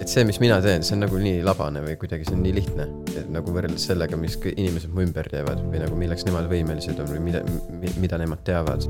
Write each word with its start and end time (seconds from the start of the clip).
et 0.00 0.10
see, 0.10 0.24
mis 0.28 0.38
mina 0.42 0.58
teen, 0.62 0.84
see 0.86 0.94
on 0.96 1.02
nagu 1.04 1.18
nii 1.20 1.42
labane 1.46 1.82
või 1.84 1.96
kuidagi 2.00 2.26
see 2.28 2.36
on 2.36 2.42
nii 2.46 2.54
lihtne, 2.60 2.86
et 3.18 3.28
nagu 3.34 3.54
võrreldes 3.54 3.88
sellega, 3.90 4.18
mis 4.20 4.38
inimesed 4.54 4.94
mu 4.94 5.02
ümber 5.04 5.28
teevad 5.30 5.62
või 5.66 5.82
nagu 5.82 5.98
milleks 5.98 6.26
nemad 6.28 6.48
võimelised 6.50 7.00
on 7.02 7.10
või 7.10 7.22
mida, 7.30 7.42
mida 7.98 8.20
nemad 8.20 8.44
teavad. 8.46 8.86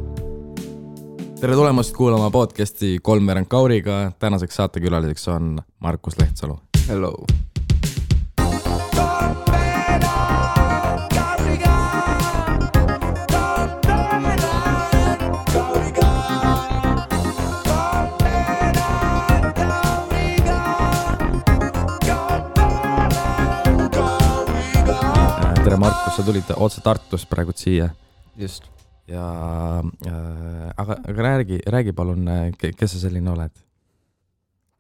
tere 1.40 1.54
tulemast 1.54 1.94
kuulama 1.96 2.30
podcasti 2.34 2.98
Kolmveerand 3.02 3.48
Kauriga, 3.48 4.00
tänaseks 4.18 4.60
saatekülaliseks 4.60 5.28
on 5.34 5.58
Markus 5.80 6.18
Lehtsalu. 6.20 6.58
Hello. 6.88 7.14
Sa 26.18 26.26
tulid 26.26 26.50
otse 26.58 26.82
Tartust 26.82 27.28
praegu 27.30 27.54
siia 27.54 27.92
just, 28.38 28.64
ja 29.06 29.24
äh, 30.06 30.70
aga, 30.76 30.96
aga 31.10 31.22
räägi, 31.22 31.60
räägi 31.66 31.92
palun, 31.94 32.26
kes 32.58 32.92
sa 32.92 32.98
selline 33.04 33.30
oled, 33.30 33.54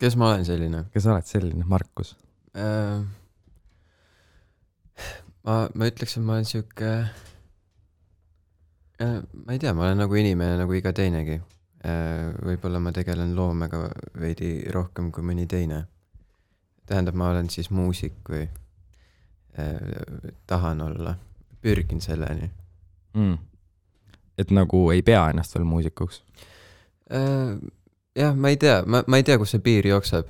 kes 0.02 0.16
ma 0.18 0.32
olen 0.32 0.46
selline 0.48 0.84
kes 0.90 1.06
sa 1.06 1.14
oled 1.14 1.28
selline, 1.30 1.64
Markus? 1.64 2.16
äh,? 2.58 3.04
ma, 5.46 5.68
ma 5.74 5.90
ütleks, 5.92 6.16
et 6.18 6.26
ma 6.26 6.40
olen 6.40 6.48
sihuke 6.48 6.90
äh,, 8.98 9.20
ma 9.22 9.54
ei 9.54 9.62
tea, 9.62 9.74
ma 9.78 9.86
olen 9.86 10.02
nagu 10.02 10.18
inimene 10.18 10.58
nagu 10.64 10.74
iga 10.74 10.90
teinegi 10.96 11.38
äh,. 11.38 12.34
võib-olla 12.50 12.82
ma 12.82 12.90
tegelen 12.96 13.36
loomega 13.38 13.84
veidi 14.18 14.66
rohkem 14.74 15.12
kui 15.14 15.22
mõni 15.22 15.46
teine. 15.46 15.84
tähendab, 16.90 17.14
ma 17.14 17.30
olen 17.30 17.46
siis 17.52 17.70
muusik 17.70 18.26
või 18.26 18.42
äh, 18.42 19.78
tahan 20.50 20.82
olla, 20.82 21.14
pürgin 21.62 22.00
selleni 22.04 22.50
mm.. 23.14 23.36
et 24.38 24.50
nagu 24.54 24.90
ei 24.94 25.02
pea 25.02 25.28
ennast 25.32 25.54
veel 25.56 25.66
muusikuks? 25.68 26.22
Äh, 27.10 27.54
jah, 28.18 28.34
ma 28.36 28.52
ei 28.52 28.56
tea, 28.60 28.82
ma, 28.86 29.02
ma 29.06 29.20
ei 29.20 29.26
tea, 29.26 29.38
kus 29.40 29.54
see 29.54 29.64
piir 29.64 29.86
jookseb. 29.88 30.28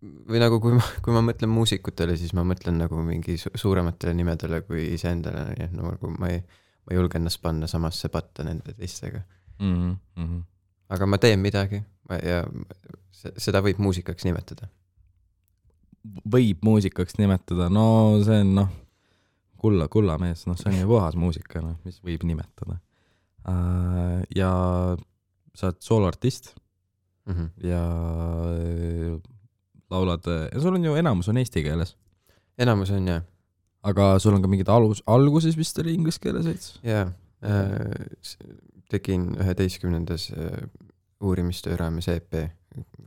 või 0.00 0.40
nagu, 0.40 0.56
kui 0.64 0.72
ma, 0.72 0.84
kui 1.04 1.12
ma 1.12 1.20
mõtlen 1.24 1.50
muusikutele, 1.52 2.16
siis 2.16 2.32
ma 2.36 2.44
mõtlen 2.48 2.78
nagu 2.80 3.02
mingi 3.04 3.36
su 3.36 3.50
suurematele 3.54 4.14
nimedele 4.16 4.62
kui 4.64 4.86
iseendale, 4.94 5.42
nii 5.50 5.66
et 5.66 5.74
no 5.76 5.90
nagu 5.92 6.12
ma 6.16 6.30
ei, 6.32 6.40
ma 6.86 6.94
ei 6.94 6.96
julge 6.96 7.20
ennast 7.20 7.42
panna 7.42 7.68
samasse 7.68 8.08
patta 8.08 8.46
nende 8.46 8.72
teistega. 8.72 9.20
Mm 9.60 9.96
-hmm. 10.16 10.42
aga 10.88 11.06
ma 11.06 11.18
teen 11.18 11.40
midagi 11.40 11.82
ja 12.24 12.44
se- 13.10 13.32
seda 13.36 13.60
võib 13.60 13.78
muusikaks 13.78 14.24
nimetada. 14.24 14.68
võib 16.32 16.62
muusikaks 16.64 17.18
nimetada, 17.18 17.68
no 17.68 17.84
see 18.24 18.40
on 18.40 18.54
noh, 18.54 18.68
kulla, 19.60 19.88
kullamees, 19.92 20.46
noh, 20.48 20.56
see 20.58 20.72
on 20.72 20.78
ju 20.80 20.88
puhas 20.88 21.18
muusika, 21.20 21.60
noh, 21.64 21.76
mis 21.84 22.00
võib 22.06 22.24
nimetada. 22.28 22.80
ja 24.36 24.50
sa 25.56 25.70
oled 25.70 25.78
sooloartist 25.84 26.54
Mm 27.30 27.36
-hmm. 27.36 27.66
ja 27.66 27.82
äh, 29.14 29.20
laulad, 29.90 30.20
sul 30.60 30.74
on 30.74 30.84
ju 30.84 30.94
enamus 30.94 31.28
on 31.28 31.36
eesti 31.36 31.62
keeles, 31.62 31.96
enamus 32.58 32.90
on 32.90 33.08
jah, 33.08 33.22
aga 33.82 34.18
sul 34.18 34.34
on 34.34 34.42
ka 34.42 34.48
mingid 34.48 34.68
alus, 34.68 35.02
alguses 35.06 35.56
vist 35.56 35.78
oli 35.78 35.94
inglise 35.94 36.18
keeles 36.20 36.46
veits? 36.46 36.80
jaa 36.82 37.12
äh,. 37.44 38.36
tegin 38.90 39.36
üheteistkümnendas 39.36 40.32
äh, 40.32 40.68
uurimistöö 41.20 41.76
raames 41.76 42.08
EP, 42.08 42.50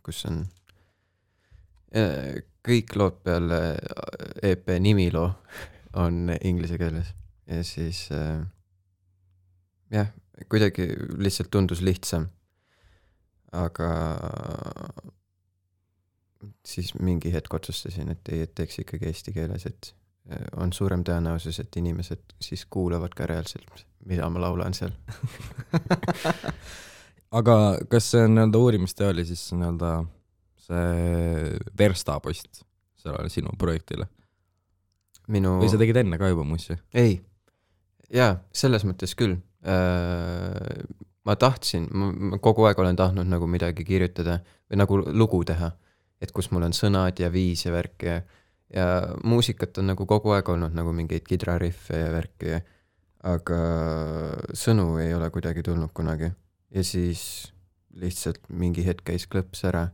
kus 0.03 0.25
on 0.25 0.45
äh, 1.95 2.43
kõik 2.67 2.95
lood 2.95 3.19
peale 3.23 3.59
äh, 3.71 4.51
EP 4.51 4.67
nimiloo 4.79 5.31
on 5.94 6.31
inglise 6.44 6.77
keeles 6.77 7.13
ja 7.47 7.63
siis 7.63 8.08
äh, 8.11 8.45
jah, 9.91 10.07
kuidagi 10.50 10.88
lihtsalt 11.17 11.51
tundus 11.51 11.81
lihtsam. 11.81 12.28
aga 13.53 13.88
siis 16.66 16.94
mingi 16.97 17.29
hetk 17.34 17.53
otsustasin, 17.53 18.09
et 18.09 18.29
ei, 18.34 18.41
et 18.47 18.56
teeks 18.56 18.79
ikkagi 18.81 19.06
eesti 19.12 19.34
keeles, 19.35 19.67
et 19.69 19.91
äh, 20.31 20.47
on 20.57 20.73
suurem 20.73 21.03
tõenäosus, 21.06 21.59
et 21.62 21.78
inimesed 21.78 22.34
siis 22.41 22.66
kuulavad 22.66 23.13
ka 23.13 23.28
reaalselt, 23.29 23.85
mida 24.09 24.29
ma 24.34 24.41
laulan 24.41 24.73
seal. 24.73 24.96
aga 27.40 27.57
kas 27.90 28.09
see 28.16 28.25
nii-öelda 28.25 28.66
uurimistöö 28.66 29.13
oli 29.13 29.28
siis 29.29 29.46
nii-öelda 29.53 29.94
see 30.63 31.53
verstapost 31.78 32.63
sellele 33.03 33.29
sinu 33.29 33.53
projektile 33.59 34.07
minu 35.33 35.57
või 35.61 35.71
sa 35.71 35.79
tegid 35.81 36.01
enne 36.03 36.19
ka 36.21 36.29
juba 36.31 36.45
muuseas? 36.47 36.81
ei, 36.94 37.17
jaa, 38.13 38.38
selles 38.55 38.85
mõttes 38.88 39.16
küll. 39.19 39.39
ma 41.23 41.35
tahtsin, 41.39 41.88
ma 41.94 42.38
kogu 42.44 42.67
aeg 42.67 42.79
olen 42.83 42.99
tahtnud 42.99 43.29
nagu 43.31 43.47
midagi 43.47 43.85
kirjutada 43.88 44.41
või 44.67 44.79
nagu 44.81 45.01
lugu 45.07 45.43
teha, 45.47 45.72
et 46.22 46.31
kus 46.35 46.51
mul 46.51 46.67
on 46.67 46.75
sõnad 46.75 47.19
ja 47.19 47.31
viis 47.31 47.63
ja 47.66 47.72
värk 47.75 48.07
ja 48.07 48.22
ja 48.73 49.16
muusikat 49.23 49.77
on 49.77 49.91
nagu 49.91 50.05
kogu 50.09 50.33
aeg 50.33 50.49
olnud 50.49 50.73
nagu 50.75 50.93
mingeid 50.95 51.25
kidrariffe 51.27 51.99
ja 51.99 52.09
värki, 52.13 52.57
aga 53.29 53.59
sõnu 54.57 54.97
ei 55.03 55.13
ole 55.13 55.29
kuidagi 55.33 55.63
tulnud 55.63 55.93
kunagi. 55.93 56.31
ja 56.73 56.83
siis 56.83 57.53
lihtsalt 57.93 58.41
mingi 58.49 58.85
hetk 58.85 59.05
käis 59.05 59.27
klõps 59.29 59.61
ära 59.69 59.91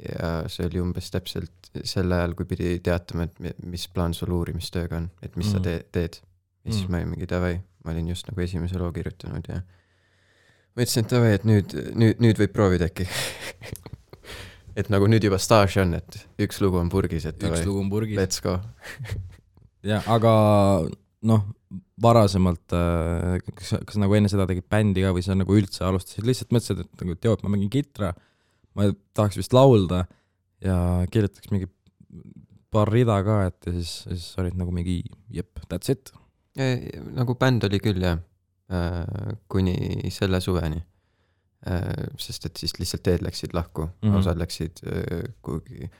ja 0.00 0.30
see 0.48 0.66
oli 0.68 0.80
umbes 0.82 1.10
täpselt 1.12 1.70
sel 1.86 2.12
ajal, 2.12 2.34
kui 2.38 2.46
pidi 2.50 2.78
teatama, 2.84 3.28
et 3.28 3.38
mi- 3.42 3.54
mis 3.74 3.86
plaan 3.92 4.14
sul 4.16 4.32
uurimistööga 4.34 4.96
on, 5.02 5.10
et 5.22 5.36
mis 5.36 5.46
mm. 5.46 5.52
sa 5.52 5.60
te 5.64 5.74
teed. 5.92 6.20
ja 6.64 6.72
siis 6.72 6.86
Mm. 6.86 6.90
ma 6.92 6.96
olin 7.00 7.12
mingi 7.14 7.26
davai, 7.30 7.60
ma 7.84 7.92
olin 7.92 8.08
just 8.08 8.28
nagu 8.28 8.40
esimese 8.44 8.78
loo 8.78 8.90
kirjutanud 8.92 9.46
ja 9.48 9.60
ma 9.60 10.82
ütlesin, 10.84 11.04
et 11.04 11.10
davai, 11.14 11.32
et 11.38 11.44
nüüd, 11.48 11.76
nüüd, 11.96 12.20
nüüd 12.20 12.40
võib 12.40 12.52
proovida 12.52 12.88
äkki. 12.90 13.06
et 14.80 14.90
nagu 14.92 15.08
nüüd 15.10 15.24
juba 15.26 15.38
staaž 15.40 15.78
on, 15.82 15.94
et 15.98 16.20
üks 16.40 16.60
lugu 16.64 16.78
on 16.80 16.90
purgis, 16.92 17.26
et 17.28 17.40
üks 17.42 17.64
lugu 17.66 17.80
on 17.84 17.90
purgis. 17.92 18.16
let's 18.18 18.40
go. 18.44 18.58
jah, 19.86 20.04
aga 20.08 20.32
noh, 21.26 21.46
varasemalt, 22.00 22.72
kas, 23.56 23.74
kas 23.86 23.98
nagu 24.00 24.14
enne 24.16 24.30
seda 24.32 24.46
tegid 24.48 24.66
bändi 24.72 25.04
ka 25.04 25.12
või 25.16 25.24
sa 25.24 25.36
nagu 25.36 25.56
üldse 25.56 25.84
alustasid, 25.86 26.24
lihtsalt 26.26 26.54
mõtlesid, 26.54 26.84
et 26.86 27.04
nagu, 27.04 27.16
et 27.16 27.44
ma 27.44 27.52
mängin 27.52 27.72
kitra, 27.72 28.14
ma 28.76 28.88
tahaks 29.16 29.38
vist 29.40 29.54
laulda 29.56 30.04
ja 30.64 30.76
kirjutaks 31.10 31.50
mingi 31.52 31.68
paar 32.70 32.90
rida 32.92 33.18
ka, 33.26 33.42
et 33.50 33.66
ja 33.66 33.74
siis, 33.74 33.94
siis 34.06 34.26
olid 34.38 34.58
nagu 34.58 34.72
mingi 34.74 35.00
jep, 35.34 35.58
that's 35.70 35.90
it. 35.92 36.12
nagu 37.16 37.34
bänd 37.38 37.64
oli 37.66 37.80
küll 37.82 38.02
jah, 38.04 38.20
kuni 39.50 40.10
selle 40.14 40.40
suveni. 40.40 40.82
sest 42.16 42.46
et 42.46 42.56
siis 42.56 42.72
lihtsalt 42.78 43.02
teed 43.04 43.24
läksid 43.26 43.52
lahku 43.52 43.82
mm. 43.84 43.96
-hmm. 44.02 44.16
osad 44.16 44.38
läksid 44.40 44.80
öö, 44.86 45.22
kuhugi 45.42 45.90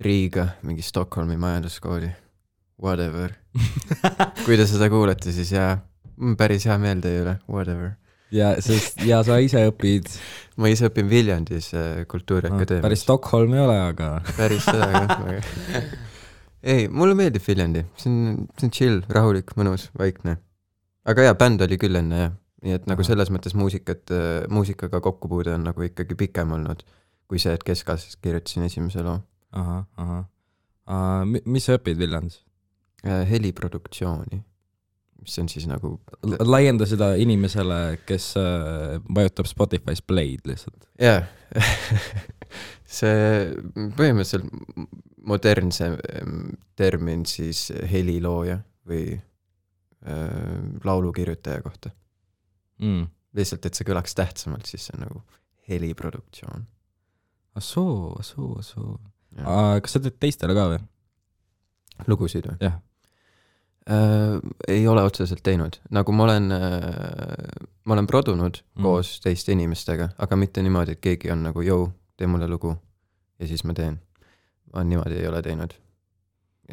Riiga, 0.00 0.48
mingi 0.62 0.82
Stockholmi 0.82 1.36
majanduskooli, 1.36 2.10
whatever. 2.82 3.32
kui 4.44 4.56
te 4.56 4.66
seda 4.66 4.86
kuulete, 4.90 5.32
siis 5.32 5.50
jaa, 5.52 5.78
päris 6.38 6.66
hea 6.66 6.76
meel 6.78 7.00
teie 7.02 7.22
üle, 7.24 7.34
whatever. 7.50 7.96
Ja 8.34 8.52
sest, 8.64 9.00
ja 9.06 9.20
sa 9.26 9.38
ise 9.44 9.64
õpid 9.70 10.10
ma 10.58 10.72
ise 10.72 10.90
õpin 10.90 11.08
Viljandis 11.10 11.70
äh, 11.76 12.02
Kultuuriakadeemias 12.10 12.82
no,, 12.82 12.88
päris 12.88 13.04
Stockholm 13.06 13.54
ei 13.56 13.64
ole, 13.64 13.78
aga 13.92 14.10
päris 14.38 14.66
seda 14.66 15.06
ka. 15.08 15.38
ei, 16.62 16.88
mulle 16.88 17.16
meeldib 17.18 17.44
Viljandi, 17.46 17.86
see 18.00 18.12
on, 18.12 18.44
see 18.58 18.68
on 18.68 18.74
chill, 18.74 19.00
rahulik, 19.12 19.54
mõnus, 19.60 19.88
vaikne. 19.98 20.38
aga 21.08 21.30
jaa, 21.30 21.38
bänd 21.38 21.64
oli 21.64 21.80
küll 21.80 22.00
enne 22.00 22.22
jah, 22.24 22.36
nii 22.66 22.74
et 22.74 22.88
nagu 22.90 23.04
selles 23.06 23.30
mõttes 23.30 23.54
muusikat, 23.54 24.10
muusikaga 24.50 25.00
kokkupuude 25.04 25.54
on 25.54 25.68
nagu 25.70 25.84
ikkagi 25.86 26.18
pikem 26.18 26.56
olnud 26.58 26.82
kui 27.28 27.40
see, 27.42 27.52
et 27.54 27.64
keskaastases 27.64 28.18
kirjutasin 28.24 28.64
esimese 28.66 29.04
loo. 29.04 29.20
ahah, 29.52 29.84
ahah 29.96 30.24
uh,. 30.88 31.40
mis 31.44 31.68
sa 31.68 31.78
õpid 31.78 32.00
Viljandis? 32.00 32.42
heliproduktsiooni, 33.04 34.40
mis 35.22 35.38
on 35.42 35.48
siis 35.50 35.66
nagu, 35.68 35.94
laienda 36.46 36.86
seda 36.88 37.12
inimesele, 37.20 37.98
kes 38.08 38.30
uh, 38.40 38.96
vajutab 39.14 39.48
Spotify's 39.50 40.02
play'd 40.04 40.46
lihtsalt. 40.48 40.88
jaa, 41.02 41.22
see 42.98 43.20
põhimõtteliselt 43.98 44.48
modernsem 45.28 45.98
termin 46.78 47.26
siis 47.28 47.68
helilooja 47.90 48.60
või 48.88 49.12
äh, 49.18 50.58
laulukirjutaja 50.84 51.62
kohta. 51.62 51.92
mm.. 52.80 53.06
lihtsalt, 53.36 53.66
et 53.66 53.78
see 53.78 53.88
kõlaks 53.88 54.16
tähtsamalt, 54.16 54.70
siis 54.70 54.88
see 54.88 54.96
on 54.96 55.06
nagu 55.08 55.22
heliproduktsioon. 55.68 56.66
ah 57.58 57.64
soo, 57.64 58.14
ah 58.18 58.24
soo, 58.24 58.54
ah 58.58 58.64
soo. 58.64 58.98
kas 59.82 59.96
sa 59.96 60.02
teed 60.04 60.20
teistele 60.20 60.56
ka 60.56 60.68
või? 60.72 60.84
lugusid 62.06 62.46
või 62.46 62.60
jah. 62.62 62.78
äh,? 63.90 64.40
ei 64.68 64.88
ole 64.88 65.02
otseselt 65.02 65.42
teinud, 65.42 65.80
nagu 65.90 66.12
ma 66.12 66.24
olen 66.28 66.52
äh,, 66.52 67.68
ma 67.84 67.96
olen 67.96 68.06
produnud 68.06 68.60
mm. 68.60 68.82
koos 68.82 69.18
teiste 69.24 69.52
inimestega, 69.52 70.10
aga 70.18 70.36
mitte 70.36 70.62
niimoodi, 70.62 70.96
et 70.96 71.04
keegi 71.04 71.32
on 71.34 71.46
nagu 71.48 71.64
jõu, 71.64 71.88
tee 72.16 72.26
mulle 72.30 72.48
lugu 72.48 72.74
ja 73.38 73.48
siis 73.48 73.64
ma 73.64 73.74
teen. 73.74 74.00
ma 74.74 74.84
niimoodi 74.84 75.20
ei 75.20 75.28
ole 75.28 75.42
teinud. 75.42 75.74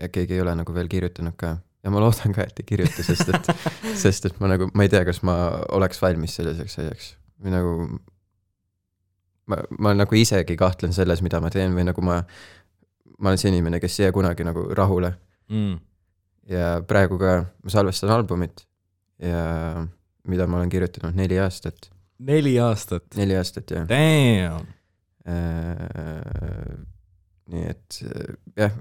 ja 0.02 0.10
keegi 0.10 0.34
ei 0.34 0.42
ole 0.42 0.56
nagu 0.56 0.74
veel 0.74 0.88
kirjutanud 0.92 1.38
ka 1.38 1.58
ja 1.84 1.92
ma 1.94 2.02
loodan 2.02 2.34
ka, 2.34 2.44
et 2.44 2.60
ei 2.60 2.66
kirjuta, 2.68 3.04
sest 3.06 3.30
et 3.30 3.52
sest 4.04 4.26
et 4.26 4.40
ma 4.42 4.50
nagu, 4.52 4.68
ma 4.74 4.84
ei 4.84 4.92
tea, 4.92 5.06
kas 5.06 5.22
ma 5.24 5.38
oleks 5.78 6.02
valmis 6.02 6.36
selliseks 6.36 6.80
asjaks 6.82 7.16
või 7.44 7.54
nagu 7.54 7.74
ma, 9.52 9.60
ma 9.80 9.94
nagu 9.96 10.18
isegi 10.18 10.58
kahtlen 10.60 10.96
selles, 10.96 11.22
mida 11.26 11.42
ma 11.44 11.52
teen 11.54 11.76
või 11.78 11.86
nagu 11.88 12.04
ma, 12.06 12.22
ma 13.20 13.32
olen 13.32 13.42
see 13.42 13.52
inimene, 13.54 13.80
kes 13.84 14.00
ei 14.00 14.08
jää 14.08 14.16
kunagi 14.16 14.48
nagu 14.48 14.68
rahule 14.76 15.14
mm. 15.52 15.76
Ja 16.50 16.80
praegu 16.88 17.20
ka 17.22 17.36
ma 17.64 17.74
salvestan 17.74 18.14
albumit 18.14 18.66
ja 19.22 19.86
mida 20.28 20.48
ma 20.48 20.60
olen 20.60 20.72
kirjutanud 20.74 21.18
neli 21.18 21.40
aastat, 21.42 21.90
neli 22.20 22.58
aastat. 22.62 23.08
neli 23.16 23.38
aastat 23.38 23.72
jah 23.72 23.88
Damn. 23.90 24.68
äh,. 25.28 26.80
nii 27.52 27.68
et 27.70 28.02
äh, 28.06 28.34
jah, 28.58 28.74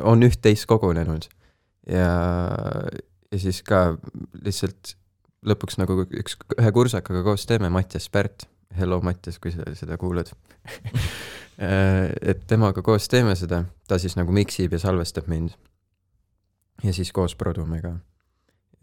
on 0.00 0.24
üht-teist 0.24 0.68
kogunenud 0.70 1.28
ja, 1.88 2.08
ja 3.30 3.40
siis 3.40 3.62
ka 3.66 3.96
lihtsalt 4.44 4.96
lõpuks 5.46 5.78
nagu 5.80 6.02
üks, 6.04 6.36
ühe 6.58 6.72
kursakaga 6.76 7.22
koos 7.24 7.46
teeme, 7.48 7.70
Mattias 7.72 8.08
Pärt, 8.12 8.44
hello 8.76 9.00
Mattias, 9.04 9.38
kui 9.40 9.52
sa 9.54 9.64
seda 9.76 9.96
kuulad 10.00 10.32
et 12.30 12.44
temaga 12.48 12.84
koos 12.84 13.08
teeme 13.12 13.34
seda, 13.38 13.64
ta 13.88 13.98
siis 14.00 14.16
nagu 14.18 14.32
miksib 14.34 14.72
ja 14.76 14.80
salvestab 14.82 15.28
mind. 15.30 15.56
Ja 16.84 16.94
siis 16.96 17.12
koos 17.12 17.36
produme 17.38 17.80
ka. 17.84 17.94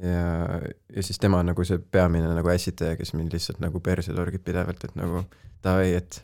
ja, 0.04 0.62
ja 0.96 1.04
siis 1.04 1.20
tema 1.20 1.42
on 1.42 1.52
nagu 1.52 1.66
see 1.68 1.80
peamine 1.80 2.30
nagu 2.38 2.54
ässitaja, 2.54 2.98
kes 3.00 3.14
mind 3.18 3.34
lihtsalt 3.34 3.62
nagu 3.64 3.82
perse 3.84 4.14
torgib 4.14 4.44
pidevalt, 4.46 4.84
et 4.84 4.98
nagu 5.00 5.24
davai, 5.66 5.94
et 5.98 6.22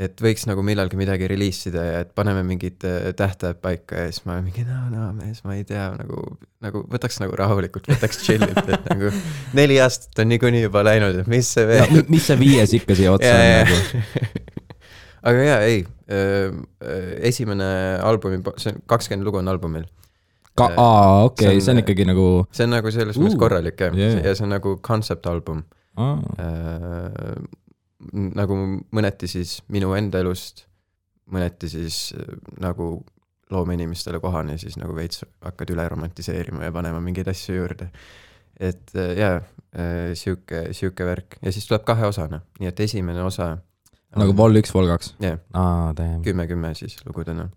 et 0.00 0.22
võiks 0.24 0.46
nagu 0.48 0.62
millalgi 0.64 0.96
midagi 0.96 1.28
reliisida 1.28 1.82
ja 1.84 1.96
et 2.04 2.12
paneme 2.16 2.40
mingid 2.46 2.84
äh, 2.88 3.10
tähtajad 3.16 3.58
paika 3.60 4.06
ja 4.06 4.12
siis 4.12 4.24
ma 4.24 4.38
olen 4.38 4.46
mingi 4.48 4.64
no, 4.64 4.78
no 4.92 5.08
mees, 5.16 5.42
ma 5.44 5.56
ei 5.58 5.66
tea, 5.68 5.90
nagu, 5.98 6.22
nagu 6.64 6.82
võtaks 6.88 7.20
nagu 7.20 7.36
rahulikult, 7.36 7.90
võtaks 7.90 8.22
chill'ilt, 8.24 8.62
et 8.64 8.88
nagu 8.94 9.12
neli 9.58 9.76
aastat 9.84 10.22
on 10.24 10.32
niikuinii 10.32 10.64
juba 10.64 10.84
läinud, 10.88 11.20
et 11.20 11.28
mis 11.30 11.52
see 11.56 11.66
veel. 11.68 12.00
mis 12.08 12.30
see 12.30 12.38
viies 12.40 12.72
ikka 12.80 12.96
siia 12.96 13.12
otsa 13.12 13.34
on 13.36 13.52
nagu? 13.60 14.04
aga 15.30 15.46
jaa, 15.50 15.60
ei, 15.68 15.84
esimene 17.28 17.70
albumi, 18.00 18.40
see 18.56 18.72
on 18.72 18.80
kakskümmend 18.88 19.28
lugu 19.28 19.42
on 19.42 19.52
albumil. 19.52 19.84
Ka-, 20.60 20.72
aa, 20.80 21.22
okei 21.28 21.52
okay,, 21.52 21.60
see 21.64 21.74
on 21.74 21.82
ikkagi 21.82 22.06
nagu 22.08 22.26
see 22.50 22.66
on 22.66 22.74
nagu 22.76 22.92
selles 22.94 23.18
mõttes 23.20 23.36
Uh, 23.36 23.42
korralik 23.44 23.80
jah 23.80 23.96
yeah. 23.96 24.18
ja 24.24 24.34
see 24.34 24.46
on 24.46 24.54
nagu 24.54 24.76
concept 24.86 25.28
album 25.30 25.62
aa, 26.00 26.16
äh, 26.44 27.38
nagu 28.40 28.58
mõneti 28.96 29.28
siis 29.30 29.58
minu 29.72 29.92
enda 29.98 30.22
elust, 30.24 30.64
mõneti 31.32 31.70
siis 31.72 32.02
äh, 32.16 32.34
nagu 32.62 32.92
loomeinimestele 33.50 34.20
kohane, 34.22 34.56
siis 34.62 34.76
nagu 34.78 34.94
veits 34.94 35.24
hakkad 35.42 35.72
üle 35.74 35.86
romantiseerima 35.90 36.68
ja 36.68 36.74
panema 36.74 37.00
mingeid 37.02 37.28
asju 37.32 37.56
juurde. 37.56 37.90
et 38.60 38.94
äh, 38.94 39.14
jaa 39.18 39.40
äh,, 39.40 40.12
sihuke, 40.14 40.68
sihuke 40.76 41.06
värk 41.06 41.40
ja 41.42 41.52
siis 41.52 41.66
tuleb 41.68 41.84
kaheosane, 41.88 42.44
nii 42.60 42.70
et 42.70 42.86
esimene 42.86 43.22
osa 43.24 43.56
nagu 44.18 44.34
vol 44.36 44.58
üks, 44.62 44.74
vol 44.74 44.90
kaks? 44.90 45.14
jah, 45.22 45.40
aa, 45.54 45.90
damn. 45.96 46.22
kümme-kümme 46.26 46.74
siis 46.78 46.98
lugudena 47.06 47.50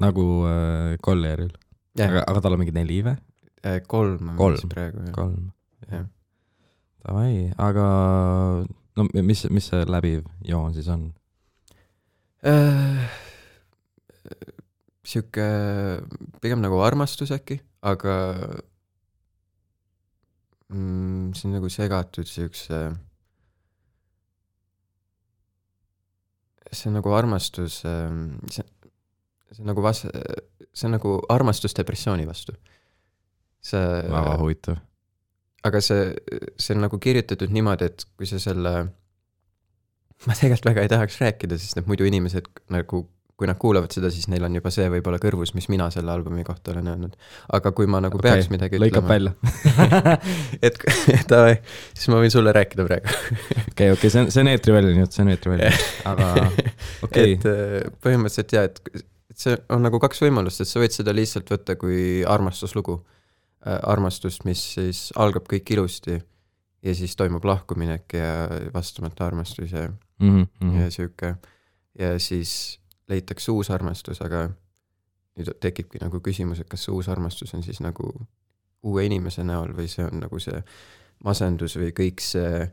nagu 0.00 0.46
äh, 0.46 0.98
Collieril. 1.02 1.50
aga, 1.96 2.24
aga 2.26 2.42
tal 2.44 2.56
on 2.56 2.62
mingi 2.62 2.74
neli 2.76 3.00
või? 3.06 3.16
äh, 3.66 3.80
kolm 3.88 4.32
on 4.32 4.36
Kolm. 4.40 4.58
vist 4.58 4.68
praegu 4.72 5.06
kolm. 5.16 5.52
jah. 5.90 6.06
Davai, 7.06 7.52
aga 7.62 7.86
no 8.98 9.06
mis, 9.14 9.44
mis 9.54 9.70
see 9.70 9.86
läbiv 9.86 10.26
joon 10.46 10.74
siis 10.74 10.88
on? 10.92 11.08
Äh, 12.46 13.06
sihuke 15.06 15.46
pigem 16.42 16.62
nagu 16.64 16.80
armastus 16.82 17.30
äkki, 17.34 17.60
aga 17.86 18.14
mm, 20.72 21.34
see 21.36 21.48
on 21.48 21.56
nagu 21.56 21.70
segatud 21.70 22.26
siukse, 22.30 22.80
see 26.72 26.90
on 26.90 26.98
nagu 26.98 27.14
armastus, 27.14 27.80
see, 27.82 28.66
see 29.52 29.62
on 29.62 29.70
nagu 29.72 29.84
vas-, 29.84 30.04
see 30.74 30.88
on 30.88 30.96
nagu 30.96 31.16
armastus 31.32 31.76
depressiooni 31.76 32.26
vastu. 32.28 32.56
see, 33.66 33.82
väga 34.12 34.36
huvitav. 34.42 34.78
aga 35.66 35.82
see, 35.82 36.12
see 36.58 36.76
on 36.76 36.86
nagu 36.86 36.98
kirjutatud 37.02 37.52
niimoodi, 37.54 37.90
et 37.90 38.06
kui 38.14 38.28
sa 38.30 38.38
selle, 38.42 38.76
ma 40.26 40.38
tegelikult 40.38 40.72
väga 40.72 40.86
ei 40.86 40.94
tahaks 40.94 41.20
rääkida, 41.22 41.58
sest 41.60 41.82
et 41.82 41.90
muidu 41.90 42.06
inimesed 42.06 42.46
nagu, 42.74 43.02
kui 43.36 43.48
nad 43.50 43.58
kuulavad 43.60 43.92
seda, 43.92 44.08
siis 44.14 44.30
neil 44.32 44.46
on 44.46 44.54
juba 44.56 44.70
see 44.72 44.86
võib-olla 44.92 45.18
kõrvus, 45.20 45.52
mis 45.58 45.66
mina 45.72 45.88
selle 45.92 46.14
albumi 46.14 46.44
kohta 46.46 46.72
olen 46.72 46.92
öelnud. 46.92 47.18
aga 47.58 47.72
kui 47.76 47.90
ma 47.90 48.00
nagu 48.04 48.20
peaks 48.22 48.46
okay, 48.46 48.54
midagi 48.54 48.80
lõikab 48.80 49.10
ütlema, 49.10 49.12
välja. 49.12 50.20
et 50.70 50.78
davai, 51.32 51.58
siis 51.90 52.08
ma 52.14 52.22
võin 52.22 52.32
sulle 52.32 52.54
rääkida 52.56 52.86
praegu 52.86 53.18
okei, 53.72 53.90
okei, 53.96 54.12
see 54.12 54.22
on, 54.22 54.30
see 54.32 54.46
on 54.46 54.54
eetriväline 54.54 55.02
jutt, 55.04 55.18
see 55.18 55.26
on 55.26 55.34
eetriväline, 55.34 55.74
aga 56.12 56.30
okei 57.08 57.36
et 57.36 57.50
äh, 57.50 57.92
põhimõtteliselt 58.06 58.56
jaa, 58.56 58.70
et 58.70 59.06
et 59.36 59.42
see 59.44 59.56
on 59.68 59.84
nagu 59.84 60.00
kaks 60.00 60.22
võimalust, 60.24 60.62
et 60.64 60.70
sa 60.70 60.80
võid 60.80 60.94
seda 60.96 61.12
lihtsalt 61.12 61.50
võtta 61.52 61.76
kui 61.76 62.24
armastuslugu. 62.24 63.02
armastust, 63.66 64.44
mis 64.46 64.60
siis 64.76 64.98
algab 65.18 65.48
kõik 65.50 65.70
ilusti 65.74 66.20
ja 66.86 66.92
siis 66.94 67.16
toimub 67.16 67.44
lahkuminek 67.44 68.12
ja 68.14 68.48
vastamata 68.74 69.26
armastus 69.26 69.72
ja 69.72 69.88
mm. 70.20 70.38
ja 70.38 70.46
-hmm. 70.60 70.90
sihuke 70.90 71.34
ja 71.98 72.18
siis 72.18 72.78
leitakse 73.08 73.50
uus 73.52 73.70
armastus, 73.70 74.20
aga 74.22 74.48
nüüd 75.36 75.50
tekibki 75.60 75.98
nagu 76.00 76.20
küsimus, 76.20 76.60
et 76.60 76.68
kas 76.68 76.84
see 76.84 76.94
uus 76.94 77.08
armastus 77.08 77.54
on 77.54 77.62
siis 77.62 77.80
nagu 77.80 78.26
uue 78.82 79.04
inimese 79.04 79.44
näol 79.44 79.74
või 79.76 79.88
see 79.88 80.04
on 80.04 80.20
nagu 80.20 80.38
see 80.38 80.62
masendus 81.24 81.76
või 81.76 81.92
kõik 81.96 82.20
see, 82.20 82.70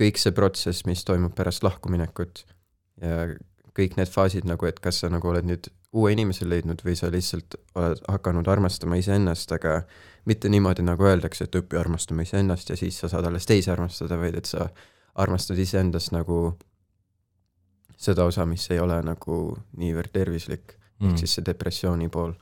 kõik 0.00 0.18
see 0.18 0.32
protsess, 0.32 0.86
mis 0.86 1.04
toimub 1.04 1.34
pärast 1.34 1.62
lahkuminekut 1.62 2.44
ja 3.00 3.28
kõik 3.76 3.96
need 3.96 4.08
faasid 4.08 4.44
nagu, 4.48 4.66
et 4.66 4.80
kas 4.80 5.00
sa 5.00 5.08
nagu 5.08 5.28
oled 5.28 5.44
nüüd 5.44 5.70
uue 5.92 6.12
inimese 6.12 6.46
leidnud 6.48 6.82
või 6.84 6.94
sa 6.98 7.10
lihtsalt 7.10 7.56
oled 7.74 8.02
hakanud 8.08 8.48
armastama 8.48 8.98
iseennast, 9.00 9.52
aga 9.52 9.80
mitte 10.28 10.48
niimoodi, 10.48 10.84
nagu 10.86 11.06
öeldakse, 11.06 11.44
et 11.44 11.56
õpi 11.58 11.78
armastama 11.80 12.22
iseennast 12.22 12.70
ja 12.70 12.76
siis 12.78 12.98
sa 13.00 13.10
saad 13.10 13.26
alles 13.26 13.48
teisi 13.48 13.70
armastada, 13.72 14.18
vaid 14.20 14.38
et 14.38 14.50
sa 14.50 14.68
armastad 15.18 15.58
iseendast 15.58 16.12
nagu 16.14 16.58
seda 18.00 18.24
osa, 18.24 18.46
mis 18.46 18.68
ei 18.70 18.78
ole 18.80 19.00
nagu 19.04 19.40
niivõrd 19.76 20.12
tervislik 20.14 20.76
mm., 20.76 21.10
ehk 21.10 21.24
siis 21.24 21.34
see 21.36 21.46
depressiooni 21.46 22.08
pool. 22.08 22.32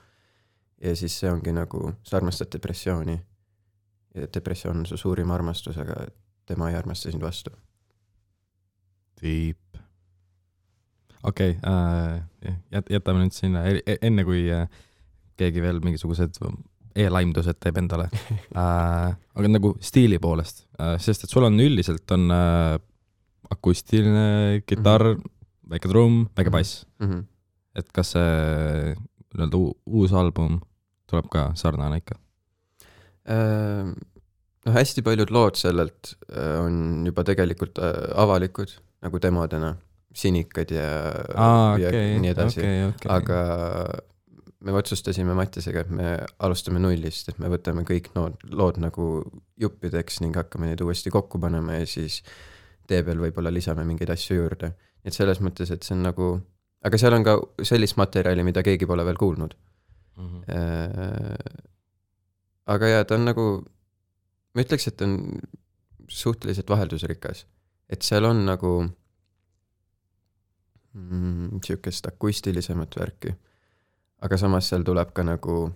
ja 0.82 0.94
siis 0.96 1.16
see 1.20 1.30
ongi 1.30 1.52
nagu, 1.52 1.92
sa 2.06 2.16
armastad 2.20 2.52
depressiooni 2.52 3.16
ja 4.14 4.28
depressioon 4.34 4.84
on 4.84 4.86
su 4.86 4.96
suurim 4.96 5.30
armastus, 5.30 5.78
aga 5.78 6.04
tema 6.46 6.70
ei 6.70 6.76
armasta 6.76 7.10
sind 7.10 7.22
vastu. 7.22 7.50
Deep. 9.22 9.67
Okei 11.22 11.56
okay, 11.56 11.72
äh,, 11.72 12.56
jät-, 12.74 12.90
jätame 12.98 13.24
nüüd 13.24 13.36
sinna, 13.36 13.64
enne 14.00 14.24
kui 14.28 14.46
äh, 14.54 14.66
keegi 15.38 15.62
veel 15.62 15.80
mingisugused 15.84 16.40
e-laimdused 16.98 17.58
teeb 17.62 17.80
endale 17.80 18.08
äh,, 18.62 19.08
aga 19.14 19.50
nagu 19.50 19.74
stiili 19.84 20.20
poolest 20.22 20.66
äh,, 20.78 20.96
sest 21.02 21.26
et 21.26 21.34
sul 21.34 21.46
on 21.48 21.58
üldiselt 21.62 22.16
on 22.16 22.30
äh, 22.34 22.78
akustiline 23.50 24.62
kitarr 24.66 25.14
mm, 25.14 25.20
-hmm. 25.20 25.70
väike 25.70 25.88
trumm, 25.88 26.26
väike 26.36 26.50
bass. 26.50 26.86
mm. 26.98 27.10
-hmm. 27.10 27.24
et 27.74 27.92
kas 27.92 28.12
see 28.12 28.94
nii-öelda 29.34 29.56
uu- 29.56 29.76
uus 29.86 30.12
album 30.12 30.60
tuleb 31.06 31.28
ka 31.32 31.52
sarnane 31.54 32.00
ikka? 32.00 32.16
Ehm, 33.28 33.92
noh, 34.66 34.74
hästi 34.74 35.04
paljud 35.04 35.30
lood 35.30 35.58
sellelt 35.60 36.14
äh, 36.32 36.60
on 36.64 37.06
juba 37.06 37.24
tegelikult 37.24 37.78
äh, 37.78 37.92
avalikud 38.16 38.72
nagu 39.04 39.20
demodena, 39.22 39.76
sinikad 40.18 40.72
ja 40.74 40.88
aa, 41.34 41.78
ja 41.78 41.90
okei, 41.92 42.18
nii 42.22 42.32
edasi 42.34 42.60
okei, 42.60 42.84
okei. 42.90 43.10
aga 43.14 43.40
me 44.66 44.74
otsustasime 44.74 45.34
Mattisega, 45.38 45.84
et 45.84 45.90
me 45.94 46.12
alustame 46.44 46.80
nullist, 46.82 47.30
et 47.30 47.38
me 47.42 47.50
võtame 47.52 47.84
kõik 47.86 48.10
nood, 48.16 48.40
lood 48.50 48.80
nagu 48.82 49.08
juppideks 49.60 50.20
ning 50.24 50.36
hakkame 50.38 50.72
neid 50.72 50.82
uuesti 50.82 51.12
kokku 51.14 51.38
panema 51.42 51.78
ja 51.78 51.86
siis 51.86 52.20
tee 52.88 53.04
peal 53.06 53.20
võib-olla 53.22 53.52
lisame 53.54 53.84
mingeid 53.86 54.10
asju 54.14 54.40
juurde. 54.40 54.72
et 55.04 55.14
selles 55.14 55.38
mõttes, 55.40 55.70
et 55.72 55.82
see 55.86 55.94
on 55.94 56.02
nagu, 56.08 56.28
aga 56.84 56.98
seal 57.00 57.14
on 57.16 57.24
ka 57.24 57.38
sellist 57.64 57.96
materjali, 57.96 58.42
mida 58.44 58.64
keegi 58.66 58.86
pole 58.86 59.04
veel 59.06 59.16
kuulnud. 59.16 59.54
Mhm. 60.18 60.42
Äh, 60.50 61.36
aga 62.66 62.90
jaa, 62.90 63.04
ta 63.04 63.14
on 63.14 63.24
nagu, 63.30 63.44
ma 64.54 64.64
ütleks, 64.64 64.88
et 64.90 65.06
on 65.06 65.14
suhteliselt 66.08 66.68
vaheldusrikas, 66.68 67.46
et 67.88 68.02
seal 68.02 68.26
on 68.26 68.42
nagu 68.48 68.72
mm, 70.94 71.60
sihukest 71.64 72.06
akustilisemat 72.06 72.96
värki. 73.00 73.34
aga 74.22 74.36
samas 74.36 74.68
seal 74.70 74.82
tuleb 74.82 75.12
ka 75.14 75.22
nagu 75.22 75.68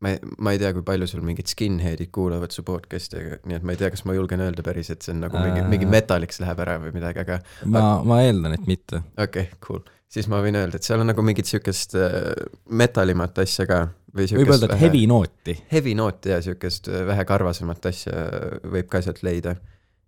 ma 0.00 0.14
ei, 0.14 0.18
ma 0.40 0.54
ei 0.54 0.60
tea, 0.60 0.72
kui 0.76 0.84
palju 0.86 1.08
sul 1.10 1.22
mingid 1.24 1.50
skinhead'id 1.50 2.10
kuulavad 2.14 2.54
su 2.54 2.64
podcast'i, 2.66 3.22
nii 3.48 3.58
et 3.58 3.64
ma 3.66 3.74
ei 3.74 3.80
tea, 3.80 3.90
kas 3.92 4.04
ma 4.08 4.16
julgen 4.16 4.42
öelda 4.44 4.64
päris, 4.66 4.90
et 4.92 5.04
see 5.04 5.14
on 5.14 5.24
nagu 5.26 5.40
mingi, 5.40 5.64
mingi 5.68 5.88
Äh. 5.88 5.94
metalliks 5.96 6.40
läheb 6.42 6.62
ära 6.64 6.78
või 6.82 6.94
midagi, 6.96 7.24
aga 7.24 7.40
ma, 7.68 7.86
ma 8.06 8.20
eeldan, 8.24 8.56
et 8.56 8.68
mitte. 8.68 9.02
okei 9.16 9.50
okay,, 9.50 9.60
cool. 9.64 9.82
siis 10.10 10.28
ma 10.32 10.40
võin 10.44 10.56
öelda, 10.60 10.80
et 10.80 10.88
seal 10.88 11.04
on 11.04 11.10
nagu 11.12 11.24
mingit 11.26 11.50
siukest 11.50 11.96
äh, 12.00 12.30
metalimat 12.72 13.42
asja 13.44 13.68
ka 13.68 13.82
või 14.16 14.30
võib 14.40 14.54
öelda, 14.54 14.70
et 14.70 14.84
heavy 14.86 15.04
nooti. 15.10 15.58
heavy 15.72 15.96
nooti 15.98 16.32
ja 16.32 16.40
siukest 16.44 16.88
äh, 16.88 17.04
vähe 17.10 17.26
karvasemat 17.28 17.90
asja 17.92 18.24
võib 18.64 18.88
ka 18.92 19.04
sealt 19.04 19.20
leida. 19.26 19.58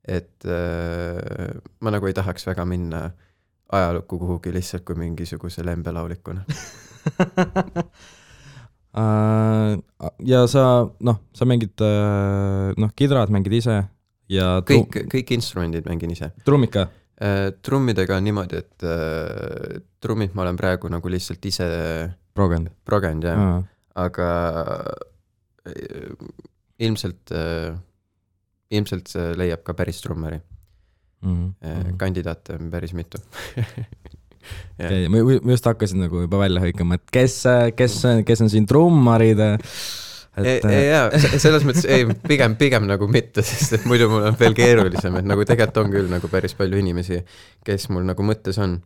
et 0.09 0.49
äh, 0.49 1.53
ma 1.85 1.93
nagu 1.93 2.09
ei 2.09 2.17
tahaks 2.17 2.49
väga 2.49 2.65
minna 2.67 3.11
ajalukku 3.73 4.19
kuhugi 4.19 4.53
lihtsalt 4.55 4.85
kui 4.85 4.99
mingisuguse 5.01 5.65
lembelaulikuna. 5.67 6.45
Äh, 8.93 9.79
ja 10.29 10.43
sa, 10.53 10.85
noh, 11.01 11.21
sa 11.33 11.47
mängid, 11.49 11.81
noh, 11.81 12.91
kidrad 12.93 13.31
mängid 13.33 13.55
ise 13.57 13.79
ja 14.29 14.49
kõik, 14.69 14.99
kõik 15.09 15.33
instrumendid 15.33 15.89
mängin 15.89 16.13
ise. 16.13 16.33
trummid 16.45 16.75
ka? 16.75 16.91
trummidega 17.63 18.17
on 18.19 18.25
niimoodi, 18.27 18.59
et 18.59 18.85
äh, 18.85 19.81
trummid 20.03 20.33
ma 20.35 20.43
olen 20.43 20.59
praegu 20.59 20.91
nagu 20.91 21.13
lihtsalt 21.13 21.45
ise 21.47 21.69
progenud? 22.35 22.75
progenud 22.85 23.29
ja, 23.29 23.37
aga 24.03 24.29
äh, 25.71 26.13
ilmselt, 26.83 27.31
ilmselt 28.75 29.13
see 29.13 29.37
leiab 29.39 29.63
ka 29.63 29.77
päris 29.79 30.01
trummari. 30.03 30.41
Mhm. 31.23 31.97
kandidaate 32.01 32.57
on 32.59 32.71
päris 32.73 32.93
mitu. 32.99 33.19
Okei, 34.83 35.07
ma 35.09 35.21
ju- 35.21 35.41
ma 35.45 35.53
just 35.55 35.65
hakkasin 35.69 36.01
nagu 36.03 36.25
juba 36.25 36.41
välja 36.41 36.63
hõikama, 36.65 36.97
et 36.99 37.11
kes, 37.15 37.37
kes, 37.79 38.01
kes 38.27 38.41
on 38.43 38.51
siin 38.51 38.67
trummarid. 38.67 39.39
et 40.37 40.65
jaa, 40.65 41.11
selles 41.39 41.63
mõttes 41.69 41.85
ei, 41.87 42.07
pigem, 42.27 42.57
pigem 42.59 42.87
nagu 42.89 43.07
mitte, 43.07 43.45
sest 43.47 43.77
et 43.79 43.85
muidu 43.87 44.09
mul 44.11 44.25
on 44.31 44.39
veel 44.41 44.57
keerulisem, 44.57 45.15
et 45.21 45.29
nagu 45.29 45.45
tegelikult 45.47 45.85
on 45.85 45.93
küll 45.95 46.09
nagu 46.11 46.31
päris 46.33 46.57
palju 46.59 46.81
inimesi, 46.81 47.21
kes 47.69 47.87
mul 47.93 48.03
nagu 48.09 48.27
mõttes 48.27 48.59
on. 48.63 48.81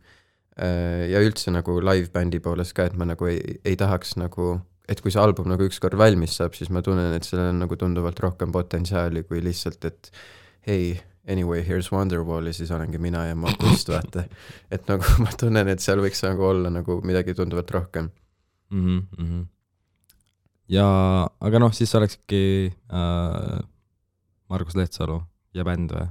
ja 0.57 1.21
üldse 1.21 1.53
nagu 1.53 1.75
live-bändi 1.85 2.39
poolest 2.41 2.73
ka, 2.77 2.87
et 2.89 2.95
ma 2.97 3.05
nagu 3.05 3.27
ei, 3.29 3.59
ei 3.65 3.77
tahaks 3.77 4.15
nagu, 4.17 4.55
et 4.89 5.01
kui 5.05 5.13
see 5.13 5.21
album 5.21 5.51
nagu 5.53 5.67
ükskord 5.69 5.97
valmis 6.01 6.33
saab, 6.39 6.55
siis 6.57 6.71
ma 6.73 6.81
tunnen, 6.85 7.13
et 7.17 7.25
sellel 7.29 7.51
on 7.53 7.59
nagu 7.61 7.77
tunduvalt 7.77 8.21
rohkem 8.25 8.53
potentsiaali 8.55 9.23
kui 9.29 9.43
lihtsalt, 9.45 9.85
et 9.85 10.09
hei, 10.67 10.95
anyway, 11.27 11.63
here's 11.67 11.91
Wonderwall 11.93 12.47
ja 12.47 12.55
siis 12.57 12.71
olengi 12.71 12.99
mina 13.03 13.27
ja 13.27 13.37
mu 13.39 13.49
akust, 13.51 13.91
vaata. 13.95 14.27
et 14.71 14.89
nagu 14.91 15.17
ma 15.23 15.33
tunnen, 15.39 15.69
et 15.73 15.83
seal 15.85 16.03
võiks 16.05 16.23
nagu 16.27 16.49
olla 16.51 16.73
nagu 16.73 17.01
midagi 17.07 17.35
tunduvalt 17.35 17.71
rohkem. 17.71 18.11
mm. 18.71 19.01
-hmm. 19.19 19.47
ja, 20.69 20.87
aga 21.41 21.59
noh, 21.63 21.73
siis 21.73 21.95
olekski 21.95 22.73
äh, 22.93 23.59
Margus 24.49 24.77
Lehtsalu 24.77 25.21
ja 25.55 25.65
bänd 25.65 25.93
või? 25.93 26.09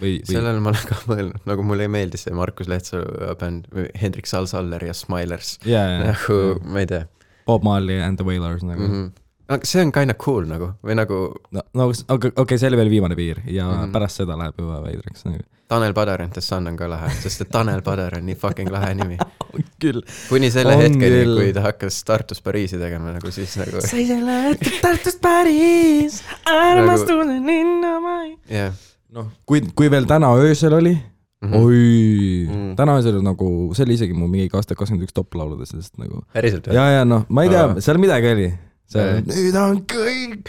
või, 0.00 0.16
või 0.22 0.34
sellele 0.34 0.60
ma 0.60 0.72
olen 0.72 0.88
ka 0.88 0.98
mõelnud, 1.10 1.46
nagu 1.48 1.62
mulle 1.62 1.88
ei 1.88 1.92
meeldi 1.92 2.20
see 2.20 2.34
Markus 2.34 2.68
Lehtsalu 2.68 3.34
bänd, 3.40 3.70
Hendrik 4.00 4.26
Sal-Saller 4.26 4.84
ja 4.84 4.94
Smilers. 4.94 5.58
jaa, 5.64 5.86
jaa, 5.94 6.04
nagu, 6.12 6.60
ma 6.64 6.84
ei 6.84 6.90
tea 6.90 7.06
Bob 7.48 7.64
Marley 7.64 8.02
and 8.04 8.20
the 8.20 8.24
Wailers 8.24 8.62
nagu 8.62 8.82
mm. 8.82 8.92
-hmm. 8.92 9.27
Aga 9.48 9.68
see 9.68 9.84
on 9.84 9.92
kinda 9.92 10.16
cool 10.20 10.48
nagu 10.48 10.72
või 10.84 10.96
nagu 10.98 11.20
no, 11.50 11.62
no 11.74 11.86
okei 11.88 12.32
okay,, 12.34 12.58
see 12.58 12.70
oli 12.70 12.80
veel 12.80 12.90
viimane 12.92 13.16
piir 13.18 13.42
ja 13.46 13.66
mm. 13.66 13.78
-hmm. 13.78 13.94
pärast 13.94 14.22
seda 14.22 14.38
läheb 14.40 14.58
juba 14.58 14.82
veidraks 14.84 15.24
nagu. 15.28 15.44
Tanel 15.68 15.92
Padar 15.92 16.22
and 16.24 16.32
the 16.32 16.40
Sun 16.40 16.66
on 16.66 16.76
ka 16.76 16.86
lahe, 16.88 17.10
sest 17.20 17.42
et 17.44 17.50
Tanel 17.52 17.82
Padar 17.84 18.14
on 18.16 18.24
nii 18.24 18.34
fucking 18.40 18.70
lahe 18.72 18.94
nimi. 18.96 19.18
küll. 19.82 20.00
kuni 20.28 20.50
selle 20.50 20.74
On 20.76 20.82
hetkeni, 20.82 21.24
kui 21.34 21.52
ta 21.52 21.66
hakkas 21.66 22.00
Tartus 22.04 22.40
Pariisi 22.42 22.78
tegema 22.80 23.12
nagu 23.12 23.30
siis 23.30 23.56
nagu 23.60 23.80
sai 23.84 24.06
selle 24.08 24.42
hetke 24.48 24.78
Tartust 24.84 25.20
Pariis, 25.20 26.22
armastuse 26.44 27.40
linna 27.44 27.98
ma 28.00 28.20
ei. 28.24 28.36
jah 28.48 28.72
noh, 29.14 29.30
kui, 29.48 29.62
kui 29.76 29.90
veel 29.92 30.06
täna 30.08 30.30
öösel 30.36 30.74
oli 30.76 30.94
mm. 30.94 31.48
-hmm. 31.48 31.56
oi 31.56 32.46
mm., 32.48 32.76
täna 32.76 32.96
öösel 32.98 33.20
nagu, 33.24 33.74
see 33.74 33.84
oli 33.86 33.98
isegi 33.98 34.16
mu 34.16 34.28
mingi 34.28 34.48
tuhat 34.52 34.74
kakskümmend 34.74 35.08
üks 35.08 35.16
top 35.16 35.34
lauludes, 35.34 35.72
sest 35.74 35.96
nagu 35.98 36.22
päriselt 36.32 36.68
või? 36.68 36.76
ja, 36.76 36.88
ja 36.98 37.04
noh, 37.04 37.24
ma 37.28 37.44
ei 37.44 37.52
tea 37.52 37.80
seal 37.84 38.00
midagi 38.02 38.32
oli. 38.34 38.48
See 38.88 39.06
nüüd 39.28 39.56
on 39.60 39.82
kõik 39.90 40.48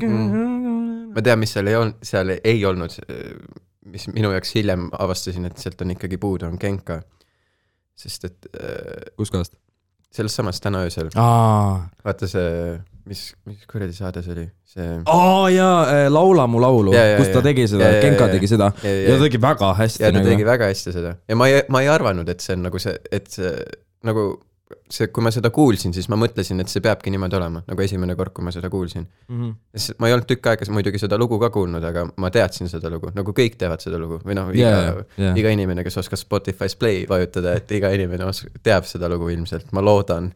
Mm. 0.00 1.12
ma 1.16 1.22
tean, 1.24 1.38
mis 1.40 1.52
seal 1.56 1.66
ei 1.70 1.76
olnud, 1.78 1.96
seal 2.06 2.30
ei 2.36 2.60
olnud, 2.68 2.92
mis 3.90 4.04
minu 4.12 4.30
jaoks 4.34 4.52
hiljem 4.56 4.88
avastasin, 4.98 5.46
et 5.48 5.58
sealt 5.62 5.80
on 5.82 5.94
ikkagi 5.94 6.18
puudu, 6.22 6.46
on 6.50 6.58
Genka. 6.62 7.00
sest 7.96 8.26
et 8.28 8.46
äh, 8.60 9.06
kus 9.16 9.30
kohast? 9.32 9.54
sellest 10.16 10.38
samast 10.38 10.62
täna 10.64 10.80
öösel, 10.86 11.08
aa, 11.20 11.88
vaata 12.06 12.24
see, 12.30 12.76
mis, 13.10 13.22
mis 13.44 13.66
kuradi 13.68 13.92
saade 13.92 14.22
see 14.24 14.32
oli, 14.32 14.44
see 14.64 14.86
aa 15.12 15.48
jaa, 15.52 16.06
Laula 16.12 16.46
mu 16.48 16.60
laulu, 16.62 16.94
Ja, 16.94 17.02
ja, 17.10 17.16
kus 17.20 17.28
ta 17.34 17.42
ja. 17.42 17.46
tegi 17.50 17.66
seda 17.68 17.84
Ja, 17.90 17.96
ja,, 17.98 18.02
Genka 18.06 18.28
ja. 18.30 18.32
tegi 18.36 18.48
seda 18.48 18.70
ja, 18.84 18.94
ja 19.10 19.16
ta 19.18 19.26
tegi 19.26 19.40
väga 19.42 19.72
hästi 19.80 20.02
ja 20.06 20.12
ta 20.12 20.18
nagu. 20.20 20.30
tegi 20.30 20.46
väga 20.48 20.70
hästi 20.70 20.94
seda 20.94 21.12
ja 21.28 21.36
ma 21.36 21.48
ei, 21.52 21.62
ma 21.68 21.82
ei 21.84 21.90
arvanud, 21.92 22.28
et 22.32 22.40
see 22.44 22.56
on 22.56 22.64
nagu 22.68 22.80
see, 22.80 22.94
et 23.12 23.28
see 23.34 23.52
nagu 24.08 24.24
see, 24.90 25.08
kui 25.14 25.22
ma 25.22 25.30
seda 25.34 25.50
kuulsin, 25.54 25.92
siis 25.94 26.08
ma 26.10 26.16
mõtlesin, 26.18 26.58
et 26.62 26.70
see 26.70 26.82
peabki 26.82 27.10
niimoodi 27.14 27.38
olema, 27.38 27.62
nagu 27.68 27.82
esimene 27.84 28.16
kord, 28.18 28.32
kui 28.34 28.44
ma 28.46 28.52
seda 28.54 28.70
kuulsin. 28.70 29.06
mm. 29.28 29.40
-hmm. 29.40 29.54
sest 29.76 30.00
ma 30.02 30.08
ei 30.10 30.14
olnud 30.16 30.26
tükk 30.30 30.48
aega 30.50 30.66
muidugi 30.74 30.98
seda 31.02 31.18
lugu 31.18 31.38
ka 31.42 31.50
kuulnud, 31.54 31.84
aga 31.84 32.06
ma 32.16 32.30
teadsin 32.34 32.70
seda 32.72 32.90
lugu, 32.90 33.10
nagu 33.14 33.34
kõik 33.40 33.58
teavad 33.58 33.82
seda 33.82 34.00
lugu 34.02 34.18
või 34.24 34.38
noh, 34.38 34.50
iga 34.54 34.70
Jaa, 34.70 34.94
jaa. 35.22 35.34
iga 35.38 35.52
inimene, 35.54 35.84
kes 35.86 35.98
oskas 36.02 36.26
Spotify's 36.26 36.76
play 36.78 37.06
vajutada, 37.08 37.54
et 37.60 37.70
iga 37.78 37.92
inimene 37.94 38.26
os-, 38.26 38.46
teab 38.62 38.88
seda 38.90 39.10
lugu 39.12 39.30
ilmselt, 39.34 39.70
ma 39.72 39.84
loodan. 39.84 40.32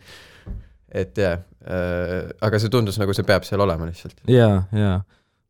et 0.91 1.19
jah 1.19 1.39
äh,, 1.67 2.31
aga 2.41 2.59
see 2.59 2.71
tundus 2.71 2.99
nagu 2.99 3.15
see 3.15 3.27
peab 3.27 3.45
seal 3.47 3.61
olema 3.61 3.87
lihtsalt. 3.87 4.23
jaa, 4.29 4.63
jaa, 4.73 5.03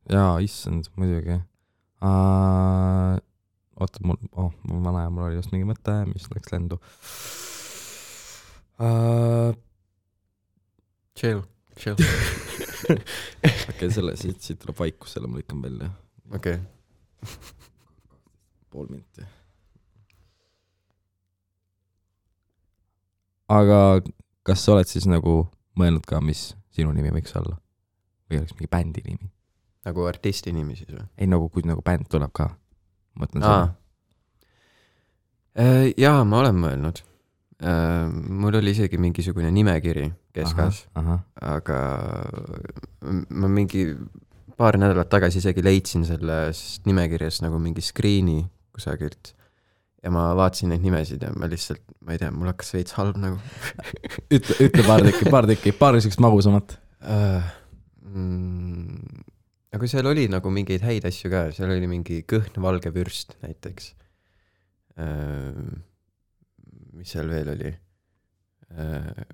jaa, 0.09 0.39
issand, 0.41 0.89
muidugi 0.97 1.37
uh,. 1.37 3.21
oota, 3.81 4.01
mul, 4.05 4.17
oh, 4.37 4.53
mul 4.69 4.85
vana 4.85 5.05
ja 5.05 5.11
mul 5.11 5.29
oli 5.29 5.41
just 5.41 5.53
mingi 5.53 5.69
mõte, 5.69 6.01
mis 6.13 6.29
läks 6.33 6.53
lendu 6.53 6.81
uh,. 6.81 7.50
Chill, 11.21 11.43
chill, 11.77 11.97
okei 12.89 13.01
okay,, 13.69 13.91
selle, 13.93 14.15
siit, 14.17 14.39
siit 14.41 14.61
tuleb 14.63 14.79
vaikus, 14.79 15.13
selle 15.17 15.29
ma 15.29 15.37
lõikan 15.37 15.61
välja, 15.61 15.91
okei. 16.33 16.57
pool 18.73 18.89
minti. 18.89 19.27
aga 23.51 24.01
kas 24.47 24.63
sa 24.65 24.77
oled 24.77 24.89
siis 24.89 25.05
nagu 25.11 25.43
mõelnud 25.79 26.07
ka, 26.09 26.23
mis 26.25 26.55
sinu 26.73 26.95
nimi 26.97 27.13
võiks 27.15 27.37
olla? 27.37 27.59
või 28.31 28.39
oleks 28.39 28.55
mingi 28.55 28.71
bändi 28.71 29.05
nimi? 29.05 29.29
nagu 29.85 30.07
artisti 30.07 30.55
nimi 30.55 30.77
siis 30.79 30.93
või? 30.95 31.05
ei 31.19 31.29
nagu, 31.29 31.51
kui 31.53 31.67
nagu 31.67 31.83
bänd 31.85 32.09
tuleb 32.09 32.33
ka. 32.37 32.49
mõtlen 33.19 33.45
seda.. 33.45 33.69
jaa, 35.99 36.25
ma 36.25 36.43
olen 36.45 36.61
mõelnud. 36.65 37.03
Mul 37.61 38.57
oli 38.57 38.73
isegi 38.73 38.97
mingisugune 39.01 39.51
nimekiri 39.53 40.07
keskas, 40.33 40.87
aga 41.45 41.81
ma 43.29 43.51
mingi 43.53 43.85
paar 44.61 44.79
nädalat 44.81 45.11
tagasi 45.13 45.41
isegi 45.41 45.65
leidsin 45.65 46.07
sellest 46.09 46.89
nimekirjast 46.89 47.45
nagu 47.45 47.61
mingi 47.63 47.85
screen'i 47.85 48.43
kusagilt. 48.77 49.35
ja 50.01 50.09
ma 50.09 50.31
vaatasin 50.33 50.71
neid 50.73 50.81
nimesid 50.81 51.21
ja 51.27 51.29
ma 51.37 51.49
lihtsalt, 51.51 51.83
ma 52.09 52.15
ei 52.15 52.21
tea, 52.23 52.31
mul 52.33 52.49
hakkas 52.49 52.71
veits 52.73 52.95
halb 52.97 53.19
nagu 53.21 53.37
ütle, 54.37 54.57
ütle 54.65 54.85
paar 54.87 55.05
tükki, 55.05 55.27
paar 55.35 55.49
tükki, 55.51 55.75
paar 55.77 55.99
siukest 56.01 56.23
magusamat. 56.25 56.79
uh,. 57.05 57.57
Mm, 58.11 58.97
aga 59.77 59.87
seal 59.87 60.09
oli 60.11 60.25
nagu 60.33 60.51
mingeid 60.51 60.83
häid 60.83 61.05
asju 61.07 61.29
ka, 61.31 61.45
seal 61.55 61.71
oli 61.71 61.87
mingi 61.87 62.25
kõhn 62.27 62.57
valge 62.65 62.91
vürst 62.97 63.37
näiteks 63.45 63.93
uh,. 64.97 65.69
Mis 67.01 67.13
seal 67.17 67.31
veel 67.33 67.49
oli 67.55 67.73
uh,? 68.77 69.25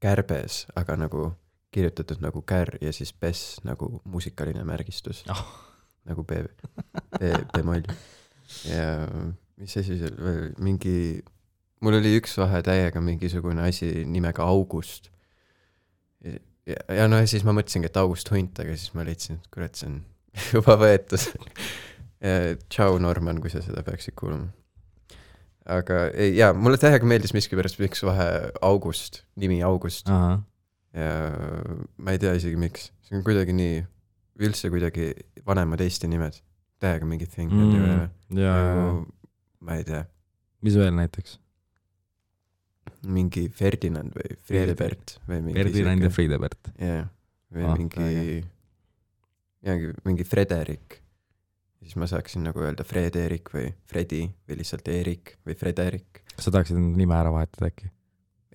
kärbes, 0.00 0.64
aga 0.80 0.96
nagu 0.96 1.26
kirjutatud 1.74 2.22
nagu 2.24 2.40
kär 2.42 2.72
ja 2.82 2.92
siis 2.92 3.12
pes 3.12 3.60
nagu 3.68 4.00
muusikaline 4.04 4.64
märgistus 4.66 5.22
Ah. 5.30 5.44
nagu 6.08 6.24
B, 6.24 6.40
B, 7.18 7.28
B-moll. 7.52 7.84
ja 8.64 9.06
mis 9.60 9.76
asi 9.76 9.98
seal 10.00 10.16
veel, 10.18 10.46
mingi, 10.58 11.20
mul 11.84 11.98
oli 12.00 12.14
üks 12.18 12.38
vahe 12.40 12.62
täiega 12.66 13.02
mingisugune 13.04 13.62
asi 13.68 14.06
nimega 14.08 14.46
August. 14.48 15.10
ja, 16.24 16.38
ja, 16.66 16.80
ja 17.02 17.08
no 17.08 17.20
ja 17.20 17.28
siis 17.28 17.44
ma 17.44 17.52
mõtlesingi, 17.56 17.92
et 17.92 18.00
August 18.00 18.32
Hunt, 18.32 18.58
aga 18.64 18.74
siis 18.76 18.94
ma 18.96 19.04
leidsin, 19.06 19.38
et 19.38 19.52
kurat, 19.52 19.76
see 19.76 19.92
on 19.92 20.00
juba 20.56 20.78
võetud. 20.80 21.28
tšau, 22.72 22.98
Norman, 23.00 23.40
kui 23.40 23.52
sa 23.52 23.62
seda 23.64 23.84
peaksid 23.84 24.16
kuulama. 24.18 24.50
Aga 25.70 26.00
ei, 26.12 26.34
jaa, 26.38 26.52
mulle 26.56 26.78
täiega 26.80 27.06
meeldis 27.08 27.34
miskipärast 27.36 27.80
üks 27.84 28.02
vahe 28.06 28.26
August, 28.66 29.22
nimi 29.40 29.60
August. 29.66 30.10
Ja 30.10 31.10
ma 32.02 32.14
ei 32.14 32.18
tea 32.18 32.32
isegi 32.34 32.58
miks, 32.58 32.88
see 33.06 33.14
on 33.18 33.22
kuidagi 33.26 33.54
nii, 33.54 33.82
üldse 34.42 34.70
kuidagi 34.72 35.12
vanemad 35.46 35.82
Eesti 35.84 36.08
nimed, 36.10 36.40
täiega 36.82 37.06
mingi 37.06 37.28
thing 37.30 37.52
mm. 37.54 37.76
Jaa, 37.78 38.08
jaa, 38.40 38.56
nagu 38.66 38.88
ma 39.62 39.76
ei 39.78 39.86
tea, 39.86 40.02
mis 40.66 40.78
veel 40.80 40.96
näiteks? 40.98 41.36
mingi 43.00 43.46
Ferdinand 43.56 44.12
või 44.12 44.34
Friedebert 44.44 45.14
või 45.28 45.38
mingi 45.46 45.56
Ferdinand 45.56 46.04
ja 46.04 46.10
Friedebert. 46.12 46.72
jah, 46.76 47.06
või 47.54 47.64
Ah, 47.64 47.76
mingi 47.78 48.42
jaa, 49.64 49.92
mingi 50.04 50.26
Frederik. 50.28 50.98
Siis 51.80 51.96
ma 52.00 52.08
saaksin 52.10 52.44
nagu 52.46 52.60
öelda 52.62 52.84
Frederik 52.86 53.52
või 53.54 53.70
Fredi 53.88 54.24
või 54.48 54.60
lihtsalt 54.60 54.88
Eerik 54.92 55.36
või 55.46 55.56
Frederik. 55.58 56.22
kas 56.34 56.48
sa 56.48 56.54
tahaksid 56.54 56.78
enda 56.78 57.00
nime 57.00 57.16
ära 57.16 57.32
vahetada 57.34 57.70
äkki? 57.70 57.90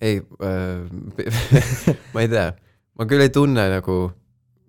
ei 0.02 0.20
äh, 0.20 1.96
ma 2.14 2.22
ei 2.22 2.30
tea, 2.30 2.50
ma 2.98 3.08
küll 3.08 3.24
ei 3.24 3.32
tunne 3.34 3.66
nagu, 3.72 3.98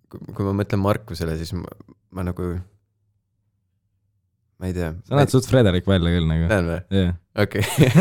kui 0.09 0.47
ma 0.47 0.55
mõtlen 0.61 0.81
Markusele, 0.81 1.37
siis 1.39 1.53
ma, 1.57 1.69
ma 2.15 2.25
nagu, 2.29 2.49
ma 4.57 4.71
ei 4.71 4.75
tea. 4.77 4.93
sa 5.07 5.19
näed 5.19 5.33
suht 5.33 5.49
Frederik 5.49 5.89
välja 5.89 6.15
küll 6.15 6.29
nagu. 6.29 6.49
näen 6.49 6.71
või? 6.71 7.05
okei. 7.43 7.91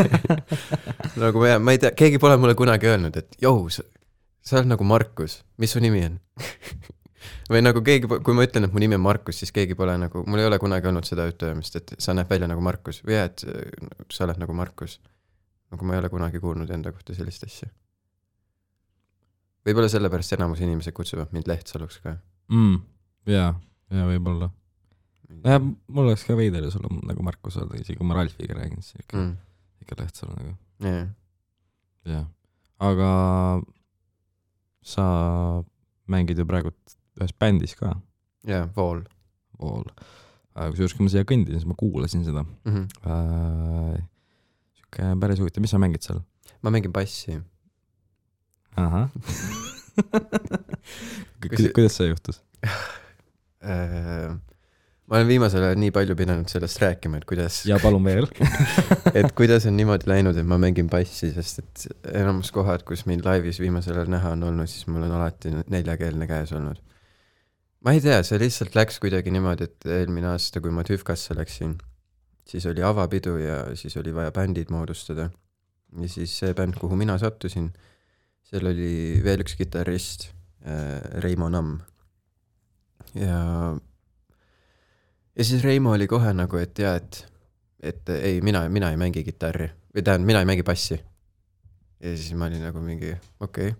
nagu 1.24 1.42
ma, 1.42 1.58
ma 1.60 1.76
ei 1.76 1.82
tea, 1.82 1.92
keegi 1.98 2.22
pole 2.22 2.38
mulle 2.40 2.56
kunagi 2.58 2.90
öelnud, 2.92 3.18
et 3.18 3.40
jõu, 3.42 3.66
sa 3.72 4.60
oled 4.60 4.70
nagu 4.72 4.86
Markus, 4.86 5.40
mis 5.60 5.74
su 5.74 5.82
nimi 5.82 6.06
on? 6.06 6.20
või 7.50 7.62
nagu 7.62 7.82
keegi, 7.84 8.08
kui 8.08 8.36
ma 8.36 8.44
ütlen, 8.46 8.66
et 8.66 8.74
mu 8.74 8.82
nimi 8.82 8.96
on 8.98 9.04
Markus, 9.04 9.38
siis 9.40 9.52
keegi 9.54 9.76
pole 9.78 9.94
nagu, 10.00 10.22
mul 10.26 10.42
ei 10.42 10.48
ole 10.48 10.58
kunagi 10.62 10.88
olnud 10.90 11.06
seda 11.06 11.28
ütlemist, 11.30 11.78
et 11.78 11.94
sa 12.02 12.14
näed 12.16 12.30
välja 12.30 12.48
nagu 12.50 12.62
Markus 12.64 13.02
või 13.06 13.18
et 13.20 13.44
äh, 13.46 13.88
sa 14.12 14.26
oled 14.26 14.40
nagu 14.42 14.56
Markus. 14.56 14.98
nagu 15.70 15.86
ma 15.86 15.96
ei 15.96 15.98
ole 15.98 16.08
kunagi 16.10 16.38
kuulnud 16.42 16.70
enda 16.70 16.92
kohta 16.94 17.14
sellist 17.14 17.44
asja. 17.46 17.68
võib-olla 19.66 19.90
sellepärast 19.90 20.36
enamus 20.36 20.62
inimesed 20.62 20.94
kutsuvad 20.94 21.32
mind 21.34 21.48
Lehtsaluks 21.50 21.98
ka. 22.02 22.16
mm,. 22.50 22.80
jaa, 23.30 23.54
jaa 23.90 24.08
võib-olla. 24.10 24.50
jah, 25.44 25.60
mul 25.62 26.06
oleks 26.06 26.26
ka 26.26 26.36
veider 26.38 26.66
ju 26.66 26.74
sul 26.74 26.86
on 26.90 27.02
nagu 27.06 27.22
Markus 27.22 27.58
öelda, 27.60 27.78
isegi 27.78 27.98
kui 27.98 28.06
ma 28.06 28.18
Ralfiga 28.18 28.58
räägin, 28.58 28.82
siis 28.82 29.06
ikka 29.06 29.22
mm., 29.22 29.32
ikka 29.86 30.02
Lehtsalu 30.02 30.34
nagu, 30.40 30.58
jah, 30.82 31.08
jah. 32.10 32.28
aga 32.82 33.10
sa 34.86 35.06
mängid 36.06 36.38
ju 36.38 36.46
praegu 36.46 36.70
ühes 37.20 37.34
bändis 37.40 37.76
ka, 37.78 37.94
jaa, 38.48 38.68
Vool 38.76 39.04
Vool. 39.60 39.84
kusjuures, 40.56 40.94
kui 40.96 41.06
ma 41.06 41.12
siia 41.12 41.24
kõndisin, 41.28 41.60
siis 41.60 41.68
ma 41.68 41.76
kuulasin 41.78 42.24
seda 42.26 42.42
mm. 42.44 42.72
-hmm. 42.72 42.86
äh,. 43.08 44.00
sihuke 44.80 45.12
päris 45.20 45.40
huvitav, 45.42 45.64
mis 45.64 45.72
sa 45.74 45.80
mängid 45.82 46.04
seal? 46.04 46.20
ma 46.62 46.70
mängin 46.70 46.92
bassi. 46.92 47.40
ahah 48.76 49.08
Kui- 51.40 51.72
kuidas 51.72 51.96
see 51.96 52.12
juhtus? 52.12 52.42
Äh, 53.66 54.30
ma 55.08 55.16
olen 55.16 55.26
viimasel 55.26 55.64
ajal 55.64 55.78
nii 55.80 55.90
palju 55.90 56.14
pidanud 56.14 56.46
sellest 56.52 56.78
rääkima, 56.78 57.18
et 57.18 57.24
kuidas, 57.26 57.56
ja 57.66 57.80
palun 57.82 58.04
veel. 58.04 58.28
et 59.18 59.32
kuidas 59.34 59.66
on 59.66 59.74
niimoodi 59.74 60.06
läinud, 60.06 60.36
et 60.38 60.46
ma 60.46 60.58
mängin 60.60 60.86
bassi, 60.92 61.32
sest 61.34 61.64
et 61.64 61.86
enamus 62.20 62.52
kohad, 62.54 62.84
kus 62.86 63.02
mind 63.10 63.26
laivis 63.26 63.58
viimasel 63.58 63.96
ajal 63.96 64.12
näha 64.12 64.34
on 64.36 64.44
olnud, 64.52 64.70
siis 64.70 64.86
mul 64.86 65.02
on 65.08 65.16
alati 65.18 65.50
neljakeelne 65.72 66.28
käes 66.30 66.52
olnud. 66.54 66.78
Ma 67.86 67.92
ei 67.94 68.00
tea, 68.02 68.18
see 68.26 68.40
lihtsalt 68.42 68.74
läks 68.74 68.96
kuidagi 68.98 69.30
niimoodi, 69.30 69.68
et 69.68 69.84
eelmine 70.00 70.32
aasta, 70.32 70.58
kui 70.62 70.72
ma 70.74 70.82
Tüvkasse 70.82 71.36
läksin, 71.38 71.76
siis 72.50 72.64
oli 72.66 72.82
avapidu 72.82 73.36
ja 73.38 73.60
siis 73.78 73.94
oli 74.00 74.14
vaja 74.14 74.32
bändid 74.34 74.72
moodustada. 74.74 75.30
ja 76.00 76.08
siis 76.10 76.32
see 76.38 76.54
bänd, 76.54 76.74
kuhu 76.80 76.96
mina 76.98 77.14
sattusin, 77.18 77.68
seal 78.42 78.66
oli 78.72 79.20
veel 79.22 79.44
üks 79.46 79.54
kitarrist, 79.54 80.32
Reimo 81.22 81.46
Namm. 81.48 81.78
ja, 83.14 83.38
ja 85.36 85.44
siis 85.46 85.62
Reimo 85.62 85.92
oli 85.94 86.08
kohe 86.10 86.32
nagu, 86.34 86.58
et 86.58 86.78
jaa, 86.82 86.96
et, 86.98 87.20
et 87.78 88.10
ei, 88.18 88.40
mina, 88.42 88.64
mina 88.68 88.90
ei 88.90 88.98
mängi 88.98 89.22
kitarri 89.22 89.70
või 89.94 90.02
tähendab, 90.02 90.26
mina 90.26 90.42
ei 90.42 90.50
mängi 90.50 90.66
bassi. 90.66 90.98
ja 92.02 92.16
siis 92.16 92.34
ma 92.34 92.50
olin 92.50 92.66
nagu 92.66 92.82
mingi 92.82 93.14
okei 93.38 93.70
okay., 93.70 93.78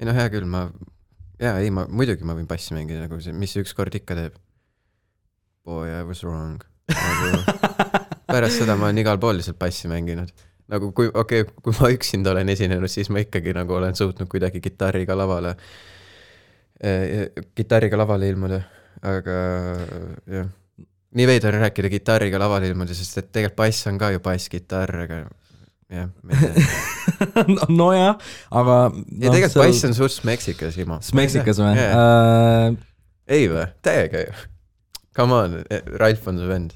ei 0.00 0.10
no 0.10 0.16
hea 0.18 0.26
küll, 0.34 0.50
ma, 0.50 0.66
jaa, 1.40 1.58
ei 1.58 1.70
ma 1.74 1.86
muidugi 1.90 2.26
ma 2.26 2.36
võin 2.36 2.48
bassi 2.50 2.76
mängida 2.76 3.04
nagu 3.06 3.18
see, 3.22 3.34
mis 3.36 3.54
see 3.54 3.64
ükskord 3.64 3.94
ikka 3.98 4.16
teeb. 4.18 4.38
Boy 5.64 5.88
I 5.88 6.02
was 6.04 6.22
wrong 6.26 6.60
nagu. 6.92 7.44
pärast 8.34 8.60
seda 8.62 8.76
ma 8.76 8.88
olen 8.88 9.00
igal 9.02 9.20
pool 9.20 9.38
lihtsalt 9.38 9.58
bassi 9.60 9.88
mänginud. 9.90 10.32
nagu 10.72 10.90
kui, 10.96 11.10
okei 11.12 11.44
okay,, 11.44 11.54
kui 11.62 11.76
ma 11.76 11.90
üksinda 11.92 12.32
olen 12.32 12.48
esinenud, 12.54 12.88
siis 12.88 13.10
ma 13.12 13.20
ikkagi 13.20 13.52
nagu 13.56 13.76
olen 13.76 13.96
suutnud 13.96 14.28
kuidagi 14.32 14.62
kitarriga 14.64 15.16
lavale 15.16 15.54
eh,, 16.80 17.30
kitarriga 17.54 17.98
lavale 18.00 18.30
ilmuda, 18.32 18.62
aga 19.04 19.38
jah. 20.32 20.48
nii 21.14 21.26
veider 21.28 21.58
on 21.58 21.66
rääkida 21.66 21.92
kitarriga 21.92 22.40
lavale 22.40 22.72
ilmuda, 22.72 22.96
sest 22.96 23.20
et 23.20 23.28
tegelikult 23.32 23.60
bass 23.60 23.90
on 23.92 24.00
ka 24.00 24.10
ju 24.14 24.24
basskitarr, 24.24 25.04
aga 25.04 25.20
jah, 25.94 26.08
ei 27.44 27.56
nojah, 27.72 28.16
aga 28.50 28.78
ja 28.92 29.32
tegelikult 29.32 29.60
bass 29.62 29.84
on 29.88 29.96
suht 29.96 30.24
Meksikas 30.28 30.78
ilma. 30.80 31.00
Meksikas 31.16 31.60
või 31.62 31.74
yeah.? 31.78 31.92
Uh, 31.98 32.78
ei 33.30 33.46
või, 33.50 33.66
täiega 33.84 34.24
ju. 34.26 34.40
Come 35.14 35.38
on, 35.38 35.60
Ralf 36.00 36.26
on 36.30 36.40
su 36.42 36.50
vend. 36.50 36.74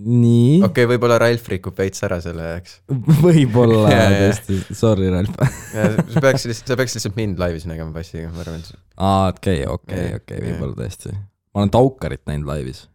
nii 0.00 0.60
okei 0.60 0.68
okay,, 0.68 0.90
võib-olla 0.92 1.18
Ralf 1.20 1.48
rikub 1.52 1.76
veits 1.80 2.04
ära 2.06 2.20
selle, 2.24 2.52
eks. 2.60 2.78
võib-olla 3.26 3.88
jaa. 3.94 4.12
tõesti, 4.18 4.60
sorry, 4.76 5.10
Ralf. 5.12 5.34
sa 5.72 6.22
peaks 6.22 6.46
lihtsalt, 6.50 6.70
sa 6.72 6.78
peaks 6.80 6.96
lihtsalt 6.98 7.18
mind 7.18 7.42
laivis 7.42 7.66
nägema 7.70 7.92
bassiga, 7.96 8.30
ma 8.34 8.44
arvan. 8.44 8.62
aa, 8.96 9.34
okei, 9.34 9.66
okei, 9.68 10.14
okei, 10.20 10.46
võib-olla 10.46 10.78
tõesti. 10.84 11.16
ma 11.50 11.64
olen 11.64 11.74
Taukarit 11.74 12.24
näinud 12.30 12.48
laivis 12.52 12.86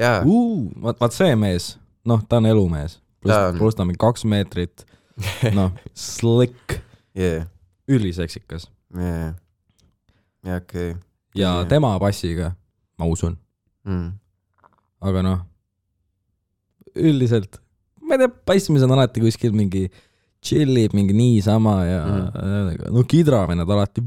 jaa, 0.00 0.20
vaat, 0.82 1.00
vaat 1.00 1.16
see 1.16 1.36
mees, 1.38 1.74
noh, 2.06 2.22
ta 2.28 2.40
on 2.40 2.48
elumees. 2.50 2.99
Pluss 3.20 3.58
pluss 3.58 3.76
ta 3.76 3.82
on 3.84 3.90
mingi 3.90 4.00
kaks 4.00 4.24
meetrit, 4.28 4.84
noh, 5.56 5.74
slick, 5.94 6.78
jaa, 7.18 7.42
üliseksikas. 7.90 8.68
jaa, 8.96 9.32
jaa, 10.46 10.56
okei. 10.62 10.94
ja 11.36 11.50
Jaa. 11.60 11.64
tema 11.70 11.92
bassiga, 12.02 12.54
ma 12.98 13.06
usun, 13.10 13.36
Mm. 13.84 14.10
aga 15.00 15.22
noh, 15.24 15.38
üldiselt, 16.96 17.56
ma 18.04 18.16
ei 18.16 18.22
tea, 18.24 18.32
bassimees 18.48 18.82
on 18.84 18.92
alati 18.96 19.22
kuskil 19.22 19.52
mingi 19.56 19.86
chill'ib 20.44 20.92
mingi 20.96 21.12
niisama 21.16 21.74
ja 21.84 22.00
mm. 22.08 22.90
no 22.96 23.02
kidravennad 23.08 23.68
alati 23.72 24.00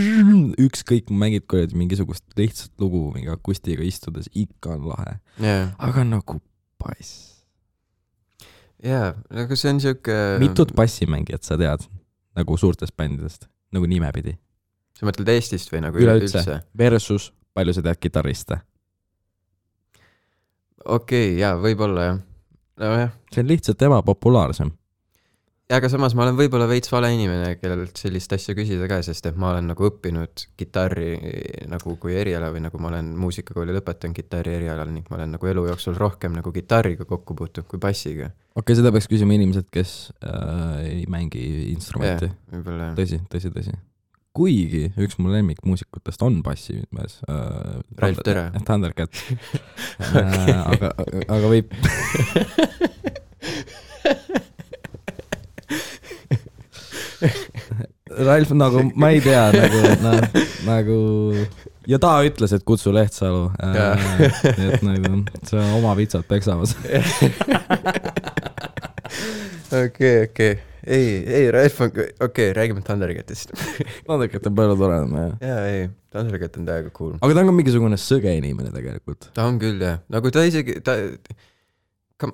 ükskõik, 0.66 1.10
mängid 1.10 1.46
kuradi 1.50 1.74
mingisugust 1.78 2.24
lihtsat 2.38 2.70
lugu 2.82 3.08
mingi 3.14 3.30
akustiga 3.34 3.82
istudes, 3.86 4.30
ikka 4.34 4.76
on 4.78 4.88
lahe, 4.94 5.16
jaa, 5.42 5.70
aga 5.78 6.04
nagu 6.06 6.38
bass. 6.82 7.33
jaa, 8.84 9.12
nagu 9.34 9.56
see 9.58 9.72
on 9.72 9.80
siuke. 9.82 10.16
mitut 10.42 10.74
bassimängijat 10.76 11.46
sa 11.46 11.58
tead 11.60 11.86
nagu 12.38 12.56
suurtest 12.60 12.96
bändidest, 12.96 13.48
nagu 13.74 13.88
nimepidi? 13.90 14.36
sa 14.98 15.08
mõtled 15.08 15.30
Eestist 15.34 15.72
või 15.72 15.82
nagu 15.86 15.98
Üleüldse. 15.98 16.38
üleüldse? 16.38 16.60
Versus 16.78 17.32
palju 17.54 17.74
sa 17.76 17.84
tead 17.86 18.00
kitarriste? 18.02 18.60
okei 20.84 21.28
okay,, 21.34 21.36
jaa, 21.40 21.56
võib-olla 21.60 22.08
jah. 22.08 22.22
nojah, 22.82 23.14
see 23.32 23.44
on 23.44 23.52
lihtsalt 23.52 23.88
ebapopulaarsem. 23.88 24.74
Aga 25.72 25.88
samas 25.88 26.12
ma 26.16 26.26
olen 26.26 26.36
võib-olla 26.36 26.66
veits 26.68 26.90
vale 26.92 27.08
inimene, 27.14 27.54
kellelt 27.56 27.96
sellist 27.96 28.34
asja 28.36 28.52
küsida 28.56 28.84
ka, 28.90 28.98
sest 29.06 29.30
et 29.30 29.38
ma 29.40 29.54
olen 29.54 29.70
nagu 29.70 29.86
õppinud 29.88 30.44
kitarri 30.60 31.14
nagu 31.72 31.94
kui 32.00 32.16
eriala 32.20 32.50
või 32.52 32.66
nagu 32.66 32.80
ma 32.82 32.90
olen 32.90 33.14
muusikakooli 33.20 33.72
lõpetanud 33.78 34.16
kitarri 34.18 34.58
erialal 34.58 34.92
ning 34.92 35.08
ma 35.08 35.16
olen 35.18 35.32
nagu 35.38 35.48
elu 35.48 35.64
jooksul 35.70 35.96
rohkem 35.96 36.36
nagu 36.36 36.52
kitarriga 36.52 37.08
kokku 37.08 37.36
puutunud 37.38 37.68
kui 37.70 37.80
bassiga. 37.80 38.28
okei 38.52 38.60
okay,, 38.60 38.78
seda 38.82 38.92
peaks 38.92 39.08
küsima 39.08 39.38
inimesed, 39.38 39.70
kes 39.72 40.12
äh, 40.20 40.84
ei 40.84 41.08
mängi 41.08 41.46
instrumenti 41.72 42.28
yeah.. 42.28 42.38
võib-olla 42.52 42.90
jah. 42.90 42.96
tõsi, 43.00 43.20
tõsi, 43.32 43.52
tõsi. 43.56 43.76
kuigi 44.36 44.84
üks 45.00 45.16
mu 45.16 45.32
lemmikmuusikutest 45.32 46.26
on 46.28 46.42
bassimees 46.44 47.22
äh,. 47.24 47.80
Ralf 48.04 48.20
Tere. 48.26 48.50
Thundercat 48.68 49.16
äh,. 50.20 50.60
aga, 50.76 50.92
aga 51.24 51.54
võib. 51.56 51.72
Ralf 58.22 58.52
nagu, 58.56 58.82
ma 58.94 59.10
ei 59.14 59.20
tea 59.24 59.44
nagu, 59.54 59.80
noh, 60.04 60.20
nagu 60.68 60.98
ja 61.90 61.98
ta 62.02 62.12
ütles, 62.26 62.52
et 62.56 62.64
kutsu 62.66 62.92
Lehtsalu 62.94 63.48
äh,. 63.62 64.04
et 64.68 64.84
nagu 64.86 65.24
see 65.42 65.58
on 65.60 65.74
oma 65.80 65.94
vitsad 65.98 66.26
peksamas. 66.28 66.76
okei, 69.82 70.14
okei, 70.28 70.52
ei, 70.86 71.08
ei 71.24 71.50
Ralf 71.54 71.80
on, 71.84 71.90
okei 71.90 72.12
okay,, 72.28 72.52
räägime 72.56 72.84
Thundercatist. 72.86 73.52
Thundercat 74.06 74.46
on 74.50 74.58
palju 74.60 74.78
toredam 74.80 75.16
jah. 75.18 75.34
jaa, 75.40 75.64
ei, 75.72 75.88
Thundercat 76.14 76.60
on 76.60 76.68
täiega 76.68 76.94
cool. 76.96 77.16
aga 77.20 77.34
ta 77.34 77.44
on 77.44 77.50
ka 77.50 77.56
mingisugune 77.58 77.98
sõge 78.00 78.32
inimene 78.38 78.72
tegelikult. 78.74 79.30
ta 79.36 79.48
on 79.50 79.60
küll 79.62 79.82
jah, 79.82 80.00
nagu 80.12 80.32
ta 80.34 80.46
isegi, 80.46 80.78
ta, 80.84 80.96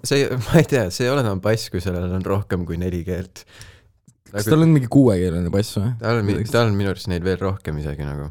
see, 0.07 0.29
ma 0.47 0.61
ei 0.61 0.69
tea, 0.71 0.87
see 0.95 1.09
ei 1.09 1.13
ole 1.13 1.25
enam 1.25 1.43
bass, 1.43 1.71
kui 1.73 1.83
sellel 1.83 2.11
on 2.21 2.27
rohkem 2.27 2.67
kui 2.69 2.79
neli 2.81 3.03
keelt. 3.07 3.45
Kas 4.33 4.49
tal 4.49 4.65
on 4.65 4.75
mingi 4.75 4.91
kuuekeelne 4.91 5.53
bass 5.53 5.79
või? 5.79 5.93
tal 6.01 6.21
on, 6.23 6.31
tal 6.51 6.69
on 6.69 6.79
minu 6.79 6.93
arust 6.93 7.11
neid 7.13 7.27
veel 7.27 7.41
rohkem 7.41 7.81
isegi 7.83 8.07
nagu. 8.07 8.31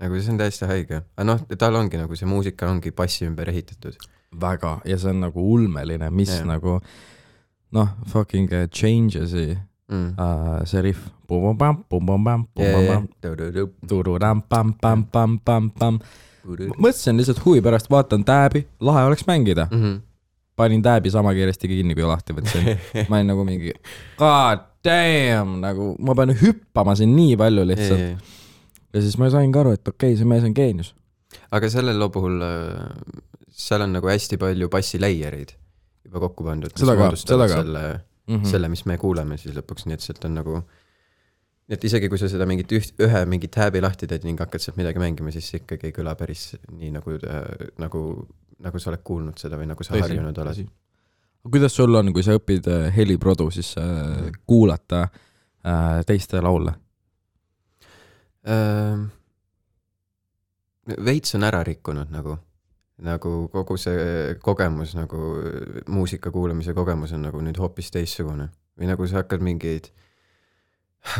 nagu 0.00 0.20
see 0.20 0.34
on 0.34 0.40
täiesti 0.40 0.68
haige, 0.70 1.02
aga 1.16 1.28
noh, 1.28 1.44
tal 1.60 1.78
ongi 1.80 2.00
nagu 2.00 2.18
see 2.18 2.28
muusika 2.30 2.70
ongi 2.70 2.92
bassi 2.96 3.28
ümber 3.28 3.50
ehitatud. 3.52 3.96
väga, 4.40 4.78
ja 4.86 4.98
see 5.00 5.10
on 5.12 5.24
nagu 5.26 5.46
ulmeline, 5.54 6.10
mis 6.14 6.32
yeah. 6.34 6.46
nagu 6.48 6.78
noh, 7.76 7.96
fucking 8.10 8.50
uh, 8.52 8.66
Changes'i 8.70 9.48
mm.. 9.90 10.12
uh, 10.14 10.60
see 10.68 10.84
riff. 10.86 11.10
mõtlesin 16.80 17.18
lihtsalt 17.20 17.42
huvi 17.44 17.60
pärast, 17.64 17.90
vaatan 17.92 18.24
tääbi, 18.26 18.64
lahe 18.80 19.04
oleks 19.10 19.26
mängida. 19.28 19.68
Mhm. 19.70 19.98
Panin 20.60 20.82
tääbi 20.84 21.12
sama 21.12 21.32
kiiresti 21.36 21.70
kinni, 21.70 21.96
kui 21.98 22.06
lahti 22.08 22.36
võtsin. 22.36 22.68
ma 23.08 23.20
olin 23.20 23.32
nagu 23.32 23.46
mingi 23.48 23.74
god 24.20 24.66
damn, 24.84 25.58
nagu 25.64 25.94
ma 26.00 26.16
pean 26.18 26.34
hüppama 26.42 26.96
siin 26.98 27.16
nii 27.16 27.38
palju 27.40 27.66
lihtsalt. 27.68 28.36
ja 28.94 29.02
siis 29.02 29.18
ma 29.20 29.32
sain 29.32 29.52
ka 29.52 29.64
aru, 29.64 29.74
et 29.78 29.88
okei 29.88 30.12
okay,, 30.12 30.20
see 30.20 30.28
mees 30.28 30.46
on 30.46 30.56
geenius. 30.56 30.94
aga 31.50 31.72
selle 31.72 31.96
loo 31.96 32.12
puhul, 32.12 32.38
seal 33.50 33.86
on 33.86 33.98
nagu 33.98 34.12
hästi 34.12 34.40
palju 34.40 34.70
bassi 34.72 35.00
layereid 35.02 35.56
juba 36.10 36.22
kokku 36.26 36.46
pandud. 36.46 36.74
Seda 36.76 36.96
ka, 36.98 37.10
seda 37.18 37.46
ka. 37.48 37.60
selle, 37.62 37.84
Mm 38.30 38.36
-hmm. 38.36 38.46
selle, 38.46 38.68
mis 38.68 38.84
me 38.86 38.94
kuuleme 38.98 39.36
siis 39.36 39.56
lõpuks, 39.56 39.86
nii 39.86 39.96
et 39.96 40.04
sealt 40.04 40.24
on 40.24 40.36
nagu, 40.38 40.60
et 41.68 41.84
isegi 41.84 42.08
kui 42.08 42.18
sa 42.18 42.28
seda 42.30 42.46
mingit 42.46 42.70
üht, 42.76 42.92
ühe 43.02 43.24
mingi 43.26 43.48
tääbi 43.48 43.80
lahti 43.82 44.06
teed 44.06 44.22
ning 44.22 44.38
hakkad 44.38 44.62
sealt 44.62 44.76
midagi 44.78 45.02
mängima, 45.02 45.32
siis 45.34 45.48
see 45.50 45.58
ikkagi 45.58 45.88
ei 45.88 45.94
kõla 45.96 46.14
päris 46.14 46.44
nii 46.70 46.92
nagu, 46.94 47.16
nagu, 47.82 48.02
nagu 48.60 48.78
sa 48.78 48.90
oled 48.92 49.02
kuulnud 49.04 49.40
seda 49.40 49.58
või 49.60 49.70
nagu 49.70 49.84
sa 49.86 49.94
Tõsi, 49.94 50.02
harjunud 50.04 50.38
oled 50.44 50.68
kuidas 51.48 51.74
sul 51.76 51.94
on, 51.94 52.12
kui 52.12 52.24
sa 52.24 52.36
õpid 52.36 52.68
äh, 52.68 52.90
heliprodu, 52.96 53.50
siis 53.50 53.72
äh, 53.78 53.84
Mhm. 53.86 54.42
kuulata 54.46 55.02
äh, 55.64 56.04
teiste 56.06 56.40
laule? 56.40 56.74
Ehm, 58.44 59.04
veits 61.04 61.34
on 61.36 61.44
ära 61.44 61.60
rikkunud 61.64 62.08
nagu, 62.10 62.38
nagu 63.04 63.48
kogu 63.52 63.76
see 63.76 64.34
kogemus 64.40 64.94
nagu 64.96 65.18
muusika 65.88 66.30
kuulamise 66.30 66.72
kogemus 66.74 67.12
on 67.12 67.22
nagu 67.28 67.40
nüüd 67.44 67.60
hoopis 67.60 67.90
teistsugune 67.92 68.48
või 68.80 68.88
nagu 68.88 69.06
sa 69.06 69.20
hakkad 69.20 69.44
mingeid 69.44 69.90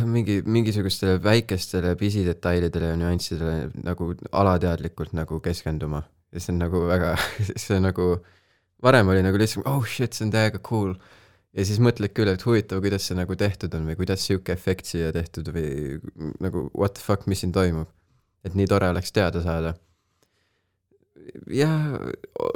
mingi 0.05 0.43
mingisugustele 0.45 1.23
väikestele 1.23 1.95
pisidetailidele 1.97 2.93
ja 2.93 2.97
nüanssidele 2.97 3.71
nagu 3.85 4.15
alateadlikult 4.33 5.13
nagu 5.17 5.41
keskenduma 5.41 6.03
ja 6.33 6.43
see 6.43 6.55
on 6.55 6.61
nagu 6.63 6.85
väga, 6.89 7.15
see 7.63 7.79
on 7.79 7.89
nagu 7.89 8.11
varem 8.83 9.09
oli 9.13 9.25
nagu 9.25 9.41
lihtsalt 9.41 9.67
oh 9.69 9.85
shit, 9.87 10.15
see 10.17 10.27
on 10.29 10.35
täiega 10.35 10.61
cool 10.67 10.95
ja 11.57 11.67
siis 11.67 11.81
mõtledki 11.83 12.25
üle, 12.25 12.37
et 12.39 12.47
huvitav, 12.47 12.83
kuidas 12.85 13.09
see 13.09 13.19
nagu 13.19 13.37
tehtud 13.39 13.75
on 13.77 13.89
või 13.91 13.99
kuidas 13.99 14.23
sihuke 14.27 14.55
efekt 14.55 14.91
siia 14.91 15.11
tehtud 15.15 15.51
või 15.55 15.99
nagu 16.43 16.69
what 16.71 16.95
the 16.99 17.05
fuck, 17.05 17.27
mis 17.31 17.43
siin 17.43 17.55
toimub. 17.55 17.91
et 18.47 18.55
nii 18.57 18.69
tore 18.71 18.89
oleks 18.89 19.13
teada 19.13 19.43
saada. 19.43 19.75
jah, 21.51 21.99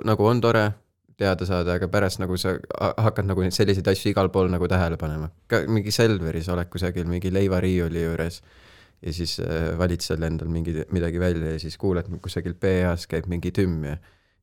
nagu 0.06 0.26
on 0.26 0.40
tore 0.40 0.64
teada 1.18 1.46
saada, 1.46 1.76
aga 1.78 1.88
pärast 1.88 2.18
nagu 2.22 2.36
sa 2.40 2.56
ha- 2.80 2.94
hakkad 3.06 3.26
nagu 3.28 3.44
selliseid 3.50 3.86
asju 3.90 4.10
igal 4.10 4.30
pool 4.34 4.50
nagu 4.50 4.68
tähele 4.68 4.96
panema. 4.96 5.30
ka 5.46 5.64
mingi 5.68 5.90
Selveris 5.90 6.48
oled 6.48 6.70
kusagil 6.70 7.06
mingi 7.10 7.32
leivariiuli 7.34 8.06
juures 8.06 8.40
ja 9.06 9.12
siis 9.12 9.40
äh, 9.40 9.78
valid 9.78 10.00
seal 10.04 10.22
endal 10.24 10.48
mingi, 10.48 10.74
midagi 10.92 11.20
välja 11.20 11.54
ja 11.54 11.60
siis 11.60 11.76
kuuled 11.80 12.08
kusagil 12.24 12.56
PA-s 12.60 13.08
käib 13.10 13.28
mingi 13.30 13.52
tümm 13.52 13.84
ja 13.88 13.96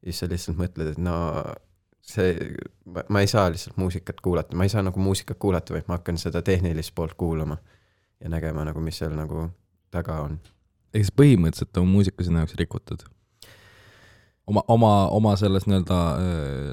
siis 0.04 0.22
sa 0.22 0.30
lihtsalt 0.30 0.60
mõtled, 0.60 0.94
et 0.94 1.02
no 1.02 1.16
see, 2.06 2.36
ma 2.86 3.24
ei 3.24 3.30
saa 3.30 3.50
lihtsalt 3.54 3.78
muusikat 3.82 4.22
kuulata, 4.22 4.58
ma 4.58 4.68
ei 4.68 4.74
saa 4.74 4.84
nagu 4.86 5.02
muusikat 5.02 5.40
kuulata, 5.42 5.74
vaid 5.76 5.90
ma 5.90 5.98
hakkan 6.00 6.20
seda 6.22 6.44
tehnilist 6.46 6.94
poolt 6.96 7.18
kuulama 7.18 7.58
ja 8.22 8.30
nägema 8.30 8.66
nagu, 8.68 8.82
mis 8.84 9.02
seal 9.02 9.16
nagu 9.18 9.48
taga 9.94 10.22
on. 10.28 10.38
ehk 10.94 11.06
siis 11.06 11.16
põhimõtteliselt 11.18 11.82
on 11.82 11.90
muusika 11.90 12.26
sinu 12.26 12.42
jaoks 12.44 12.58
rikutud? 12.62 13.06
oma, 14.48 14.66
oma, 14.68 14.92
oma 15.14 15.36
selles 15.40 15.66
nii-öelda, 15.70 16.02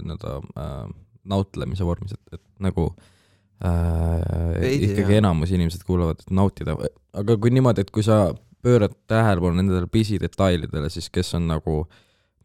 nii-öelda 0.05 0.41
äh, 0.61 0.83
nautlemise 1.29 1.87
vormis, 1.89 2.17
et, 2.17 2.41
et 2.41 2.45
nagu 2.65 2.91
äh, 2.91 3.15
Veidi, 3.59 4.93
ikkagi 4.93 5.17
jah. 5.17 5.23
enamus 5.23 5.51
inimesed 5.55 5.83
kuulavad, 5.87 6.21
et 6.23 6.31
nautida, 6.35 6.77
aga 7.19 7.37
kui 7.43 7.51
niimoodi, 7.55 7.83
et 7.83 7.91
kui 7.95 8.05
sa 8.07 8.29
pöörad 8.63 8.95
tähelepanu 9.11 9.59
nendele 9.59 9.89
pisidetailidele, 9.91 10.91
siis 10.91 11.11
kes 11.11 11.35
on 11.39 11.49
nagu 11.51 11.81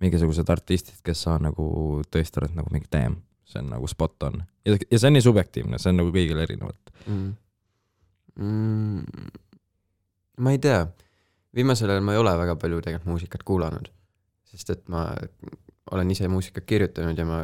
mingisugused 0.03 0.49
artistid, 0.49 0.97
kes 1.05 1.21
sa 1.27 1.37
nagu 1.41 1.67
tõesti 2.11 2.41
oled 2.41 2.57
nagu 2.57 2.73
mingi 2.73 2.89
damn, 2.91 3.21
see 3.47 3.61
on 3.61 3.69
nagu 3.75 3.87
spot 3.89 4.27
on. 4.29 4.41
ja, 4.65 4.77
ja 4.77 4.99
see 4.99 5.09
on 5.09 5.17
nii 5.17 5.25
subjektiivne, 5.25 5.79
see 5.81 5.93
on 5.93 6.01
nagu 6.01 6.13
kõigil 6.15 6.41
erinevalt. 6.43 6.93
mm.. 7.05 7.31
Mm, 8.33 9.27
ma 10.41 10.53
ei 10.55 10.57
tea, 10.57 10.79
viimasel 11.53 11.91
ajal 11.93 12.05
ma 12.05 12.15
ei 12.15 12.21
ole 12.23 12.31
väga 12.39 12.55
palju 12.57 12.81
tegelikult 12.81 13.11
muusikat 13.11 13.43
kuulanud, 13.45 13.91
sest 14.49 14.73
et 14.73 14.87
ma 14.89 15.11
olen 15.93 16.11
ise 16.11 16.27
muusikat 16.27 16.65
kirjutanud 16.65 17.17
ja 17.17 17.25
ma 17.25 17.39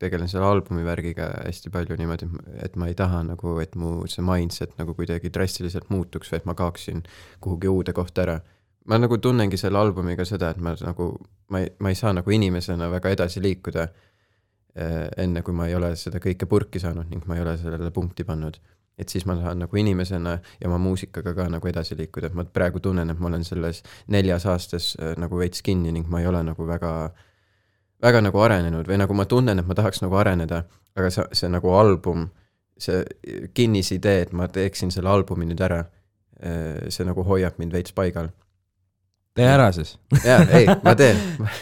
tegelen 0.00 0.28
selle 0.28 0.46
albumi 0.48 0.84
värgiga 0.86 1.28
hästi 1.44 1.72
palju 1.74 1.98
niimoodi, 2.00 2.28
et 2.64 2.76
ma 2.80 2.88
ei 2.90 2.96
taha 2.98 3.22
nagu, 3.28 3.56
et 3.62 3.76
mu 3.78 4.06
see 4.10 4.24
mindset 4.24 4.76
nagu 4.80 4.94
kuidagi 4.96 5.32
drastiliselt 5.34 5.90
muutuks 5.92 6.32
või 6.32 6.40
et 6.40 6.48
ma 6.48 6.56
kaoksin 6.58 7.02
kuhugi 7.40 7.68
uude 7.68 7.94
kohta 7.96 8.24
ära. 8.26 8.40
ma 8.88 8.98
nagu 8.98 9.18
tunnengi 9.18 9.56
selle 9.60 9.78
albumiga 9.78 10.24
seda, 10.24 10.50
et 10.50 10.58
ma 10.58 10.72
nagu, 10.80 11.12
ma 11.52 11.60
ei, 11.60 11.68
ma 11.78 11.92
ei 11.92 11.98
saa 11.98 12.12
nagu 12.16 12.30
inimesena 12.30 12.90
väga 12.90 13.12
edasi 13.12 13.42
liikuda 13.42 13.82
eh, 13.84 15.08
enne 15.16 15.42
kui 15.42 15.54
ma 15.54 15.68
ei 15.68 15.74
ole 15.74 15.94
seda 15.96 16.18
kõike 16.18 16.48
purki 16.48 16.80
saanud 16.80 17.10
ning 17.10 17.26
ma 17.26 17.36
ei 17.36 17.44
ole 17.44 17.56
sellele 17.60 17.90
punkti 17.94 18.24
pannud 18.24 18.58
et 19.00 19.08
siis 19.08 19.24
ma 19.26 19.36
saan 19.38 19.62
nagu 19.64 19.76
inimesena 19.80 20.36
ja 20.60 20.68
oma 20.68 20.78
muusikaga 20.78 21.32
ka 21.34 21.48
nagu 21.48 21.68
edasi 21.68 21.96
liikuda, 21.96 22.30
et 22.30 22.36
ma 22.36 22.44
praegu 22.44 22.82
tunnen, 22.84 23.10
et 23.10 23.20
ma 23.20 23.30
olen 23.30 23.44
selles 23.46 23.82
neljas 24.12 24.46
aastas 24.50 24.92
äh, 25.00 25.14
nagu 25.20 25.40
veits 25.40 25.64
kinni 25.64 25.92
ning 25.94 26.08
ma 26.10 26.20
ei 26.20 26.28
ole 26.28 26.42
nagu 26.44 26.66
väga, 26.68 26.92
väga 28.02 28.20
nagu 28.24 28.42
arenenud 28.42 28.88
või 28.88 28.98
nagu 29.00 29.16
ma 29.16 29.26
tunnen, 29.28 29.60
et 29.60 29.66
ma 29.68 29.76
tahaks 29.76 30.02
nagu 30.04 30.16
areneda, 30.20 30.62
aga 30.96 31.10
see, 31.12 31.26
see 31.42 31.50
nagu 31.52 31.72
album, 31.76 32.28
see 32.80 33.02
kinnisidee, 33.56 34.26
et 34.26 34.36
ma 34.36 34.48
teeksin 34.52 34.92
selle 34.94 35.12
albumi 35.12 35.48
nüüd 35.50 35.60
ära, 35.64 35.82
see 36.88 37.04
nagu 37.04 37.24
hoiab 37.28 37.58
mind 37.60 37.74
veits 37.76 37.92
paigal. 37.92 38.30
tee 39.36 39.46
ära 39.46 39.68
siis. 39.76 39.98
jaa, 40.24 40.40
ei, 40.56 40.66
ma 40.84 40.94
teen, 40.96 41.20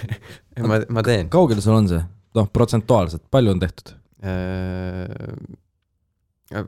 ma, 0.70 0.78
ma 0.88 1.02
teen. 1.06 1.28
kaugel 1.32 1.60
sul 1.64 1.80
on 1.80 1.90
see? 1.90 2.04
noh, 2.38 2.50
protsentuaalselt, 2.52 3.26
palju 3.30 3.56
on 3.56 3.64
tehtud? 3.64 3.96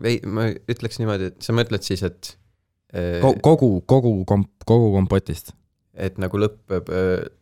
ei, 0.04 0.20
ma 0.26 0.50
ütleks 0.50 1.00
niimoodi, 1.00 1.30
et 1.30 1.46
sa 1.46 1.54
mõtled 1.56 1.84
siis, 1.86 2.02
et 2.06 2.34
äh, 2.94 3.22
kogu, 3.42 3.72
kogu 3.88 4.12
komp-, 4.28 4.52
kogu 4.68 4.92
kompotist. 4.96 5.54
Et 5.94 6.20
nagu 6.22 6.38
lõpp, 6.38 6.74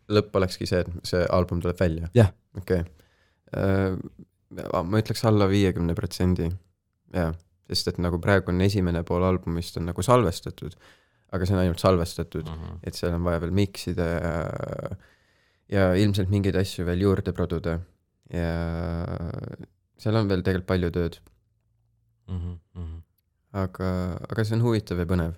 lõpp 0.09 0.39
olekski 0.41 0.69
see, 0.69 0.85
et 0.85 1.09
see 1.09 1.25
album 1.35 1.61
tuleb 1.65 1.79
välja 1.81 2.09
Jah. 2.17 2.31
okei 2.57 2.85
okay.. 2.85 3.99
ma 4.85 5.03
ütleks 5.03 5.25
alla 5.29 5.49
viiekümne 5.51 5.97
protsendi, 5.99 6.49
jaa, 7.15 7.35
sest 7.69 7.93
et 7.93 8.01
nagu 8.01 8.21
praegu 8.23 8.53
on 8.53 8.65
esimene 8.65 9.05
pool 9.09 9.27
albumist 9.29 9.77
on 9.81 9.89
nagu 9.91 10.05
salvestatud, 10.05 10.77
aga 11.37 11.45
see 11.45 11.57
on 11.57 11.63
ainult 11.67 11.83
salvestatud, 11.83 12.49
et 12.83 12.97
seal 12.97 13.17
on 13.19 13.29
vaja 13.29 13.45
veel 13.45 13.55
miksida 13.57 14.09
ja 14.17 14.35
ja 15.69 15.89
ilmselt 16.01 16.31
mingeid 16.33 16.57
asju 16.57 16.87
veel 16.89 17.05
juurde 17.05 17.35
produda 17.37 17.79
ja 18.33 18.53
seal 20.01 20.17
on 20.21 20.31
veel 20.31 20.45
tegelikult 20.45 20.69
palju 20.71 20.91
tööd, 20.95 21.19
aga, 23.65 23.91
aga 24.29 24.45
see 24.45 24.57
on 24.57 24.65
huvitav 24.65 25.01
ja 25.03 25.09
põnev. 25.09 25.37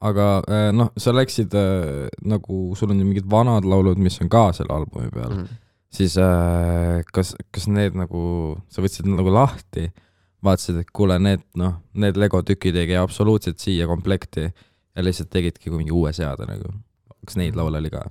Aga 0.00 0.26
äh, 0.44 0.70
noh, 0.76 0.90
sa 1.00 1.14
läksid 1.14 1.54
äh, 1.56 2.08
nagu, 2.28 2.74
sul 2.76 2.92
on 2.92 3.00
ju 3.00 3.06
mingid 3.08 3.30
vanad 3.30 3.64
laulud, 3.64 3.98
mis 3.98 4.18
on 4.20 4.28
ka 4.32 4.50
selle 4.56 4.74
albumi 4.74 5.10
peal 5.10 5.30
mm, 5.30 5.36
Mhm. 5.36 5.46
-hmm. 5.46 5.62
siis 5.90 6.16
äh, 6.18 7.04
kas, 7.12 7.34
kas 7.50 7.68
need 7.68 7.94
nagu, 7.96 8.58
sa 8.68 8.82
võtsid 8.82 9.08
nagu 9.08 9.32
lahti, 9.32 9.88
vaatasid, 10.44 10.76
et 10.76 10.90
kuule, 10.92 11.18
need 11.18 11.40
noh, 11.56 11.80
need 11.94 12.16
Lego 12.16 12.42
tükid 12.42 12.76
ei 12.76 12.86
käi 12.86 13.00
absoluutselt 13.00 13.58
siia 13.58 13.86
komplekti 13.86 14.52
ja 14.96 15.04
lihtsalt 15.04 15.30
tegidki 15.30 15.70
mingi 15.70 15.92
uue 15.92 16.12
seade 16.12 16.46
nagu. 16.46 16.72
kas 17.26 17.36
neid 17.36 17.56
laule 17.56 17.78
oli 17.78 17.90
ka? 17.90 18.04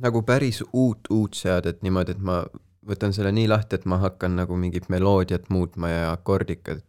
nagu 0.00 0.22
päris 0.22 0.62
uut, 0.72 1.10
uut 1.10 1.34
seadet 1.34 1.82
niimoodi, 1.82 2.14
et 2.14 2.22
ma 2.22 2.44
võtan 2.88 3.12
selle 3.12 3.32
nii 3.34 3.48
lahti, 3.50 3.78
et 3.78 3.86
ma 3.90 3.98
hakkan 3.98 4.36
nagu 4.38 4.56
mingit 4.56 4.88
meloodiat 4.88 5.50
muutma 5.50 5.90
ja 5.92 6.12
akordikat, 6.12 6.84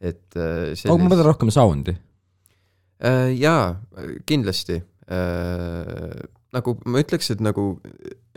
et 0.00 0.36
äh, 0.36 0.72
aga 0.72 0.96
ma 0.96 1.10
mõtlen 1.12 1.28
rohkem 1.28 1.52
sound'i. 1.54 1.96
äh,. 3.00 3.32
jaa, 3.38 3.78
kindlasti 4.26 4.82
äh,. 5.10 6.26
nagu 6.54 6.76
ma 6.86 7.02
ütleks, 7.02 7.30
et 7.34 7.42
nagu 7.44 7.70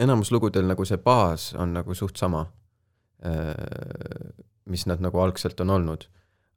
enamus 0.01 0.31
lugudel 0.31 0.67
nagu 0.67 0.85
see 0.87 0.99
baas 1.01 1.51
on 1.55 1.75
nagu 1.77 1.95
suht 1.97 2.17
sama 2.21 2.47
äh,, 3.25 4.33
mis 4.65 4.87
nad 4.87 5.03
nagu 5.03 5.21
algselt 5.21 5.59
on 5.61 5.69
olnud. 5.77 6.07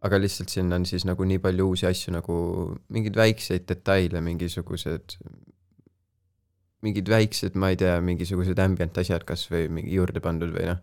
aga 0.05 0.19
lihtsalt 0.21 0.53
sinna 0.53 0.77
on 0.77 0.85
siis 0.85 1.07
nagu 1.09 1.25
nii 1.25 1.41
palju 1.41 1.71
uusi 1.71 1.87
asju 1.89 2.13
nagu 2.13 2.35
mingeid 2.93 3.17
väikseid 3.17 3.65
detaile, 3.69 4.21
mingisugused 4.21 5.17
mingid 6.85 7.09
väiksed, 7.09 7.57
ma 7.57 7.73
ei 7.73 7.79
tea, 7.81 7.97
mingisugused 8.05 8.61
ambient 8.61 8.99
asjad 9.01 9.25
kas 9.29 9.47
või 9.53 9.69
mingi 9.73 9.97
juurde 9.97 10.21
pandud 10.25 10.53
või 10.55 10.69
noh. 10.69 10.83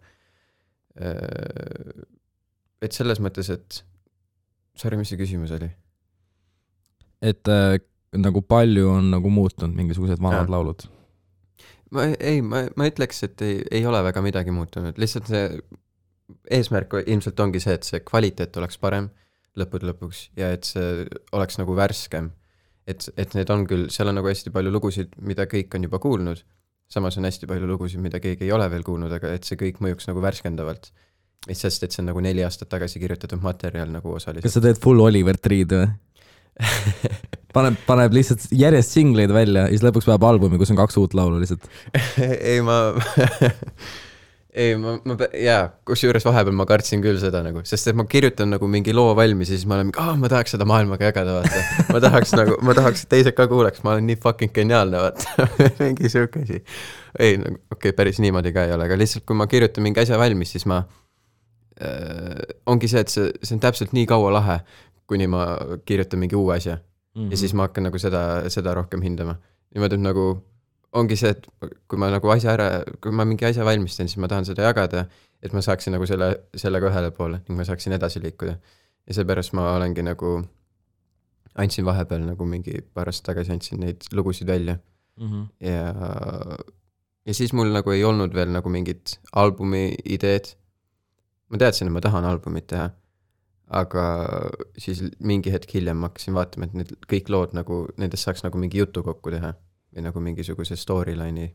et 2.81 2.97
selles 2.97 3.21
mõttes, 3.23 3.51
et 3.53 3.83
sorry, 4.77 4.99
mis 4.99 5.11
see 5.13 5.19
küsimus 5.21 5.53
oli? 5.57 5.69
Et 7.21 7.47
äh, 7.51 7.77
nagu 8.17 8.41
palju 8.41 8.89
on 8.89 9.11
nagu 9.13 9.29
muutunud 9.31 9.75
mingisugused 9.77 10.19
vanad 10.21 10.47
Jaa. 10.47 10.55
laulud? 10.57 10.87
ma 11.91 12.07
ei- 12.19 12.41
ma, 12.41 12.65
ma 12.75 12.87
ütleks, 12.87 13.23
et 13.27 13.41
ei, 13.45 13.61
ei 13.71 13.85
ole 13.85 14.01
väga 14.03 14.21
midagi 14.23 14.51
muutunud, 14.55 14.97
lihtsalt 15.01 15.27
see 15.31 15.47
eesmärk 16.51 16.93
ilmselt 17.05 17.39
ongi 17.43 17.59
see, 17.63 17.75
et 17.75 17.87
see 17.87 17.99
kvaliteet 18.07 18.57
oleks 18.61 18.79
parem 18.81 19.09
lõppude 19.59 19.89
lõpuks 19.89 20.29
ja 20.39 20.51
et 20.55 20.67
see 20.67 21.05
oleks 21.35 21.59
nagu 21.59 21.75
värskem. 21.75 22.31
et, 22.87 23.05
et 23.19 23.35
need 23.37 23.49
on 23.53 23.65
küll, 23.69 23.89
seal 23.93 24.09
on 24.09 24.17
nagu 24.17 24.27
hästi 24.27 24.51
palju 24.51 24.71
lugusid, 24.73 25.13
mida 25.21 25.45
kõik 25.47 25.75
on 25.77 25.85
juba 25.85 25.99
kuulnud, 26.01 26.39
samas 26.91 27.17
on 27.19 27.27
hästi 27.27 27.47
palju 27.47 27.67
lugusid, 27.69 28.01
mida 28.03 28.19
keegi 28.19 28.47
ei 28.47 28.51
ole 28.51 28.65
veel 28.71 28.83
kuulnud, 28.83 29.11
aga 29.15 29.35
et 29.35 29.47
see 29.47 29.59
kõik 29.59 29.79
mõjuks 29.83 30.09
nagu 30.09 30.23
värskendavalt. 30.23 30.91
sest 31.57 31.83
et 31.83 31.91
see 31.91 32.01
on 32.03 32.11
nagu 32.11 32.21
neli 32.21 32.43
aastat 32.45 32.69
tagasi 32.69 32.99
kirjutatud 33.01 33.41
materjal 33.41 33.89
nagu 33.89 34.13
kas 34.13 34.23
osaliselt. 34.27 34.53
sa 34.53 34.61
teed 34.61 34.79
full 34.81 34.99
Oliver 35.01 35.37
Tree'd 35.37 35.71
või? 35.73 35.87
paneb, 37.55 37.79
paneb 37.87 38.15
lihtsalt 38.15 38.47
järjest 38.55 38.95
singleid 38.97 39.33
välja 39.35 39.65
ja 39.67 39.73
siis 39.73 39.83
lõpuks 39.85 40.07
paneb 40.09 40.29
albumi, 40.29 40.61
kus 40.61 40.71
on 40.73 40.79
kaks 40.79 40.99
uut 41.01 41.17
laulu 41.17 41.41
lihtsalt. 41.41 41.67
ei, 42.51 42.61
ma 42.65 42.79
ei, 44.53 44.75
ma, 44.75 44.97
ma, 45.07 45.15
jaa, 45.37 45.63
kusjuures 45.87 46.25
vahepeal 46.27 46.55
ma 46.55 46.65
kartsin 46.67 47.03
küll 47.03 47.19
seda 47.21 47.41
nagu, 47.45 47.63
sest 47.67 47.91
et 47.91 47.97
ma 47.97 48.05
kirjutan 48.09 48.51
nagu 48.51 48.67
mingi 48.71 48.93
loo 48.95 49.13
valmis 49.17 49.51
ja 49.51 49.57
siis 49.57 49.67
ma 49.69 49.77
olen 49.77 49.91
aa, 50.01 50.15
ma 50.19 50.31
tahaks 50.31 50.55
seda 50.55 50.67
maailmaga 50.67 51.07
jagada, 51.07 51.37
vaata. 51.39 51.85
ma 51.93 52.01
tahaks 52.03 52.35
nagu, 52.35 52.57
ma 52.67 52.75
tahaks, 52.77 53.05
et 53.05 53.13
teised 53.15 53.35
ka 53.37 53.47
kuuleks, 53.51 53.83
ma 53.85 53.95
olen 53.95 54.09
nii 54.11 54.19
fucking 54.23 54.53
geniaalne, 54.55 55.03
vaata. 55.05 55.47
mingi 55.83 56.11
sihuke 56.11 56.43
asi. 56.43 56.59
ei, 57.19 57.37
no 57.39 57.53
okei 57.53 57.77
okay,, 57.77 57.95
päris 57.97 58.19
niimoodi 58.23 58.51
ka 58.55 58.67
ei 58.67 58.75
ole, 58.75 58.89
aga 58.89 58.99
lihtsalt 58.99 59.27
kui 59.27 59.39
ma 59.39 59.47
kirjutan 59.51 59.87
mingi 59.87 60.03
asja 60.03 60.19
valmis, 60.19 60.51
siis 60.57 60.67
ma 60.69 60.81
äh,, 61.79 62.55
ongi 62.71 62.91
see, 62.91 63.05
et 63.05 63.13
see, 63.13 63.31
see 63.39 63.55
on 63.55 63.63
täpselt 63.63 63.95
nii 63.95 64.07
kaua 64.09 64.35
lahe, 64.35 64.59
kuni 65.11 65.27
ma 65.27 65.41
kirjutan 65.85 66.19
mingi 66.23 66.35
uue 66.39 66.55
asja 66.55 66.79
Mhm. 67.15 67.31
ja 67.33 67.37
siis 67.37 67.53
ma 67.53 67.65
hakkan 67.67 67.83
nagu 67.89 67.99
seda, 67.99 68.21
seda 68.49 68.73
rohkem 68.77 69.01
hindama. 69.03 69.35
niimoodi, 69.75 69.95
et 69.99 70.03
nagu 70.03 70.23
ongi 70.95 71.15
see, 71.19 71.29
et 71.35 71.47
kui 71.87 71.99
ma 71.99 72.07
nagu 72.11 72.29
asja 72.31 72.53
ära, 72.55 72.67
kui 73.03 73.11
ma 73.15 73.25
mingi 73.27 73.45
asja 73.47 73.63
valmistan, 73.67 74.07
siis 74.07 74.17
ma 74.19 74.27
tahan 74.31 74.45
seda 74.47 74.63
jagada, 74.63 75.05
et 75.43 75.53
ma 75.53 75.59
saaksin 75.63 75.91
nagu 75.95 76.05
selle, 76.07 76.29
sellega 76.55 76.87
ühele 76.89 77.11
poole 77.15 77.41
ning 77.47 77.57
ma 77.59 77.63
saaksin 77.67 77.93
edasi 77.97 78.19
liikuda. 78.23 78.55
ja 79.07 79.13
seepärast 79.17 79.53
ma 79.57 79.69
olengi 79.75 80.03
nagu, 80.07 80.31
andsin 81.57 81.85
vahepeal 81.85 82.23
nagu 82.31 82.45
mingi 82.47 82.79
paar 82.93 83.07
aastat 83.11 83.25
tagasi 83.31 83.51
andsin 83.55 83.79
neid 83.83 84.07
lugusid 84.15 84.47
välja 84.47 84.77
Mhm. 85.19 85.43
ja, 85.59 85.93
ja 87.25 87.33
siis 87.33 87.53
mul 87.53 87.71
nagu 87.75 87.91
ei 87.91 88.03
olnud 88.07 88.33
veel 88.33 88.51
nagu 88.55 88.69
mingit 88.69 89.17
albumi 89.35 89.95
ideed. 90.05 90.53
ma 91.51 91.57
teadsin, 91.59 91.87
et 91.87 91.93
ma 91.93 91.99
tahan 91.99 92.23
albumit 92.23 92.67
teha, 92.71 92.89
aga 93.71 94.05
siis 94.79 95.01
mingi 95.23 95.51
hetk 95.53 95.75
hiljem 95.77 96.01
ma 96.01 96.09
hakkasin 96.09 96.35
vaatama, 96.35 96.67
et 96.67 96.77
need 96.77 96.95
kõik 97.11 97.29
lood 97.31 97.53
nagu, 97.55 97.83
nendest 98.01 98.27
saaks 98.27 98.43
nagu 98.43 98.59
mingi 98.59 98.81
jutu 98.81 99.03
kokku 99.05 99.31
teha 99.31 99.53
või 99.91 100.05
nagu 100.07 100.23
mingisuguse 100.23 100.75
storyline'i. 100.79 101.51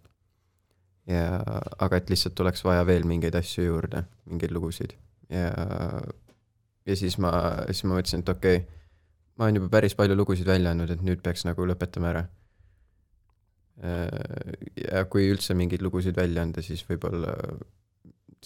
ja, 1.12 1.40
aga 1.78 2.00
et 2.00 2.08
lihtsalt 2.10 2.40
oleks 2.40 2.64
vaja 2.64 2.86
veel 2.88 3.04
mingeid 3.08 3.36
asju 3.38 3.66
juurde, 3.68 4.06
mingeid 4.26 4.54
lugusid 4.56 4.96
ja, 5.30 5.52
ja 6.86 6.96
siis 6.96 7.18
ma, 7.22 7.32
siis 7.70 7.84
ma 7.84 7.98
mõtlesin, 7.98 8.24
et 8.24 8.32
okei 8.32 8.58
okay,, 8.62 8.82
ma 9.36 9.46
olen 9.46 9.60
juba 9.60 9.70
päris 9.76 9.94
palju 9.98 10.16
lugusid 10.16 10.48
välja 10.48 10.72
andnud, 10.72 10.90
et 10.90 11.04
nüüd 11.04 11.22
peaks 11.24 11.44
nagu 11.48 11.66
lõpetama 11.68 12.12
ära. 12.14 12.26
ja 14.80 15.04
kui 15.12 15.26
üldse 15.28 15.54
mingeid 15.54 15.82
lugusid 15.84 16.16
välja 16.16 16.46
anda, 16.46 16.64
siis 16.64 16.80
võib-olla 16.88 17.34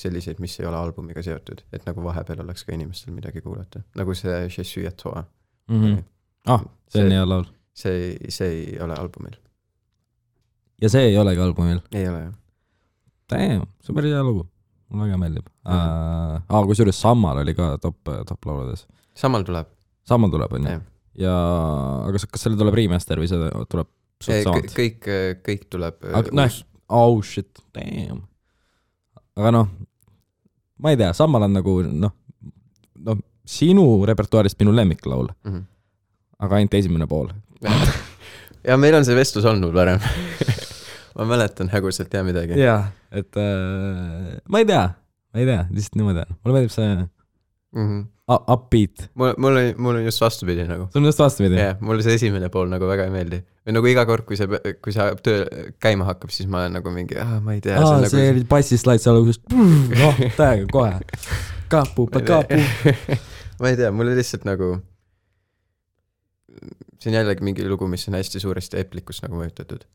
selliseid, 0.01 0.41
mis 0.43 0.55
ei 0.61 0.67
ole 0.69 0.77
albumiga 0.81 1.23
seotud, 1.25 1.63
et 1.73 1.85
nagu 1.89 2.03
vahepeal 2.05 2.41
oleks 2.45 2.65
ka 2.67 2.73
inimestel 2.77 3.15
midagi 3.17 3.43
kuulata, 3.45 3.83
nagu 4.01 4.15
see 4.17 4.49
Je 4.49 4.65
suis 4.65 4.87
à 4.87 4.93
toi, 4.93 5.25
Mhm. 5.71 6.05
ah, 6.47 6.63
see 6.89 7.05
on 7.05 7.11
hea 7.13 7.27
laul. 7.29 7.45
see, 7.75 8.17
see 8.29 8.49
ei 8.49 8.79
ole 8.83 8.95
albumil, 8.99 9.37
ja 10.83 10.89
see 10.93 11.11
ei 11.11 11.19
olegi 11.21 11.41
albumil. 11.41 11.81
ei 11.93 12.09
ole 12.09 12.23
jah. 12.25 12.33
Damn, 13.31 13.67
see 13.81 13.93
on 13.93 13.99
päris 14.01 14.15
hea 14.17 14.23
lugu. 14.27 14.47
mulle 14.91 15.07
väga 15.07 15.19
meeldib 15.23 15.47
mm.. 15.47 16.41
aa, 16.51 16.63
kusjuures 16.67 16.99
Sammal 17.01 17.39
oli 17.45 17.55
ka 17.55 17.77
top, 17.79 18.01
top 18.27 18.47
lauludes. 18.49 18.87
samal 19.15 19.45
tuleb, 19.47 19.69
Sammal 20.09 20.33
tuleb, 20.33 20.53
onju 20.59 20.73
jah. 20.73 20.83
ja 21.21 21.35
aga 22.07 22.17
kas, 22.17 22.27
kas 22.27 22.43
selle 22.49 22.59
tuleb 22.59 22.75
remaster 22.81 23.21
või 23.23 23.29
see 23.31 23.53
tuleb 23.71 23.93
suht 24.21 24.75
kõik, 24.75 25.07
kõik 25.47 25.69
tuleb. 25.73 26.03
aga 26.11 26.35
noh, 26.35 26.59
oh 26.89 27.21
shit, 27.23 27.63
damn. 27.77 28.25
aga 29.39 29.53
noh, 29.55 29.71
ma 30.83 30.95
ei 30.95 30.99
tea, 31.01 31.13
Sammal 31.17 31.47
on 31.49 31.57
nagu 31.59 31.77
noh, 31.87 32.15
noh, 33.07 33.21
sinu 33.47 33.85
repertuaarist 34.09 34.59
minu 34.63 34.75
lemmiklaul, 34.77 35.31
-hmm. 35.45 35.63
aga 36.47 36.61
ainult 36.61 36.75
esimene 36.79 37.09
pool. 37.11 37.31
ja 38.69 38.77
meil 38.81 38.95
on 38.99 39.05
see 39.05 39.17
vestlus 39.17 39.45
olnud 39.49 39.75
varem 39.75 40.01
ma 41.17 41.27
mäletan 41.29 41.71
häguselt 41.73 42.13
ja 42.15 42.25
midagi. 42.25 42.61
jaa, 42.61 42.91
et 43.11 43.37
äh, 43.37 44.37
ma 44.49 44.63
ei 44.63 44.69
tea, 44.69 44.85
ma 45.35 45.43
ei 45.43 45.49
tea, 45.49 45.65
lihtsalt 45.71 46.01
niimoodi 46.01 46.25
on, 46.27 46.37
mulle 46.41 46.59
meeldib 46.59 46.77
see 46.77 47.09
Mm 47.71 47.87
-hmm. 47.87 48.07
upbeat, 48.39 49.09
mul, 49.19 49.33
mul 49.39 49.57
on, 49.59 49.69
mul 49.83 49.99
on 49.99 50.05
just 50.05 50.21
vastupidi 50.23 50.65
nagu. 50.69 50.87
sul 50.93 51.03
on 51.03 51.09
just 51.09 51.19
vastupidi 51.19 51.59
jah, 51.59 51.79
mulle 51.81 52.05
see 52.05 52.15
esimene 52.19 52.51
pool 52.53 52.69
nagu 52.71 52.87
väga 52.89 53.07
ei 53.09 53.15
meeldi. 53.15 53.41
või 53.67 53.77
nagu 53.77 53.91
iga 53.91 54.05
kord, 54.07 54.27
kui 54.29 54.39
see, 54.39 54.61
kui 54.85 54.95
see 54.95 55.07
töö 55.27 55.65
käima 55.83 56.07
hakkab, 56.09 56.33
siis 56.35 56.49
ma 56.51 56.63
olen 56.63 56.79
nagu 56.79 56.93
mingi, 56.95 57.19
ma 57.45 57.57
ei 57.57 57.63
tea. 57.65 57.79
aa, 57.81 57.99
nagu... 58.05 58.13
see 58.13 58.29
oli 58.35 58.45
bassislaid 58.51 59.03
seal 59.03 59.19
alguses, 59.19 59.43
noh, 59.51 60.23
täiega 60.39 60.69
kohe. 60.71 61.01
kapu, 61.73 62.07
kapu. 62.15 62.61
ma 63.63 63.73
ei 63.73 63.81
tea, 63.81 63.91
mulle 63.97 64.15
lihtsalt 64.19 64.47
nagu, 64.49 64.73
see 67.01 67.11
on 67.11 67.19
jällegi 67.19 67.47
mingi 67.47 67.67
lugu, 67.69 67.89
mis 67.91 68.07
on 68.11 68.19
hästi 68.21 68.43
suuresti 68.43 68.79
Eplikust 68.85 69.27
nagu 69.27 69.41
mõjutatud. 69.43 69.87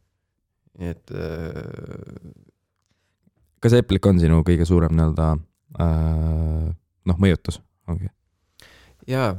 nii 0.82 0.92
et 0.92 1.16
äh, 1.16 2.34
kas 3.64 3.78
Eplik 3.80 4.06
on 4.12 4.20
sinu 4.20 4.44
kõige 4.46 4.68
suurem 4.68 4.94
nii-öelda 4.98 5.30
äh, 5.80 6.74
noh, 7.06 7.20
mõjutus, 7.22 7.62
ongi? 7.90 8.12
jaa, 9.10 9.32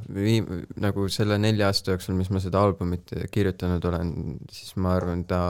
nagu 0.83 1.09
selle 1.13 1.39
nelja 1.43 1.71
aasta 1.71 1.95
jooksul, 1.95 2.17
mis 2.19 2.31
ma 2.31 2.41
seda 2.43 2.63
albumit 2.63 3.13
kirjutanud 3.35 3.85
olen, 3.91 4.13
siis 4.53 4.77
ma 4.83 4.95
arvan, 4.99 5.25
ta 5.29 5.41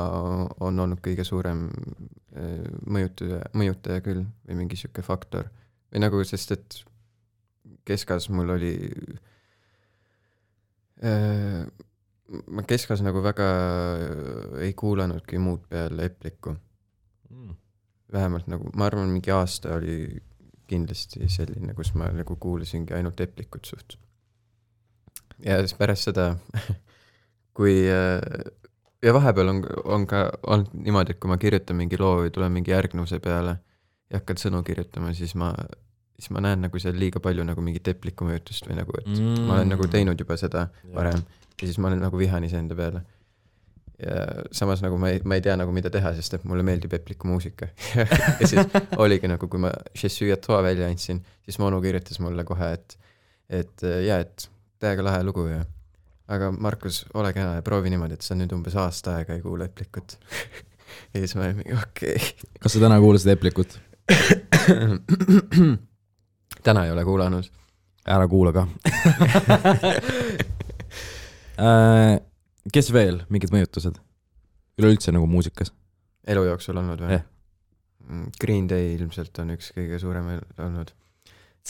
on 0.64 0.80
olnud 0.84 1.02
kõige 1.04 1.24
suurem 1.26 1.66
äh, 1.68 2.66
mõjutaja, 2.86 3.42
mõjutaja 3.56 4.04
küll 4.04 4.24
või 4.48 4.60
mingi 4.62 4.78
sihuke 4.80 5.04
faktor. 5.06 5.50
või 5.92 6.04
nagu, 6.04 6.22
sest 6.24 6.56
et 6.56 6.78
keskas 7.86 8.30
mul 8.32 8.56
oli 8.56 8.74
äh, 11.04 11.66
ma 12.50 12.64
keskas 12.66 13.02
nagu 13.04 13.22
väga 13.24 13.48
ei 14.64 14.72
kuulanudki 14.74 15.38
muud 15.38 15.66
peale 15.68 16.08
Eplikku. 16.10 16.56
vähemalt 18.12 18.46
nagu, 18.46 18.70
ma 18.74 18.86
arvan, 18.86 19.10
mingi 19.10 19.30
aasta 19.34 19.74
oli 19.74 20.22
kindlasti 20.70 21.26
selline, 21.30 21.74
kus 21.74 21.92
ma 21.94 22.06
nagu 22.14 22.36
kuulasingi 22.36 22.94
ainult 22.94 23.20
Eplikut 23.20 23.66
suht. 23.66 23.98
Ja 25.44 25.58
siis 25.60 25.74
pärast 25.78 26.08
seda, 26.08 26.30
kui 27.56 27.78
äh, 27.90 28.20
ja 29.04 29.14
vahepeal 29.14 29.48
on, 29.52 29.62
on 29.84 30.06
ka 30.08 30.26
olnud 30.46 30.74
niimoodi, 30.74 31.14
et 31.14 31.22
kui 31.22 31.30
ma 31.30 31.38
kirjutan 31.40 31.78
mingi 31.78 31.98
loo 32.00 32.20
või 32.24 32.32
tulen 32.34 32.54
mingi 32.54 32.72
järgnuse 32.72 33.20
peale 33.24 33.58
ja 34.10 34.20
hakkan 34.20 34.40
sõnu 34.40 34.62
kirjutama, 34.66 35.12
siis 35.16 35.34
ma, 35.38 35.52
siis 36.18 36.30
ma 36.34 36.42
näen 36.44 36.64
nagu 36.66 36.80
seal 36.82 36.96
liiga 36.98 37.22
palju 37.22 37.44
nagu 37.46 37.64
mingit 37.64 37.88
Epliku 37.92 38.28
mõjutust 38.28 38.68
või 38.68 38.78
nagu, 38.80 38.96
et 39.02 39.10
mm. 39.12 39.44
ma 39.48 39.58
olen 39.58 39.74
nagu 39.74 39.90
teinud 39.92 40.20
juba 40.20 40.38
seda 40.40 40.68
varem 40.94 41.20
ja 41.56 41.68
siis 41.68 41.78
ma 41.80 41.90
olen 41.90 42.02
nagu 42.04 42.18
vihane 42.20 42.48
iseenda 42.50 42.76
peale. 42.78 43.04
ja 43.96 44.16
samas 44.52 44.82
nagu 44.84 44.98
ma 45.00 45.08
ei, 45.14 45.22
ma 45.24 45.38
ei 45.38 45.42
tea 45.44 45.54
nagu 45.56 45.72
mida 45.72 45.88
teha, 45.92 46.12
sest 46.18 46.34
et 46.36 46.42
mulle 46.44 46.64
meeldib 46.66 46.92
Epliku 46.98 47.28
muusika 47.30 47.70
ja 48.40 48.48
siis 48.48 48.76
oligi 48.96 49.28
nagu, 49.28 49.48
kui 49.48 49.60
ma 49.60 49.72
Je 49.94 50.08
suis 50.08 50.32
à 50.32 50.36
toi 50.36 50.62
välja 50.62 50.88
andsin, 50.88 51.22
siis 51.44 51.58
mu 51.58 51.66
onu 51.70 51.80
kirjutas 51.80 52.20
mulle 52.20 52.44
kohe, 52.44 52.72
et, 52.72 52.98
et 53.48 53.84
äh, 53.84 54.04
jaa, 54.04 54.20
et 54.20 54.50
täiega 54.82 55.04
lahe 55.06 55.22
lugu 55.26 55.46
ja 55.48 55.64
aga 56.28 56.50
Markus, 56.52 57.04
ole 57.14 57.32
kena 57.32 57.54
ja 57.58 57.62
proovi 57.62 57.90
niimoodi, 57.92 58.14
et 58.18 58.26
sa 58.26 58.34
nüüd 58.38 58.52
umbes 58.56 58.74
aasta 58.78 59.16
aega 59.18 59.36
ei 59.36 59.42
kuule 59.44 59.68
Eplikut. 59.68 60.16
ja 61.12 61.20
siis 61.20 61.34
ma 61.38 61.46
olin 61.46 61.60
mingi 61.60 61.74
okei 61.76 62.18
kas 62.62 62.72
sa 62.76 62.82
täna 62.82 62.98
kuulasid 63.02 63.30
Eplikut? 63.34 63.78
okay.. 64.06 64.98
täna 66.66 66.84
ei 66.86 66.92
ole 66.94 67.04
kuulanud. 67.04 67.46
ära 68.06 68.28
kuula 68.30 68.52
ka 68.54 68.66
äh,. 71.66 72.20
kes 72.72 72.92
veel, 72.92 73.22
mingid 73.28 73.50
mõjutused? 73.54 73.96
üleüldse 74.78 75.14
nagu 75.14 75.26
muusikas? 75.30 75.72
elu 76.26 76.44
jooksul 76.50 76.76
olnud 76.82 77.00
või 77.06 77.18
Jah.? 77.18 77.26
Green 78.40 78.68
Day 78.70 78.94
ilmselt 78.94 79.38
on 79.42 79.50
üks 79.56 79.72
kõige 79.74 79.98
suurem 79.98 80.28
olnud. 80.62 80.92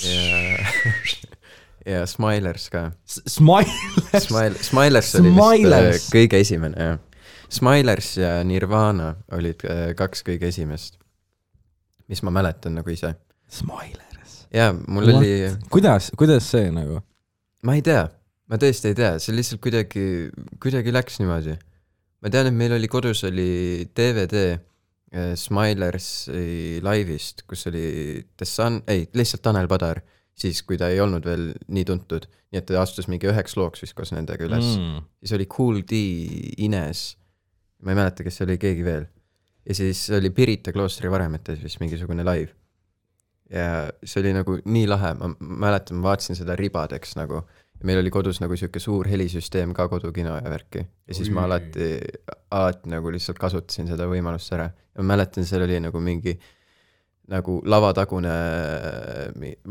ja, 0.05 0.59
ja 1.87 2.07
Smilers 2.07 2.69
ka. 2.71 2.91
Smile. 3.07 3.71
Smile, 4.19 4.55
Smilers 4.63 5.15
oli 5.19 5.31
vist 5.31 5.43
Smilers. 5.43 6.07
äh, 6.07 6.09
kõige 6.15 6.41
esimene, 6.43 6.89
jah. 6.91 6.99
Smilers 7.53 8.11
ja 8.19 8.31
Nirvana 8.45 9.13
olid 9.37 9.63
äh, 9.71 9.93
kaks 9.99 10.25
kõige 10.27 10.51
esimest, 10.51 10.99
mis 12.11 12.23
ma 12.27 12.33
mäletan 12.35 12.75
nagu 12.79 12.91
ise. 12.91 13.15
Smilers. 13.47 14.41
jaa, 14.55 14.73
mul 14.75 15.07
What? 15.07 15.21
oli, 15.21 15.51
kuidas, 15.71 16.11
kuidas 16.19 16.49
see 16.51 16.73
nagu? 16.75 16.99
ma 17.67 17.77
ei 17.79 17.83
tea, 17.87 18.03
ma 18.51 18.59
tõesti 18.63 18.91
ei 18.91 18.99
tea, 18.99 19.13
see 19.23 19.35
lihtsalt 19.35 19.63
kuidagi, 19.63 20.07
kuidagi 20.63 20.95
läks 20.95 21.21
niimoodi. 21.23 21.55
ma 22.23 22.33
tean, 22.35 22.51
et 22.51 22.59
meil 22.59 22.75
oli 22.75 22.91
kodus 22.91 23.23
oli 23.29 23.87
DVD, 23.95 24.59
äh, 25.15 25.33
Smilersi 25.39 26.83
laivist, 26.83 27.47
kus 27.47 27.67
oli 27.71 27.87
The 28.35 28.49
Sun, 28.51 28.83
ei, 28.91 29.07
lihtsalt 29.15 29.47
Tanel 29.47 29.71
Padar, 29.71 30.03
siis 30.37 30.63
kui 30.67 30.79
ta 30.81 30.91
ei 30.93 31.01
olnud 31.01 31.25
veel 31.27 31.49
nii 31.73 31.85
tuntud, 31.89 32.27
nii 32.53 32.61
et 32.61 32.69
ta 32.69 32.81
astus 32.83 33.09
mingi 33.11 33.29
üheks 33.31 33.57
looks 33.57 33.83
vist 33.85 33.97
koos 33.97 34.13
nendega 34.13 34.45
üles 34.47 34.67
mm.. 34.77 35.05
siis 35.23 35.35
oli 35.37 35.49
Kool 35.51 35.83
D, 35.89 36.01
Ines, 36.67 37.09
ma 37.83 37.95
ei 37.95 38.01
mäleta, 38.01 38.27
kes 38.27 38.41
see 38.41 38.49
oli, 38.49 38.59
keegi 38.61 38.85
veel. 38.87 39.09
ja 39.67 39.77
siis 39.79 40.07
oli 40.17 40.31
Pirita 40.37 40.75
kloostri 40.77 41.11
varemetes 41.13 41.63
vist 41.63 41.81
mingisugune 41.81 42.27
live. 42.27 42.53
ja 43.53 43.87
see 44.05 44.23
oli 44.25 44.35
nagu 44.37 44.59
nii 44.65 44.89
lahe, 44.91 45.15
ma 45.21 45.33
ma 45.33 45.63
mäletan, 45.69 46.01
ma 46.01 46.13
vaatasin 46.13 46.39
seda 46.39 46.59
ribadeks 46.59 47.17
nagu 47.17 47.41
ja 47.77 47.89
meil 47.89 48.01
oli 48.01 48.13
kodus 48.13 48.41
nagu 48.41 48.57
sihuke 48.57 48.81
suur 48.81 49.09
helisüsteem 49.09 49.73
ka 49.77 49.89
kodukino 49.93 50.37
ja 50.37 50.51
värki 50.53 50.85
ja 50.85 51.17
siis 51.17 51.31
ma 51.33 51.45
Oi. 51.45 51.49
alati, 51.49 51.89
alati 52.51 52.93
nagu 52.93 53.13
lihtsalt 53.13 53.41
kasutasin 53.41 53.89
seda 53.89 54.09
võimalust 54.11 54.53
ära 54.57 54.69
ja 54.69 55.01
ma 55.01 55.15
mäletan, 55.15 55.49
seal 55.49 55.65
oli 55.65 55.81
nagu 55.85 56.01
mingi 56.01 56.37
nagu 57.31 57.59
lavatagune, 57.67 58.35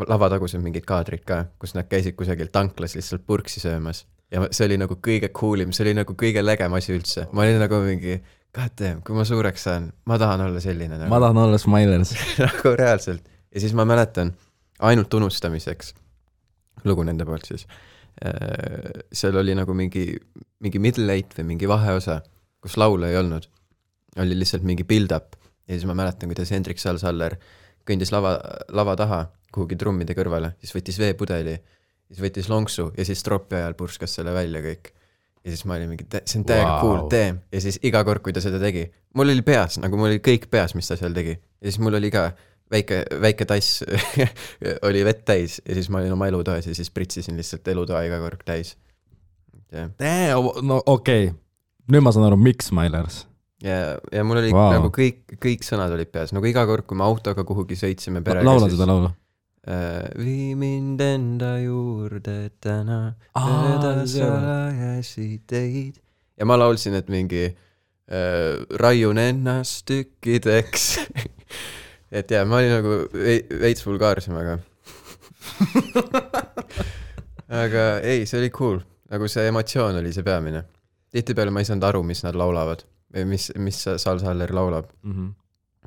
lavatagused 0.07 0.59
mingid 0.63 0.83
kaadrid 0.87 1.23
ka, 1.27 1.45
kus 1.59 1.75
nad 1.77 1.87
käisid 1.87 2.17
kusagil 2.19 2.51
tanklas 2.51 2.97
lihtsalt 2.97 3.23
purksi 3.27 3.63
söömas 3.63 4.03
ja 4.33 4.43
see 4.51 4.67
oli 4.67 4.77
nagu 4.81 4.97
kõige 5.03 5.29
cool 5.35 5.63
im, 5.63 5.73
see 5.75 5.85
oli 5.85 5.95
nagu 5.97 6.15
kõige 6.17 6.43
legem 6.43 6.73
asi 6.77 6.95
üldse, 6.95 7.27
ma 7.31 7.45
olin 7.45 7.61
nagu 7.61 7.79
mingi 7.85 8.17
god 8.55 8.75
damn, 8.79 9.01
kui 9.05 9.15
ma 9.17 9.25
suureks 9.27 9.67
saan, 9.67 9.89
ma 10.09 10.17
tahan 10.21 10.45
olla 10.47 10.61
selline 10.63 10.97
nagu 10.97 11.11
ma 11.11 11.19
tahan 11.23 11.41
olla 11.43 11.59
Smilers. 11.61 12.15
nagu 12.45 12.75
reaalselt. 12.79 13.27
ja 13.51 13.63
siis 13.63 13.75
ma 13.77 13.85
mäletan, 13.87 14.33
ainult 14.87 15.13
unustamiseks, 15.13 15.93
lugu 16.87 17.05
nende 17.07 17.27
poolt 17.27 17.47
siis, 17.47 17.67
seal 19.15 19.39
oli 19.41 19.55
nagu 19.57 19.75
mingi, 19.77 20.07
mingi 20.63 20.81
middle 20.81 21.11
eight 21.13 21.35
või 21.37 21.51
mingi 21.53 21.69
vaheosa, 21.69 22.21
kus 22.63 22.77
laulu 22.81 23.07
ei 23.07 23.19
olnud. 23.19 23.47
oli 24.23 24.37
lihtsalt 24.39 24.63
mingi 24.63 24.87
build-up 24.87 25.35
ja 25.67 25.73
siis 25.73 25.85
ma 25.89 25.95
mäletan, 25.97 26.29
kuidas 26.31 26.51
Hendrik 26.53 26.81
Sal-Saller 26.81 27.37
kõndis 27.85 28.11
lava, 28.13 28.37
lava 28.73 28.95
taha 28.99 29.21
kuhugi 29.55 29.77
trummide 29.79 30.15
kõrvale, 30.17 30.53
siis 30.61 30.73
võttis 30.75 30.99
veepudeli, 30.99 31.55
siis 32.09 32.21
võttis 32.23 32.49
lonksu 32.51 32.89
ja 32.97 33.05
siis 33.07 33.23
tropi 33.25 33.57
ajal 33.59 33.77
purskas 33.79 34.17
selle 34.17 34.33
välja 34.35 34.61
kõik. 34.63 34.91
ja 35.45 35.53
siis 35.53 35.65
ma 35.69 35.77
olin 35.77 35.93
mingi, 35.93 36.07
see 36.25 36.39
on 36.41 36.47
täiega 36.49 36.71
wow. 36.73 36.81
cool, 36.81 37.05
tee. 37.09 37.29
ja 37.51 37.61
siis 37.61 37.79
iga 37.85 38.03
kord, 38.07 38.23
kui 38.25 38.33
ta 38.33 38.43
seda 38.43 38.59
tegi, 38.61 38.87
mul 39.15 39.31
oli 39.33 39.45
peas, 39.45 39.79
nagu 39.81 39.97
mul 39.97 40.11
oli 40.13 40.21
kõik 40.25 40.49
peas, 40.51 40.75
mis 40.75 40.89
ta 40.89 40.97
seal 40.99 41.15
tegi. 41.15 41.37
ja 41.37 41.69
siis 41.69 41.79
mul 41.83 41.97
oli 42.01 42.11
ka 42.13 42.29
väike, 42.71 43.03
väike 43.21 43.47
tass 43.49 43.83
oli 44.87 45.05
vett 45.05 45.23
täis 45.25 45.61
ja 45.61 45.77
siis 45.77 45.89
ma 45.89 46.01
olin 46.01 46.17
oma 46.17 46.27
elutoas 46.31 46.67
ja 46.67 46.75
siis 46.75 46.91
pritsisin 46.91 47.37
lihtsalt 47.37 47.67
elutoa 47.67 48.03
iga 48.07 48.19
kord 48.23 48.43
täis. 48.45 48.75
no 50.61 50.81
okei 50.85 51.29
okay., 51.29 51.39
nüüd 51.91 52.05
ma 52.05 52.13
saan 52.15 52.27
aru, 52.27 52.37
miks 52.41 52.71
Smilers. 52.71 53.25
ja, 53.65 53.97
ja 54.11 54.23
mul 54.23 54.39
oli 54.41 54.53
wow. 54.53 54.73
nagu 54.77 54.91
kõik, 54.93 55.37
kõik 55.41 55.65
sõnad 55.65 55.93
olid 55.95 56.11
peas, 56.13 56.33
nagu 56.35 56.45
iga 56.49 56.65
kord, 56.69 56.85
kui 56.87 56.97
me 56.99 57.05
autoga 57.07 57.45
kuhugi 57.47 57.77
sõitsime 57.79 58.21
perega. 58.25 58.45
laula 58.47 58.69
seda 58.71 58.87
laulu. 58.89 59.11
vii 60.21 60.53
mind 60.59 61.01
enda 61.01 61.55
juurde 61.63 62.37
täna, 62.61 62.99
Aa, 63.33 63.45
mööda 63.49 63.93
salajasi 64.09 65.29
teid. 65.49 65.97
ja 66.37 66.45
ma 66.45 66.57
laulsin, 66.59 66.97
et 66.99 67.09
mingi 67.09 67.47
äh, 67.49 68.61
raiun 68.81 69.17
ennast 69.21 69.85
tükkideks. 69.89 70.85
et 72.17 72.31
jaa, 72.31 72.45
ma 72.45 72.61
olin 72.61 72.77
nagu 72.77 72.99
vei- 73.17 73.45
veits 73.65 73.85
vulgaarsem, 73.87 74.37
aga. 74.37 74.59
aga 77.65 77.83
ei, 78.05 78.25
see 78.29 78.39
oli 78.43 78.53
cool, 78.53 78.79
nagu 79.09 79.29
see 79.29 79.49
emotsioon 79.49 79.97
oli 80.01 80.13
see 80.13 80.25
peamine. 80.25 80.65
tihtipeale 81.15 81.51
ma 81.53 81.61
ei 81.63 81.67
saanud 81.69 81.85
aru, 81.87 82.01
mis 82.03 82.21
nad 82.25 82.35
laulavad 82.35 82.81
mis, 83.25 83.51
mis 83.55 83.77
Sal-Saller 83.97 84.51
laulab, 84.55 84.89
Mhm. 85.03 85.29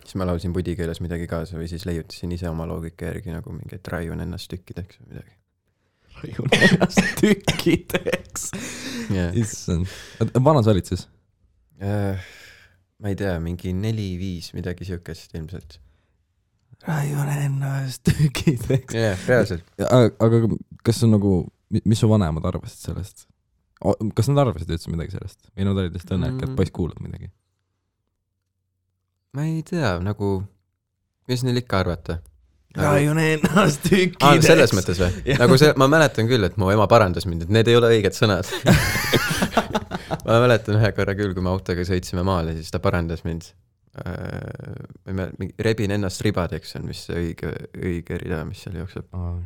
siis 0.05 0.15
ma 0.17 0.25
laulsin 0.29 0.53
pudi 0.57 0.77
keeles 0.79 1.01
midagi 1.05 1.27
kaasa 1.29 1.59
või 1.59 1.69
siis 1.69 1.85
leiutasin 1.87 2.33
ise 2.33 2.49
oma 2.49 2.65
loogika 2.67 3.11
järgi 3.11 3.35
nagu 3.35 3.53
mingi, 3.53 3.75
et 3.77 3.89
raiun 3.93 4.21
ennast 4.25 4.49
tükkideks 4.55 5.01
või 5.03 5.09
midagi. 5.13 5.35
raiun 6.23 6.49
ennast 6.57 7.03
tükkideks. 7.21 8.49
jah, 9.15 9.35
issand, 9.37 9.87
vana 10.43 10.63
sa 10.63 10.71
olid 10.73 10.89
siis? 10.89 11.05
Äh, 11.83 12.19
ma 12.99 13.09
ei 13.13 13.15
tea, 13.19 13.37
mingi 13.43 13.73
neli-viis, 13.73 14.53
midagi 14.55 14.85
siukest 14.89 15.35
ilmselt. 15.39 15.79
raiun 16.87 17.29
ennast 17.29 18.03
tükkideks. 18.09 18.95
jah, 18.95 19.19
reaalselt. 19.29 19.65
aga 19.79 20.11
aga 20.25 20.57
kas 20.87 21.03
on 21.05 21.11
nagu, 21.17 21.33
mis 21.85 21.99
su 22.01 22.09
vanemad 22.11 22.45
arvasid 22.49 22.79
sellest? 22.89 23.27
Kas 24.15 24.31
nad 24.31 24.43
arvasid 24.43 24.71
üldse 24.75 24.91
midagi 24.93 25.15
sellest 25.15 25.53
või 25.53 25.69
nad 25.69 25.83
olid 25.83 25.95
lihtsalt 25.95 26.17
õnnelikud, 26.17 26.49
et 26.49 26.57
poiss 26.59 26.75
kuulab 26.75 27.03
midagi? 27.05 27.31
ma 29.37 29.45
ei 29.45 29.63
tea, 29.67 29.99
nagu, 30.03 30.41
mis 31.31 31.45
neil 31.47 31.61
ikka 31.61 31.83
arvata. 31.85 32.19
raiun 32.79 33.19
ennast 33.19 33.85
aa, 33.85 33.91
tükkideks. 33.91 34.47
selles 34.47 34.75
mõttes 34.77 35.01
või? 35.01 35.37
Nagu 35.41 35.59
see, 35.61 35.71
ma 35.81 35.89
mäletan 35.91 36.29
küll, 36.31 36.47
et 36.47 36.59
mu 36.61 36.71
ema 36.73 36.87
parandas 36.91 37.27
mind, 37.29 37.47
et 37.47 37.55
need 37.55 37.71
ei 37.71 37.79
ole 37.79 37.91
õiged 37.97 38.17
sõnad. 38.17 38.49
ma 40.27 40.41
mäletan 40.45 40.79
ühe 40.79 40.91
korra 40.97 41.17
küll, 41.19 41.35
kui 41.37 41.45
me 41.45 41.53
autoga 41.53 41.87
sõitsime 41.89 42.25
maale, 42.27 42.55
siis 42.59 42.71
ta 42.75 42.81
parandas 42.83 43.25
mind. 43.29 43.51
ma 43.99 45.11
ei 45.11 45.17
mäleta, 45.17 45.49
rebin 45.67 45.95
ennast 45.97 46.23
ribadeks 46.23 46.77
on 46.79 46.91
vist 46.91 47.09
see 47.09 47.17
õige, 47.19 47.51
õige 47.79 48.21
rida, 48.21 48.45
mis 48.47 48.61
seal 48.63 48.79
jookseb. 48.79 49.09
Äh, 49.17 49.39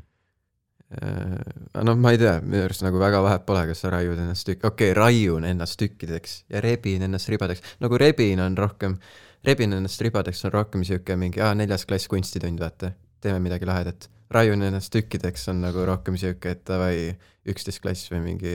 noh, 1.00 1.96
ma 1.96 2.12
ei 2.12 2.20
tea, 2.20 2.36
minu 2.44 2.64
arust 2.66 2.84
nagu 2.84 3.00
väga 3.00 3.22
vahet 3.24 3.44
pole, 3.48 3.64
kas 3.70 3.82
sa 3.84 3.92
raiud 3.94 4.18
ennast 4.18 4.46
tükk-, 4.48 4.66
okei 4.68 4.92
okay,, 4.92 4.96
raiun 4.98 5.46
ennast 5.48 5.78
tükkideks 5.80 6.42
ja 6.52 6.62
rebin 6.64 7.06
ennast 7.06 7.30
ribadeks, 7.32 7.64
nagu 7.82 8.00
rebin 8.00 8.42
on 8.44 8.56
rohkem, 8.58 8.98
rebin 9.46 9.76
ennast 9.78 10.02
ribadeks 10.04 10.44
on 10.48 10.54
rohkem 10.56 10.84
sihuke 10.86 11.16
mingi, 11.20 11.40
aa, 11.42 11.54
neljas 11.58 11.86
klass 11.88 12.10
kunstitund, 12.12 12.60
vaata, 12.62 12.92
teeme 13.22 13.40
midagi 13.44 13.68
lahedat. 13.68 14.08
raiun 14.32 14.62
ennast 14.64 14.92
tükkideks 14.92 15.48
on 15.52 15.60
nagu 15.60 15.84
rohkem 15.84 16.16
sihuke, 16.20 16.54
et 16.56 16.62
davai, 16.68 17.12
üksteist 17.48 17.82
klass 17.84 18.08
või 18.12 18.20
mingi 18.24 18.52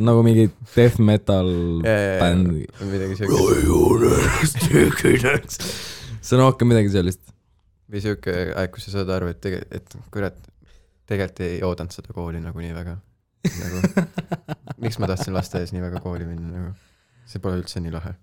nagu 0.00 0.22
mingi 0.24 0.46
death 0.74 1.00
metal 1.02 1.48
bänd 1.82 2.52
midagi 2.92 3.18
siukest. 3.18 3.40
raiun 3.40 4.06
ennast 4.12 4.60
tükkideks. 4.68 5.58
see 6.20 6.38
on 6.38 6.44
rohkem 6.44 6.72
midagi 6.72 6.92
sellist. 6.94 7.24
või 7.88 8.04
sihuke 8.04 8.36
aeg, 8.52 8.72
kus 8.74 8.88
sa 8.88 8.98
saad 8.98 9.10
aru, 9.16 9.32
et 9.32 9.40
tege-, 9.44 9.64
et 9.72 9.98
kurat, 10.12 10.36
tegelikult 11.08 11.40
ei 11.46 11.58
oodanud 11.64 11.94
seda 11.94 12.14
kooli 12.16 12.40
nagu 12.44 12.60
nii 12.62 12.74
väga. 12.76 12.96
nagu, 13.48 14.06
miks 14.84 14.98
ma 15.00 15.08
tahtsin 15.10 15.36
lasteaias 15.36 15.72
nii 15.74 15.82
väga 15.84 16.00
kooli 16.04 16.26
minna 16.28 16.52
nagu, 16.52 16.72
see 17.28 17.40
pole 17.42 17.60
üldse 17.60 17.80
nii 17.82 17.92
lahe. 17.94 18.14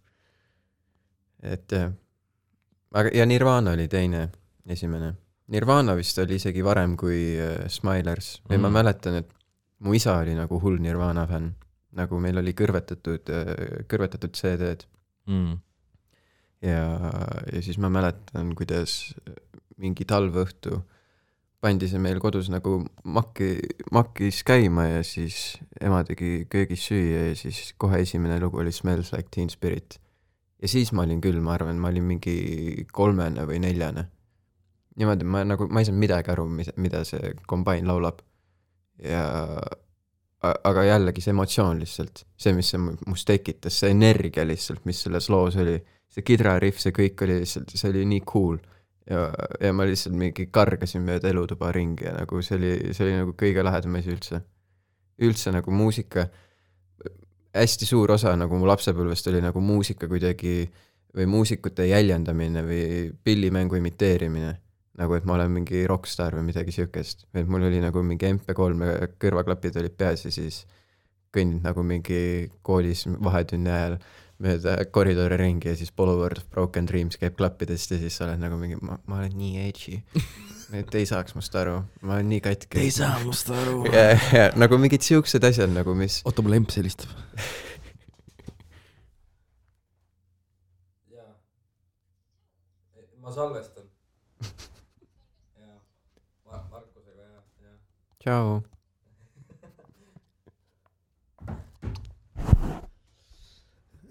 et 1.46 1.72
jah, 1.72 1.92
aga 2.96 3.14
ja 3.16 3.26
Nirvana 3.30 3.76
oli 3.78 3.88
teine, 3.92 4.28
esimene. 4.68 5.14
Nirvana 5.54 5.94
vist 5.98 6.18
oli 6.24 6.40
isegi 6.40 6.64
varem 6.66 6.96
kui 6.98 7.36
äh, 7.38 7.68
Smilers 7.70 8.40
või 8.50 8.58
ma 8.58 8.70
Mm. 8.70 8.74
mäletan, 8.80 9.20
et 9.22 9.30
mu 9.86 9.94
isa 9.94 10.18
oli 10.24 10.34
nagu 10.38 10.60
hull 10.62 10.80
Nirvana 10.82 11.28
fänn. 11.30 11.54
nagu 11.96 12.18
meil 12.20 12.36
oli 12.42 12.52
kõrvetatud, 12.52 13.30
kõrvetatud 13.88 14.34
CD-d 14.36 14.82
mm.. 15.32 15.54
ja, 16.68 16.82
ja 17.54 17.62
siis 17.64 17.78
ma 17.80 17.88
mäletan, 17.90 18.50
kuidas 18.58 19.14
mingi 19.80 20.04
talveõhtu 20.04 20.82
pandi 21.66 21.90
see 21.90 22.02
meil 22.02 22.20
kodus 22.22 22.50
nagu 22.54 22.78
makki, 23.18 23.50
makkis 23.96 24.44
käima 24.46 24.88
ja 24.88 25.04
siis 25.06 25.58
ema 25.82 26.04
tegi 26.08 26.46
köögis 26.52 26.86
süüa 26.90 27.30
ja 27.32 27.38
siis 27.40 27.72
kohe 27.82 28.04
esimene 28.06 28.38
lugu 28.42 28.62
oli 28.62 28.74
Smells 28.76 29.14
like 29.16 29.32
teen 29.34 29.50
spirit. 29.50 29.98
ja 30.62 30.70
siis 30.70 30.92
ma 30.94 31.04
olin 31.04 31.22
küll, 31.22 31.42
ma 31.42 31.56
arvan, 31.58 31.80
ma 31.82 31.90
olin 31.94 32.06
mingi 32.06 32.86
kolmene 32.94 33.48
või 33.50 33.62
neljane. 33.64 34.06
niimoodi 34.96 35.26
ma 35.28 35.44
nagu, 35.44 35.68
ma 35.68 35.82
ei 35.82 35.90
saanud 35.90 36.06
midagi 36.06 36.32
aru, 36.32 36.46
mis, 36.60 36.70
mida 36.78 37.04
see 37.08 37.34
kombain 37.50 37.88
laulab. 37.90 38.22
ja 39.02 39.26
aga 40.46 40.84
jällegi 40.86 41.24
see 41.24 41.34
emotsioon 41.34 41.82
lihtsalt, 41.82 42.24
see, 42.38 42.54
mis 42.54 42.70
see 42.74 42.82
mu- 42.82 42.98
must 43.10 43.28
tekitas, 43.28 43.80
see 43.82 43.92
energia 43.94 44.46
lihtsalt, 44.46 44.84
mis 44.86 45.02
selles 45.06 45.30
loos 45.34 45.58
oli 45.62 45.80
see 46.12 46.26
kidrariff, 46.26 46.80
see 46.82 46.94
kõik 46.96 47.26
oli 47.26 47.40
lihtsalt, 47.42 47.74
see 47.74 47.90
oli 47.92 48.06
nii 48.14 48.24
cool. 48.30 48.60
ja, 49.10 49.28
ja 49.62 49.74
ma 49.76 49.86
lihtsalt 49.88 50.16
mingi 50.18 50.48
kargasin 50.54 51.06
mööda 51.06 51.30
elutuba 51.32 51.72
ringi 51.76 52.08
ja 52.08 52.16
nagu 52.16 52.42
see 52.46 52.58
oli, 52.58 52.74
see 52.96 53.06
oli 53.08 53.20
nagu 53.20 53.36
kõige 53.38 53.66
lahedam 53.66 54.00
asi 54.00 54.14
üldse. 54.14 54.42
üldse 55.22 55.52
nagu 55.56 55.72
muusika, 55.72 56.28
hästi 57.56 57.88
suur 57.88 58.12
osa 58.12 58.36
nagu 58.36 58.58
mu 58.60 58.68
lapsepõlvest 58.68 59.30
oli 59.32 59.42
nagu 59.44 59.62
muusika 59.64 60.10
kuidagi 60.12 60.66
või 61.16 61.28
muusikute 61.32 61.86
jäljendamine 61.88 62.64
või 62.68 62.86
pillimängu 63.24 63.80
imiteerimine. 63.80 64.56
nagu, 64.96 65.12
et 65.14 65.26
ma 65.28 65.34
olen 65.36 65.52
mingi 65.52 65.82
rokkstaar 65.88 66.38
või 66.38 66.46
midagi 66.54 66.72
siukest, 66.72 67.26
et 67.36 67.48
mul 67.52 67.66
oli 67.68 67.82
nagu 67.84 68.00
mingi 68.00 68.30
MP3 68.32 68.86
ja 68.88 69.08
kõrvaklapid 69.20 69.76
olid 69.82 69.96
peas 70.00 70.24
ja 70.24 70.32
siis 70.32 70.62
kõndin 71.36 71.60
nagu 71.64 71.84
mingi 71.84 72.48
koolis 72.64 73.04
vahetunni 73.08 73.72
ajal 73.72 73.98
mööda 74.42 74.76
koridori 74.92 75.38
ringi 75.40 75.70
ja 75.72 75.76
siis 75.80 75.92
Boulevard 75.96 76.42
of 76.42 76.50
Broken 76.52 76.88
Dreams 76.90 77.20
käib 77.20 77.38
klappidest 77.40 77.94
ja 77.94 78.00
siis 78.02 78.18
sa 78.18 78.26
oled 78.28 78.42
nagu 78.42 78.58
mingi, 78.60 78.78
ma, 78.82 78.98
ma 79.08 79.22
olen 79.22 79.36
nii 79.40 79.68
edgy. 79.68 80.02
et 80.80 80.96
ei 80.98 81.06
saaks 81.08 81.36
must 81.38 81.56
aru, 81.56 81.78
ma 82.02 82.18
olen 82.18 82.30
nii 82.34 82.42
katki. 82.44 82.80
saa 82.94 83.20
must 83.24 83.50
aru 83.54 83.86
ja, 83.96 84.16
ja 84.34 84.50
nagu 84.60 84.80
mingid 84.82 85.06
siuksed 85.06 85.44
asjad 85.48 85.72
nagu, 85.76 85.96
mis, 85.98 86.22
oota, 86.28 86.44
mul 86.46 86.58
emps 86.60 86.76
helistab. 86.82 87.12
ma 93.26 93.32
salvestan. 93.34 93.88
jaa, 95.58 96.62
Markusega 96.70 97.12
ja, 97.18 97.42
ja. 97.66 97.72
tšau. 98.22 98.75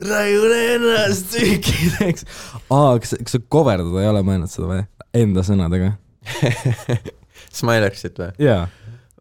Raiun 0.03 0.53
ennast 0.59 1.31
tükkideks. 1.35 2.25
aa, 2.71 2.95
kas, 3.03 3.15
kas 3.23 3.37
sa 3.37 3.43
coverdada 3.53 4.03
ei 4.03 4.09
ole 4.11 4.23
mõelnud 4.27 4.51
seda 4.53 4.71
või? 4.71 4.81
Enda 5.15 5.45
sõnadega? 5.47 5.93
Smilexit 7.59 8.19
või? 8.19 8.33
jaa. 8.43 8.65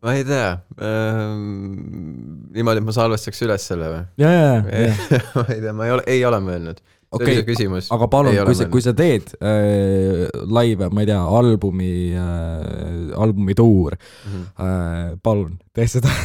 ma 0.04 0.16
ei 0.18 0.24
tea 0.28 0.48
ähm,. 0.82 2.50
niimoodi, 2.56 2.82
et 2.82 2.88
ma 2.88 2.96
salvestaks 2.96 3.44
üles 3.46 3.68
selle 3.70 3.92
või? 3.92 4.02
ja, 4.24 4.32
ja, 4.34 4.50
ja, 4.88 5.22
ma 5.38 5.46
ei 5.54 5.62
tea, 5.64 5.74
ma 5.78 5.88
ei 5.88 5.96
ole, 5.98 6.06
ei 6.16 6.26
ole 6.28 6.40
mõelnud. 6.44 6.82
okei 7.14 7.44
küsimus. 7.48 7.92
aga 7.94 8.08
palun 8.12 8.36
kui 8.48 8.58
sa, 8.58 8.68
kui 8.74 8.84
sa 8.86 8.96
teed 8.98 9.36
äh, 9.40 10.26
laive, 10.50 10.90
ma 10.94 11.04
ei 11.06 11.12
tea, 11.12 11.22
albumi 11.22 11.92
äh,, 12.18 13.14
albumi 13.20 13.56
tuur 13.60 13.96
Mhm. 14.00 14.46
äh,, 14.58 15.14
palun 15.24 15.60
tee 15.74 15.88
seda. 15.98 16.10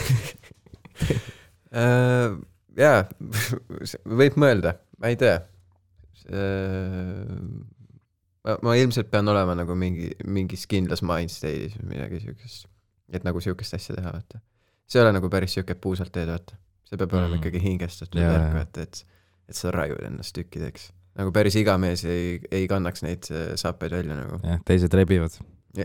Äh, 1.68 2.30
jaa, 2.78 3.04
võib 4.22 4.38
mõelda, 4.40 4.76
ma 5.02 5.10
ei 5.12 5.16
tea. 5.20 5.38
ma, 8.44 8.56
ma 8.62 8.74
ilmselt 8.78 9.10
pean 9.12 9.28
olema 9.32 9.54
nagu 9.58 9.74
mingi, 9.78 10.10
mingis 10.28 10.66
kindlas 10.70 11.02
mind 11.06 11.32
state'is 11.32 11.76
või 11.80 11.94
midagi 11.94 12.20
siukest, 12.26 12.68
et 13.14 13.24
nagu 13.26 13.40
siukest 13.44 13.76
asja 13.78 13.96
teha, 13.96 14.12
vaata. 14.14 14.40
see 14.88 15.00
ei 15.00 15.04
ole 15.06 15.12
nagu 15.16 15.30
päris 15.32 15.56
siuke 15.56 15.74
puusalt 15.80 16.12
teed, 16.14 16.28
vaata. 16.32 16.58
see 16.88 16.96
peab 17.00 17.12
olema 17.18 17.34
Mm. 17.34 17.40
ikkagi 17.42 17.60
hingestatud 17.64 18.20
Jaa, 18.20 18.32
värk, 18.36 18.54
vaata, 18.58 18.86
et, 18.88 19.02
et 19.48 19.56
sa 19.56 19.72
raiud 19.74 20.00
ennast 20.08 20.34
tükkideks. 20.38 20.90
nagu 21.18 21.32
päris 21.34 21.56
iga 21.60 21.74
mees 21.80 22.04
ei, 22.08 22.38
ei 22.54 22.68
kannaks 22.70 23.02
neid 23.06 23.28
äh, 23.32 23.54
saapaid 23.60 23.92
välja 23.96 24.14
nagu. 24.18 24.40
jah, 24.44 24.60
teised 24.68 24.94
rebivad. 24.94 25.34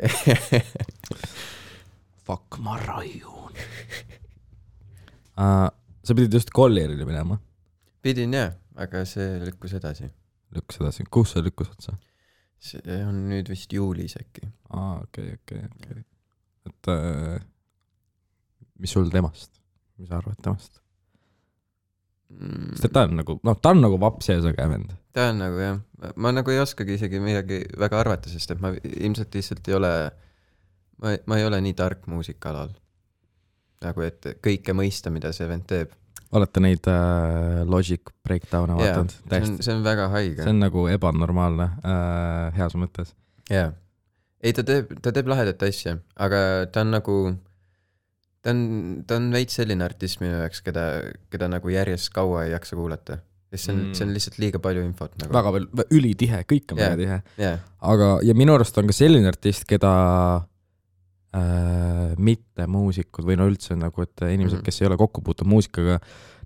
Fuck, 2.23 2.57
ma 2.63 2.77
raiun 2.79 3.51
uh,. 5.37 5.69
Sa 6.04 6.16
pidid 6.18 6.36
just 6.39 6.51
Collierile 6.56 7.08
minema, 7.08 7.39
pidin 8.04 8.36
jah, 8.36 8.54
aga 8.76 9.06
see 9.10 9.39
lükkus 9.43 9.76
edasi. 9.80 10.10
lükkas 10.56 10.82
edasi, 10.82 11.08
kus 11.10 11.34
see 11.36 11.45
lükkus 11.45 11.72
otsa? 11.74 11.97
see 12.64 12.99
on 13.04 13.26
nüüd 13.32 13.49
vist 13.51 13.74
juulis 13.76 14.16
äkki. 14.20 14.47
aa, 14.70 15.01
okei, 15.04 15.36
okei, 15.39 15.66
okei. 15.68 16.06
et 16.70 16.93
uh, 16.93 17.36
mis 18.80 18.93
sul 18.95 19.12
temast, 19.12 19.51
mis 19.99 20.10
sa 20.12 20.20
arvad 20.22 20.39
temast? 20.43 20.84
sest 22.74 22.88
et 22.88 22.93
ta 22.95 23.06
on 23.08 23.18
nagu, 23.20 23.38
noh, 23.45 23.58
ta 23.62 23.74
on 23.74 23.82
nagu 23.84 23.97
vaps 24.01 24.32
ja 24.32 24.39
sõge 24.43 24.68
vend. 24.70 24.93
ta 25.16 25.30
on 25.32 25.41
nagu 25.43 25.60
jah, 25.62 25.82
ma 26.16 26.32
nagu 26.34 26.54
ei 26.54 26.62
oskagi 26.64 26.97
isegi 26.97 27.22
midagi 27.24 27.64
väga 27.80 27.99
arvata, 28.01 28.32
sest 28.32 28.56
et 28.56 28.64
ma 28.64 28.74
ilmselt 28.74 29.36
lihtsalt 29.38 29.68
ei 29.70 29.78
ole, 29.78 29.91
ma, 31.04 31.14
ma 31.30 31.39
ei 31.39 31.45
ole 31.49 31.62
nii 31.64 31.76
tark 31.78 32.08
muusikaalal. 32.12 32.74
Nagu 33.84 34.01
et 34.05 34.25
kõike 34.43 34.73
mõista, 34.77 35.11
mida 35.13 35.31
see 35.36 35.47
vend 35.49 35.65
teeb. 35.69 35.91
olete 36.34 36.59
neid 36.63 36.88
uh, 36.89 37.61
Logic 37.69 38.09
Breakdown'e 38.25 38.75
vaadanud? 38.79 39.11
see 39.13 39.23
on, 39.23 39.29
täiesti, 39.36 39.63
see 39.67 39.75
on 39.75 39.84
väga 39.86 40.09
haige 40.15 40.41
see. 40.41 40.49
on 40.49 40.59
nagu 40.63 40.88
ebanormaalne 40.89 41.69
uh,, 41.84 42.51
heas 42.57 42.75
mõttes. 42.79 43.13
jaa. 43.51 43.71
ei, 44.43 44.53
ta 44.53 44.63
teeb, 44.67 44.95
ta 45.01 45.11
teeb 45.15 45.27
lahedat 45.31 45.61
asja, 45.67 45.97
aga 46.17 46.39
ta 46.73 46.81
on 46.84 46.91
nagu, 46.95 47.17
ta 48.43 48.51
on, 48.55 48.63
ta 49.07 49.19
on 49.19 49.29
veits 49.36 49.59
selline 49.59 49.86
artist 49.86 50.19
minu 50.23 50.39
jaoks, 50.41 50.63
keda, 50.65 50.88
keda 51.31 51.47
nagu 51.53 51.69
järjest 51.71 52.09
kaua 52.15 52.47
ei 52.47 52.51
jaksa 52.55 52.75
kuulata. 52.79 53.19
sest 53.53 53.67
see 53.67 53.73
on 53.75 53.81
Mm. 53.84 53.93
see 53.93 54.05
on 54.07 54.13
lihtsalt 54.15 54.38
liiga 54.41 54.59
palju 54.59 54.81
infot 54.81 55.13
nagu. 55.21 55.29
väga 55.34 55.51
palju, 55.53 55.84
ülitihe, 55.93 56.39
kõik 56.49 56.71
on 56.73 56.79
Jaa. 56.81 56.89
väga 56.89 56.97
tihe. 57.03 57.17
jaa, 57.45 57.57
aga, 57.93 58.07
ja 58.25 58.34
minu 58.34 58.55
arust 58.57 58.77
on 58.81 58.88
ka 58.89 58.93
selline 58.97 59.27
artist, 59.29 59.67
keda 59.69 59.91
äh, 61.36 62.13
mitte 62.17 62.67
muusikud 62.69 63.25
või 63.27 63.39
no 63.39 63.47
üldse 63.49 63.77
nagu, 63.79 64.05
et 64.05 64.25
inimesed, 64.27 64.59
Mhm. 64.59 64.65
kes 64.67 64.81
ei 64.81 64.88
ole 64.89 64.97
kokku 64.97 65.21
puutunud 65.25 65.53
muusikaga, 65.55 65.99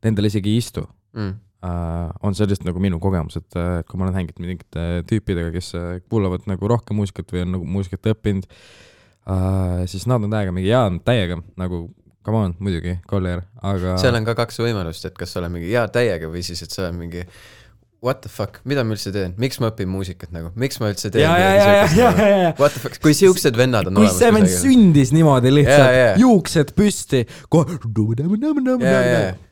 nendel 0.03 0.29
isegi 0.29 0.53
ei 0.53 0.63
istu 0.63 0.85
mm. 1.13 1.35
äh,. 1.67 2.09
on 2.23 2.35
sellest 2.37 2.63
nagu 2.67 2.79
minu 2.79 2.99
kogemus, 3.03 3.37
et 3.37 3.55
äh, 3.59 3.83
kui 3.87 3.99
ma 3.99 4.07
olen 4.07 4.19
hänginud 4.21 4.43
mingite 4.45 4.87
tüüpidega, 5.09 5.51
kes 5.55 5.73
kuulavad 6.09 6.47
nagu 6.47 6.67
rohkem 6.67 6.97
muusikat 6.99 7.31
või 7.33 7.45
on 7.45 7.55
nagu 7.57 7.65
muusikat 7.65 8.13
õppinud 8.13 8.47
äh,, 9.27 9.85
siis 9.87 10.07
nad 10.07 10.23
on 10.23 10.31
täiega 10.31 10.55
mingi 10.55 10.69
jaa, 10.71 10.89
täiega 11.05 11.41
nagu 11.57 11.87
come 12.27 12.37
on, 12.43 12.55
muidugi, 12.59 12.97
Collier, 13.07 13.45
aga 13.63 13.95
seal 14.01 14.15
on 14.19 14.25
ka 14.27 14.33
kaks 14.35 14.59
võimalust, 14.59 15.05
et 15.07 15.15
kas 15.15 15.31
sa 15.31 15.39
oled 15.39 15.53
mingi 15.53 15.69
jaa 15.71 15.85
täiega 15.87 16.27
või 16.27 16.41
siis, 16.43 16.59
et 16.65 16.73
sa 16.73 16.83
oled 16.83 16.97
mingi 16.99 17.21
what 18.07 18.21
the 18.23 18.31
fuck, 18.31 18.59
mida 18.67 18.83
ma 18.87 18.95
üldse 18.95 19.11
teen, 19.13 19.33
miks 19.41 19.59
ma 19.61 19.69
õpin 19.73 19.89
muusikat 19.91 20.31
nagu, 20.35 20.51
miks 20.59 20.79
ma 20.81 20.91
üldse 20.93 21.11
teen 21.13 21.25
ja, 21.25 21.33
ja, 21.41 21.49
ja, 21.51 21.65
ja, 21.67 22.11
ja, 22.15 22.27
ja, 22.45 22.51
What 22.59 22.77
the 22.77 22.83
fuck, 22.83 22.99
kui 23.03 23.15
siuksed 23.17 23.57
vennad 23.59 23.89
on 23.91 23.99
kui 23.99 24.07
olemas 24.07 24.21
see 24.21 24.31
vend 24.37 24.51
sündis 24.53 25.11
niimoodi 25.15 25.51
lihtsalt 25.53 26.21
juuksed 26.21 26.71
püsti, 26.77 27.25
kohe 27.51 27.77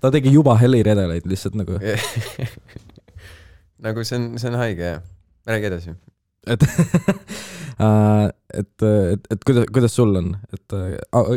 ta 0.01 0.13
tegi 0.15 0.33
juba 0.33 0.55
heliredeleid 0.61 1.27
lihtsalt 1.29 1.59
nagu, 1.59 1.81
nagu 3.85 4.07
see 4.07 4.19
on, 4.21 4.31
see 4.39 4.51
on 4.53 4.59
haige 4.61 4.87
jah, 4.95 5.03
räägi 5.51 5.71
edasi. 5.73 5.97
et 6.47 6.63
et, 7.79 8.83
et, 8.83 9.27
et 9.31 9.41
kuidas, 9.43 9.65
kuidas 9.73 9.95
sul 9.97 10.15
on, 10.15 10.29
et 10.55 10.75
äh, 10.77 10.93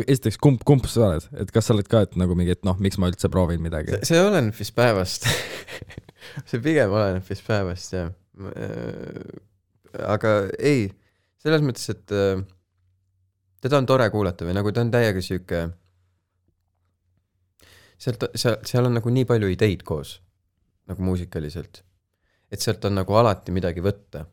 esiteks 0.07 0.39
kumb, 0.39 0.61
kumb 0.67 0.85
sa 0.87 1.09
oled, 1.09 1.25
et 1.41 1.51
kas 1.51 1.67
sa 1.67 1.75
oled 1.75 1.89
ka, 1.91 2.05
et 2.07 2.15
nagu 2.19 2.37
mingi, 2.39 2.55
et 2.55 2.63
noh, 2.67 2.77
miks 2.79 2.99
ma 3.01 3.09
üldse 3.11 3.31
proovin 3.31 3.59
midagi 3.63 3.99
see, 4.07 4.21
oleneb 4.23 4.55
vist 4.55 4.75
päevast 4.77 5.27
see 6.49 6.61
pigem 6.63 6.95
oleneb 6.95 7.27
vist 7.27 7.43
päevast 7.47 7.97
jah. 7.97 8.13
aga 10.15 10.33
ei, 10.63 10.87
selles 11.43 11.65
mõttes, 11.65 11.91
et 11.91 12.15
äh, 12.15 12.39
teda 13.59 13.81
on 13.81 13.89
tore 13.89 14.07
kuulata 14.13 14.47
või 14.47 14.55
nagu 14.55 14.71
ta 14.71 14.85
on 14.85 14.95
täiega 14.95 15.23
sihuke, 15.23 15.65
sealt, 17.99 18.29
seal, 18.31 18.59
seal 18.63 18.87
on 18.87 18.95
nagu 18.95 19.11
nii 19.11 19.27
palju 19.27 19.51
ideid 19.51 19.83
koos, 19.87 20.21
nagu 20.87 21.03
muusikaliselt. 21.03 21.83
et 22.49 22.63
sealt 22.63 22.85
on 22.87 22.95
nagu 23.01 23.19
alati 23.19 23.51
midagi 23.51 23.83
võtta, 23.83 24.23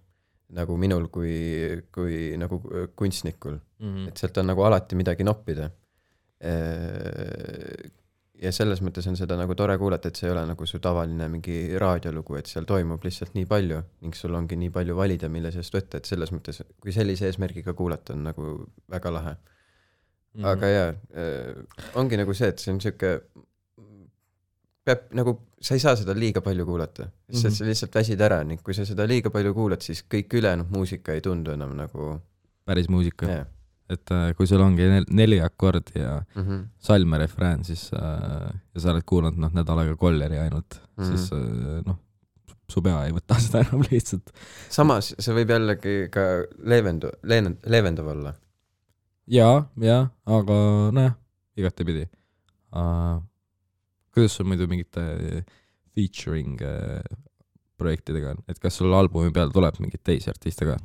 nagu 0.55 0.77
minul 0.79 1.09
kui, 1.11 1.35
kui 1.95 2.37
nagu 2.39 2.61
kunstnikul, 2.99 3.59
mm. 3.83 4.09
et 4.11 4.21
sealt 4.21 4.39
on 4.43 4.51
nagu 4.53 4.63
alati 4.67 4.99
midagi 4.99 5.27
noppida. 5.27 5.71
ja 8.37 8.51
selles 8.53 8.83
mõttes 8.85 9.07
on 9.09 9.17
seda 9.17 9.39
nagu 9.41 9.55
tore 9.57 9.79
kuulata, 9.81 10.11
et 10.11 10.19
see 10.21 10.29
ei 10.29 10.35
ole 10.35 10.43
nagu 10.47 10.67
su 10.69 10.79
tavaline 10.85 11.31
mingi 11.33 11.79
raadiolugu, 11.81 12.37
et 12.37 12.51
seal 12.51 12.69
toimub 12.69 13.03
lihtsalt 13.03 13.35
nii 13.35 13.49
palju 13.49 13.81
ning 14.05 14.15
sul 14.15 14.37
ongi 14.37 14.59
nii 14.61 14.71
palju 14.75 14.97
valida, 14.99 15.31
mille 15.33 15.51
seest 15.55 15.75
võtta, 15.75 15.99
et 15.99 16.11
selles 16.11 16.31
mõttes, 16.37 16.61
kui 16.83 16.93
sellise 16.95 17.31
eesmärgiga 17.31 17.75
kuulata, 17.75 18.15
on 18.15 18.29
nagu 18.29 18.53
väga 18.93 19.15
lahe. 19.19 19.37
Mhm. 20.37 20.45
aga 20.45 20.69
jaa, 20.69 20.89
ongi 21.97 22.21
nagu 22.21 22.35
see, 22.37 22.53
et 22.53 22.61
see 22.61 22.75
on 22.75 22.81
sihuke, 22.85 23.15
peab 24.87 25.09
nagu, 25.19 25.33
sa 25.61 25.75
ei 25.75 25.81
saa 25.83 25.97
seda 25.99 26.15
liiga 26.15 26.41
palju 26.45 26.65
kuulata, 26.69 27.09
sest 27.31 27.45
Mhm. 27.51 27.57
sa 27.59 27.65
lihtsalt 27.71 27.95
väsid 27.99 28.21
ära 28.23 28.39
ning 28.47 28.61
kui 28.63 28.75
sa 28.75 28.85
seda 28.87 29.07
liiga 29.11 29.31
palju 29.35 29.53
kuulad, 29.55 29.83
siis 29.83 30.05
kõik 30.15 30.31
ülejäänud 30.39 30.71
muusika 30.71 31.13
ei 31.17 31.21
tundu 31.25 31.51
enam 31.57 31.75
nagu, 31.77 32.21
päris 32.67 32.89
muusika, 32.89 33.27
jah. 33.27 33.47
et 33.91 34.11
äh, 34.15 34.33
kui 34.39 34.47
sul 34.47 34.61
ongi 34.63 34.83
nel- 34.91 35.11
neli 35.11 35.41
akordi 35.43 35.99
ja 36.01 36.23
Mhm. 36.37 36.63
salm 36.79 37.13
ja 37.13 37.19
refrään, 37.19 37.65
siis 37.65 37.91
äh, 37.95 38.51
ja 38.75 38.81
sa 38.81 38.91
oled 38.95 39.03
kuulanud 39.07 39.39
noh 39.39 39.53
nädal 39.55 39.79
aega 39.83 39.97
Colleri 39.97 40.39
ainult 40.39 40.81
mm. 40.97 41.05
-hmm. 41.05 41.07
siis 41.17 41.33
äh, 41.33 41.83
noh, 41.87 41.99
su 42.71 42.83
pea 42.83 43.05
ei 43.07 43.13
võta 43.13 43.39
seda 43.45 43.61
enam 43.67 43.83
lihtsalt. 43.91 44.31
samas 44.71 45.15
see 45.19 45.35
võib 45.35 45.51
jällegi 45.51 46.09
ka 46.11 46.21
leevendu-, 46.59 47.13
leevend-, 47.23 47.63
leevendav 47.67 48.07
olla. 48.15 48.35
jaa, 49.27 49.69
jaa, 49.81 50.11
aga 50.27 50.55
nojah, 50.93 51.15
igatepidi 51.57 52.07
uh,. 52.73 53.23
Kuidas 54.17 54.33
sul 54.39 54.49
muidu 54.49 54.65
mingite 54.71 55.03
featuring 55.93 56.57
uh, 56.65 57.05
projektidega 57.77 58.33
on, 58.33 58.43
et 58.49 58.61
kas 58.63 58.79
sul 58.81 58.95
albumi 58.97 59.33
peal 59.37 59.53
tuleb 59.53 59.77
mingeid 59.83 60.01
teisi 60.09 60.33
artiste 60.33 60.69
ka? 60.69 60.79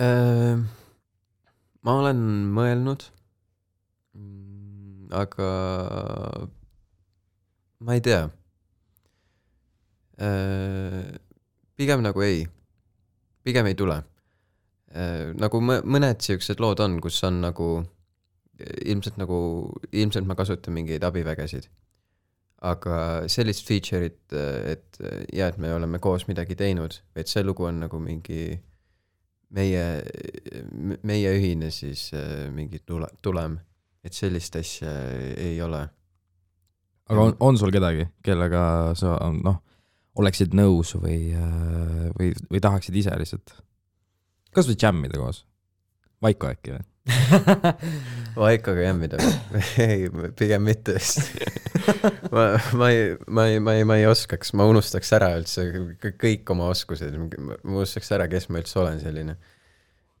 Äh, 0.00 0.56
ma 1.84 1.96
olen 2.00 2.22
mõelnud, 2.56 3.04
aga 5.16 5.50
ma 7.84 7.96
ei 7.96 8.02
tea. 8.04 8.26
pigem 11.76 12.00
nagu 12.00 12.22
ei, 12.24 12.46
pigem 13.44 13.68
ei 13.68 13.76
tule. 13.76 13.98
nagu 15.36 15.60
mõ- 15.60 15.82
mõned 15.84 16.24
siuksed 16.24 16.60
lood 16.64 16.80
on, 16.80 16.96
kus 17.04 17.20
on 17.28 17.42
nagu 17.44 17.68
ilmselt 18.64 19.18
nagu, 19.20 19.38
ilmselt 19.92 20.26
ma 20.26 20.34
kasutan 20.38 20.72
mingeid 20.74 21.04
abivägesid. 21.04 21.68
Aga 22.64 23.26
sellist 23.28 23.66
feature'it, 23.68 24.32
et 24.32 25.00
jaa, 25.34 25.50
et 25.50 25.58
me 25.60 25.72
oleme 25.74 26.00
koos 26.02 26.24
midagi 26.28 26.56
teinud, 26.56 26.96
et 27.16 27.28
see 27.28 27.44
lugu 27.44 27.66
on 27.68 27.82
nagu 27.84 28.00
mingi 28.00 28.56
meie, 29.56 29.84
meie 31.06 31.34
ühine 31.36 31.70
siis 31.74 32.08
mingi 32.54 32.80
tule, 32.86 33.10
tulem, 33.22 33.58
et 34.04 34.16
sellist 34.16 34.56
asja 34.56 34.92
ei 35.36 35.60
ole. 35.62 35.84
aga 37.10 37.28
on, 37.28 37.36
on 37.40 37.60
sul 37.60 37.74
kedagi, 37.74 38.08
kellega 38.24 38.94
sa 38.98 39.18
noh, 39.36 39.60
oleksid 40.16 40.56
nõus 40.56 40.94
või, 40.96 41.20
või, 42.16 42.32
või 42.50 42.62
tahaksid 42.62 42.96
ise 42.96 43.20
lihtsalt? 43.20 43.58
kas 44.56 44.68
või 44.70 44.78
džämmida 44.80 45.20
koos? 45.20 45.44
Vaiko 46.24 46.48
äkki 46.48 46.72
või? 46.72 46.84
Vaikoga 48.36 48.82
jämmida 48.82 49.18
või? 49.20 49.60
ei, 49.82 50.08
pigem 50.38 50.64
mitte 50.66 50.96
vist. 50.96 51.20
ma, 52.34 52.46
ma 52.76 52.88
ei, 52.92 53.12
ma 53.30 53.44
ei, 53.50 53.60
ma 53.62 53.74
ei, 53.78 53.84
ma 53.88 53.96
ei 54.00 54.06
oskaks, 54.10 54.52
ma 54.58 54.66
unustaks 54.68 55.12
ära 55.16 55.30
üldse 55.38 55.64
kõ- 56.02 56.14
kõik 56.20 56.52
oma 56.54 56.66
oskused, 56.72 57.14
ma 57.16 57.56
unustaks 57.62 58.10
ära, 58.16 58.26
kes 58.32 58.48
ma 58.50 58.60
üldse 58.62 58.80
olen 58.82 58.98
selline. 59.02 59.36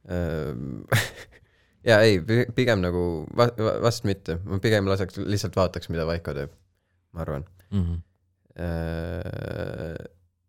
ja 1.90 1.98
ei, 2.06 2.20
pigem 2.54 2.82
nagu 2.84 3.02
va-, 3.36 3.50
va- 3.58 3.78
vast 3.88 4.06
mitte, 4.08 4.38
ma 4.46 4.60
pigem 4.62 4.86
laseks, 4.88 5.18
lihtsalt 5.26 5.58
vaataks, 5.58 5.90
mida 5.92 6.06
Vaiko 6.08 6.34
teeb, 6.36 6.54
ma 7.16 7.24
arvan. 7.26 7.44
Mhm. 7.74 7.98
Äh, 8.56 9.98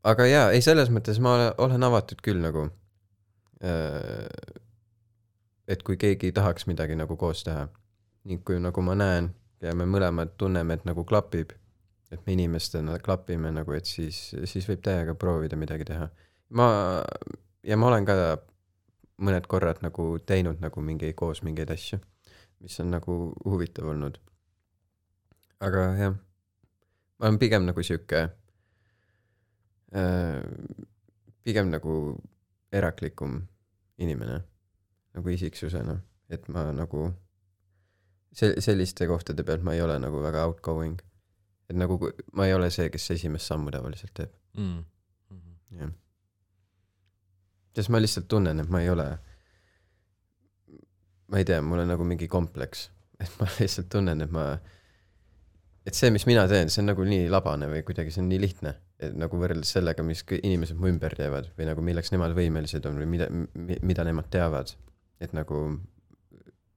aga 0.07 0.29
jaa, 0.29 0.45
ei 0.55 0.61
selles 0.63 0.93
mõttes 0.93 1.17
ma 1.19 1.33
ole- 1.35 1.53
olen 1.65 1.83
avatud 1.89 2.21
küll 2.23 2.39
nagu. 2.45 2.67
Et 5.67 5.83
kui 5.83 5.97
keegi 5.97 6.31
tahaks 6.31 6.67
midagi 6.67 6.95
nagu 6.95 7.17
koos 7.19 7.43
teha 7.43 7.67
ning 8.27 8.43
kui 8.45 8.59
nagu 8.59 8.81
ma 8.81 8.95
näen 8.95 9.29
ja 9.61 9.73
me 9.75 9.87
mõlemad 9.89 10.35
tunneme, 10.37 10.77
et 10.77 10.85
nagu 10.85 11.03
klapib, 11.07 11.53
et 12.11 12.25
me 12.25 12.35
inimestena 12.35 12.99
klapime 13.03 13.51
nagu, 13.51 13.73
et 13.73 13.85
siis, 13.89 14.35
siis 14.45 14.67
võib 14.69 14.83
täiega 14.85 15.15
proovida 15.15 15.57
midagi 15.57 15.87
teha. 15.87 16.09
ma, 16.49 16.67
ja 17.63 17.77
ma 17.77 17.87
olen 17.87 18.05
ka 18.05 18.37
mõned 19.17 19.47
korrad 19.49 19.81
nagu 19.81 20.19
teinud 20.19 20.61
nagu 20.61 20.81
mingi 20.81 21.13
koos 21.13 21.41
mingeid 21.43 21.71
asju, 21.73 21.99
mis 22.61 22.79
on 22.79 22.91
nagu 22.93 23.17
huvitav 23.45 23.89
olnud. 23.93 24.19
aga 25.59 25.83
jah 25.97 26.17
ma 27.17 27.27
olen 27.27 27.39
pigem 27.41 27.65
nagu 27.65 27.83
sihuke 27.83 28.29
äh,, 29.95 30.41
pigem 31.43 31.71
nagu 31.73 31.95
eraklikum 32.71 33.41
inimene 33.97 34.43
nagu 35.17 35.29
isiksusena, 35.33 35.97
et 36.29 36.47
ma 36.53 36.67
nagu 36.75 37.07
se-, 38.37 38.55
selliste 38.61 39.07
kohtade 39.09 39.43
pealt 39.47 39.63
ma 39.65 39.73
ei 39.73 39.81
ole 39.81 39.97
nagu 39.99 40.21
väga 40.23 40.45
outgoing. 40.47 40.99
et 41.69 41.75
nagu 41.75 41.97
ma 42.33 42.45
ei 42.47 42.53
ole 42.55 42.69
see, 42.71 42.89
kes 42.93 43.09
esimest 43.17 43.49
sammu 43.51 43.71
tavaliselt 43.75 44.13
teeb, 44.15 44.31
Mhm. 44.57 44.83
jah. 45.81 45.89
sest 47.75 47.89
ma 47.93 47.99
lihtsalt 47.99 48.27
tunnen, 48.31 48.59
et 48.63 48.69
ma 48.69 48.79
ei 48.81 48.89
ole, 48.89 49.07
ma 51.27 51.37
ei 51.41 51.45
tea, 51.45 51.59
mul 51.61 51.79
on 51.83 51.91
nagu 51.91 52.05
mingi 52.07 52.27
kompleks, 52.31 52.87
et 53.19 53.31
ma 53.39 53.47
lihtsalt 53.59 53.89
tunnen, 53.91 54.21
et 54.23 54.31
ma 54.33 54.47
et 55.87 55.95
see, 55.95 56.09
mis 56.11 56.25
mina 56.27 56.47
teen, 56.51 56.71
see 56.71 56.81
on 56.83 56.89
nagu 56.91 57.03
nii 57.07 57.27
labane 57.31 57.67
või 57.71 57.83
kuidagi 57.87 58.11
see 58.15 58.23
on 58.23 58.29
nii 58.31 58.39
lihtne, 58.43 58.73
et 58.99 59.13
nagu 59.15 59.37
võrreldes 59.39 59.69
sellega, 59.77 60.03
mis 60.07 60.23
inimesed 60.39 60.79
mu 60.79 60.89
ümber 60.91 61.13
teevad 61.15 61.51
või 61.59 61.67
nagu 61.69 61.83
milleks 61.85 62.11
nemad 62.15 62.33
võimelised 62.35 62.87
on 62.89 62.97
või 63.03 63.07
mida, 63.13 63.27
mida 63.87 64.03
nemad 64.07 64.27
teavad. 64.33 64.73
Et 65.21 65.33
nagu, 65.33 65.61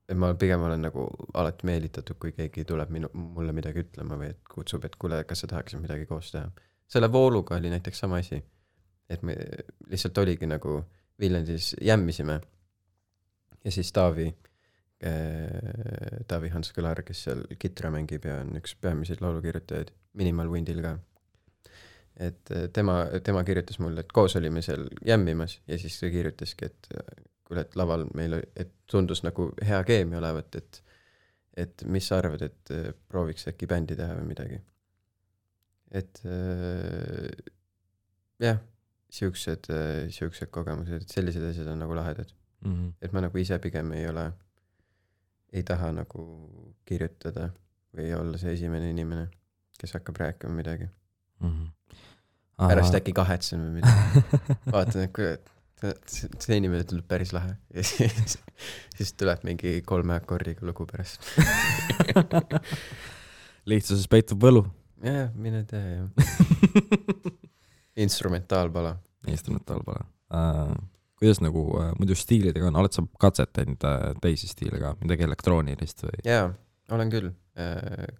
et 0.08 0.18
ma 0.18 0.32
pigem 0.38 0.62
olen 0.66 0.82
nagu 0.88 1.06
alati 1.34 1.66
meelitatud, 1.68 2.18
kui 2.20 2.32
keegi 2.36 2.64
tuleb 2.68 2.92
minu, 2.94 3.10
mulle 3.14 3.54
midagi 3.56 3.84
ütlema 3.84 4.18
või 4.20 4.32
et 4.34 4.40
kutsub, 4.50 4.84
et 4.88 4.96
kuule, 5.00 5.22
kas 5.28 5.44
sa 5.44 5.50
tahaksid 5.50 5.82
midagi 5.82 6.08
koos 6.10 6.32
teha. 6.34 6.50
selle 6.90 7.12
vooluga 7.12 7.56
oli 7.56 7.70
näiteks 7.70 7.98
sama 7.98 8.18
asi. 8.18 8.42
et 9.08 9.22
me 9.22 9.36
lihtsalt 9.90 10.18
oligi 10.18 10.46
nagu 10.46 10.84
Viljandis 11.20 11.74
jämmisime 11.82 12.40
ja 13.64 13.70
siis 13.70 13.92
Taavi 13.92 14.26
äh, 15.04 16.24
Taavi 16.28 16.48
Hans 16.48 16.72
Kõlar, 16.76 17.02
kes 17.06 17.24
seal 17.26 17.44
kitra 17.58 17.90
mängib 17.90 18.24
ja 18.24 18.40
on 18.44 18.56
üks 18.60 18.76
peamiseid 18.80 19.22
laulukirjutajaid, 19.24 19.92
Minimal 20.14 20.50
Windil 20.52 20.82
ka. 20.84 20.96
et 22.16 22.52
äh, 22.52 22.68
tema, 22.72 23.02
tema 23.24 23.44
kirjutas 23.44 23.78
mulle, 23.78 24.00
et 24.00 24.12
koos 24.12 24.36
olime 24.36 24.62
seal 24.62 24.88
jämmimas 25.06 25.60
ja 25.68 25.78
siis 25.78 26.00
ta 26.00 26.10
kirjutaski, 26.10 26.70
et 26.70 26.90
äh, 27.50 27.54
kuule, 27.54 27.60
et 27.66 27.76
laval 27.76 28.06
meil, 28.14 28.38
et 28.56 28.70
tundus 28.90 29.22
nagu 29.26 29.50
hea 29.66 29.82
keemia 29.84 30.18
olevat, 30.22 30.54
et 30.56 30.82
et 31.60 31.82
mis 31.84 32.06
sa 32.06 32.18
arvad, 32.22 32.42
et 32.46 32.70
äh, 32.70 32.92
prooviks 33.10 33.48
äkki 33.50 33.66
bändi 33.66 33.96
teha 33.98 34.14
või 34.14 34.28
midagi. 34.30 34.60
et 35.90 36.20
äh, 36.24 37.30
jah, 38.40 38.60
siuksed, 39.10 39.66
siuksed 40.14 40.50
kogemused, 40.54 41.02
et 41.02 41.08
sellised 41.10 41.42
asjad 41.50 41.66
on 41.72 41.78
nagu 41.82 41.94
lahedad 41.98 42.30
Mhm. 42.62 42.92
et 43.02 43.12
ma 43.12 43.20
nagu 43.24 43.38
ise 43.38 43.58
pigem 43.58 43.92
ei 43.92 44.06
ole, 44.08 44.32
ei 45.52 45.62
taha 45.62 45.92
nagu 45.96 46.24
kirjutada 46.84 47.50
või 47.96 48.12
olla 48.14 48.38
see 48.38 48.52
esimene 48.52 48.90
inimene, 48.90 49.28
kes 49.80 49.92
hakkab 49.96 50.16
rääkima 50.20 50.52
midagi. 50.54 50.88
Mhm. 51.40 51.66
pärast 52.60 52.94
äkki 52.94 53.12
kahetsen 53.16 53.60
või 53.64 53.80
midagi, 53.80 54.22
vaatan, 54.74 55.02
et 55.06 55.18
et 55.18 55.50
see, 55.80 56.56
inimene 56.58 56.84
tundub 56.88 57.06
päris 57.08 57.32
lahe 57.36 57.54
ja 57.76 57.84
siis, 57.86 58.36
siis 58.96 59.12
tuleb 59.18 59.44
mingi 59.48 59.78
kolme 59.86 60.16
akordiga 60.18 60.66
lugu 60.66 60.86
pärast. 60.88 61.24
lihtsuses 63.70 64.06
peitub 64.10 64.42
võlu. 64.42 64.64
jah, 65.04 65.30
mine 65.34 65.64
tea 65.68 65.82
jah. 65.96 66.08
instrumentaalpala. 68.06 68.96
instrumentaalpala 69.28 70.04
uh,. 70.34 70.74
kuidas 71.20 71.42
nagu 71.44 71.66
uh, 71.76 71.92
muidu 71.98 72.16
stiilidega 72.16 72.68
on, 72.70 72.80
oled 72.80 72.96
sa 72.96 73.04
katsetanud 73.20 73.88
uh, 73.88 74.10
teisi 74.24 74.48
stiile 74.48 74.80
ka, 74.82 74.94
midagi 75.04 75.26
elektroonilist 75.28 76.06
või? 76.08 76.24
jaa, 76.28 76.50
olen 76.90 77.12
küll. 77.12 77.32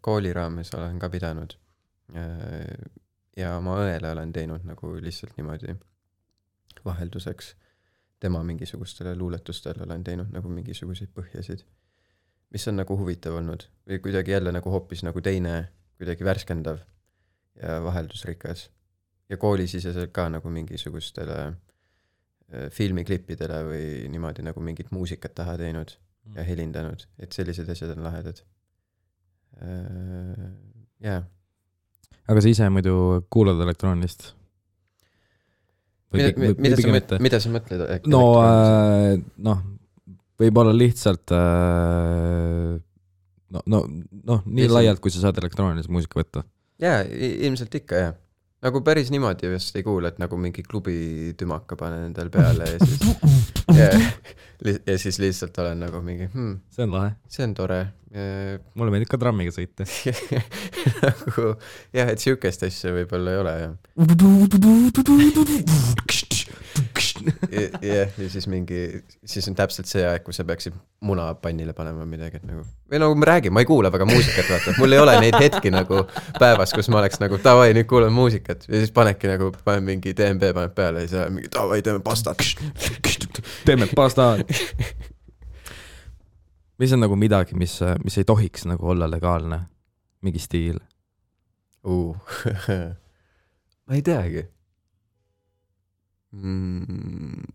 kooli 0.05 0.33
raames 0.37 0.69
olen 0.77 0.99
ka 1.01 1.09
pidanud. 1.09 1.55
ja 3.39 3.53
oma 3.57 3.77
õele 3.81 4.11
olen 4.11 4.33
teinud 4.35 4.67
nagu 4.69 4.91
lihtsalt 5.01 5.39
niimoodi 5.39 5.77
vahelduseks 6.85 7.55
tema 8.21 8.43
mingisugustele 8.45 9.17
luuletustele 9.17 9.85
olen 9.85 10.05
teinud 10.05 10.33
nagu 10.33 10.49
mingisuguseid 10.53 11.13
põhjasid, 11.17 11.65
mis 12.53 12.69
on 12.69 12.77
nagu 12.81 12.97
huvitav 12.97 13.39
olnud 13.41 13.65
või 13.89 14.01
kuidagi 14.05 14.35
jälle 14.35 14.53
nagu 14.53 14.71
hoopis 14.71 15.05
nagu 15.07 15.23
teine, 15.25 15.55
kuidagi 15.99 16.25
värskendav 16.25 16.83
ja 17.63 17.81
vaheldusrikas. 17.85 18.71
ja 19.29 19.37
koolisiseselt 19.37 20.11
ka 20.13 20.29
nagu 20.29 20.51
mingisugustele 20.51 21.39
äh, 21.47 22.71
filmiklippidele 22.71 23.65
või 23.65 24.09
niimoodi 24.11 24.43
nagu 24.43 24.61
mingit 24.61 24.91
muusikat 24.91 25.35
taha 25.35 25.57
teinud 25.57 25.93
ja 26.35 26.43
helindanud, 26.45 27.07
et 27.19 27.33
sellised 27.33 27.69
asjad 27.69 27.97
on 27.97 28.05
lahedad. 28.05 28.43
jaa, 31.01 31.23
aga 32.29 32.41
sa 32.41 32.49
ise 32.49 32.69
muidu 32.71 32.95
kuulad 33.31 33.61
elektroonilist? 33.61 34.40
mida, 36.17 36.55
mida 36.59 36.79
sa 36.79 36.93
mõtled, 36.95 37.23
mida 37.23 37.41
sa 37.43 37.53
mõtled? 37.53 37.85
no 38.11 38.23
äh, 38.43 39.17
noh, 39.47 39.61
võib-olla 40.41 40.73
lihtsalt 40.77 41.35
äh, 41.37 42.79
no, 43.55 43.63
no, 43.67 43.83
noh, 44.33 44.43
nii 44.47 44.71
laialt, 44.71 45.03
kui 45.03 45.13
sa 45.15 45.27
saad 45.27 45.39
elektroonilise 45.43 45.93
muusika 45.93 46.21
võtta. 46.23 46.45
jaa, 46.83 47.03
ilmselt 47.05 47.75
ikka 47.83 48.05
jah. 48.05 48.19
Nagu 48.65 48.83
päris 48.85 49.11
niimoodi 49.13 49.49
vist 49.55 49.77
ei 49.79 49.85
kuule, 49.87 50.11
et 50.13 50.19
nagu 50.21 50.37
mingi 50.41 50.65
klubi 50.67 51.33
tümaka 51.39 51.79
panen 51.81 52.11
endale 52.11 52.33
peale 52.33 52.69
ja 52.75 52.79
siis 52.85 53.01
ja, 53.81 53.89
ja 54.87 54.99
siis 55.01 55.21
lihtsalt 55.23 55.59
olen 55.63 55.81
nagu 55.87 56.03
mingi 56.05 56.29
hmm,, 56.29 56.59
see 56.75 56.85
on 56.85 56.95
lahe. 56.97 57.15
see 57.29 57.47
on 57.47 57.55
tore. 57.57 57.81
mulle 58.75 58.91
meeldib 58.93 59.11
ka 59.13 59.21
trammiga 59.23 59.55
sõita. 59.55 59.87
nagu 61.07 61.47
jah, 61.95 62.11
et 62.11 62.21
sihukest 62.21 62.67
asja 62.69 62.93
võib-olla 62.97 63.37
ei 63.37 63.45
ole 63.45 63.55
jah. 63.61 63.73
jah, 67.83 68.13
ja 68.19 68.29
siis 68.31 68.47
mingi, 68.51 69.03
siis 69.27 69.49
on 69.51 69.57
täpselt 69.59 69.89
see 69.91 70.03
aeg, 70.07 70.23
kui 70.25 70.35
sa 70.37 70.45
peaksid 70.49 70.75
muna 71.07 71.29
pannile 71.41 71.75
panema 71.77 72.05
või 72.05 72.15
midagi, 72.17 72.41
et 72.41 72.47
nagu 72.47 72.63
või 72.65 73.01
nagu 73.03 73.17
ma 73.19 73.29
räägin, 73.31 73.55
ma 73.55 73.65
ei 73.65 73.69
kuule 73.69 73.91
väga 73.93 74.07
muusikat, 74.09 74.51
vaata, 74.51 74.75
mul 74.79 74.97
ei 74.97 75.03
ole 75.03 75.17
neid 75.23 75.39
hetki 75.41 75.73
nagu 75.75 76.05
päevas, 76.39 76.75
kus 76.77 76.91
ma 76.93 77.01
oleks 77.03 77.21
nagu 77.23 77.41
davai, 77.43 77.73
nüüd 77.77 77.89
kuulan 77.91 78.15
muusikat 78.15 78.67
ja 78.69 78.83
siis 78.83 78.95
panedki 78.95 79.31
nagu, 79.31 79.51
panen 79.67 79.87
mingi 79.87 80.15
DNB 80.17 80.53
paned 80.57 80.77
peale 80.77 81.05
ja 81.05 81.11
siis 81.11 81.21
olen 81.23 81.37
mingi 81.39 81.53
davai, 81.55 81.81
teeme 81.87 82.05
pastat. 82.05 82.45
teeme 83.69 83.91
pasta. 83.95 84.31
mis 86.81 86.95
on 86.97 87.05
nagu 87.05 87.19
midagi, 87.19 87.59
mis, 87.59 87.81
mis 88.05 88.21
ei 88.21 88.29
tohiks 88.29 88.67
nagu 88.71 88.95
olla 88.95 89.11
legaalne, 89.11 89.65
mingi 90.23 90.43
stiil? 90.43 90.81
uh. 91.85 92.17
ma 93.89 93.97
ei 93.97 94.03
teagi 94.07 94.47
mm.. 96.33 97.49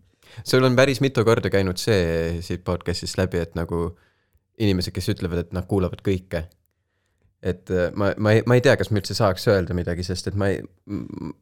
sul 0.44 0.66
on 0.66 0.76
päris 0.76 1.00
mitu 1.04 1.24
korda 1.24 1.50
käinud 1.52 1.80
see 1.80 2.42
siit 2.44 2.64
podcast'ist 2.66 3.18
läbi, 3.20 3.40
et 3.42 3.56
nagu 3.58 3.88
inimesed, 4.58 4.94
kes 4.96 5.10
ütlevad, 5.12 5.44
et 5.44 5.56
nad 5.56 5.66
kuulavad 5.68 6.00
kõike. 6.04 6.46
et 7.46 7.70
äh, 7.70 7.90
ma, 7.94 8.10
ma 8.18 8.32
ei, 8.34 8.42
ma 8.48 8.56
ei 8.56 8.62
tea, 8.64 8.74
kas 8.80 8.88
ma 8.90 8.98
üldse 8.98 9.14
saaks 9.14 9.44
öelda 9.52 9.76
midagi, 9.76 10.02
sest 10.06 10.30
et 10.30 10.38
ma 10.40 10.48
ei, 10.50 10.62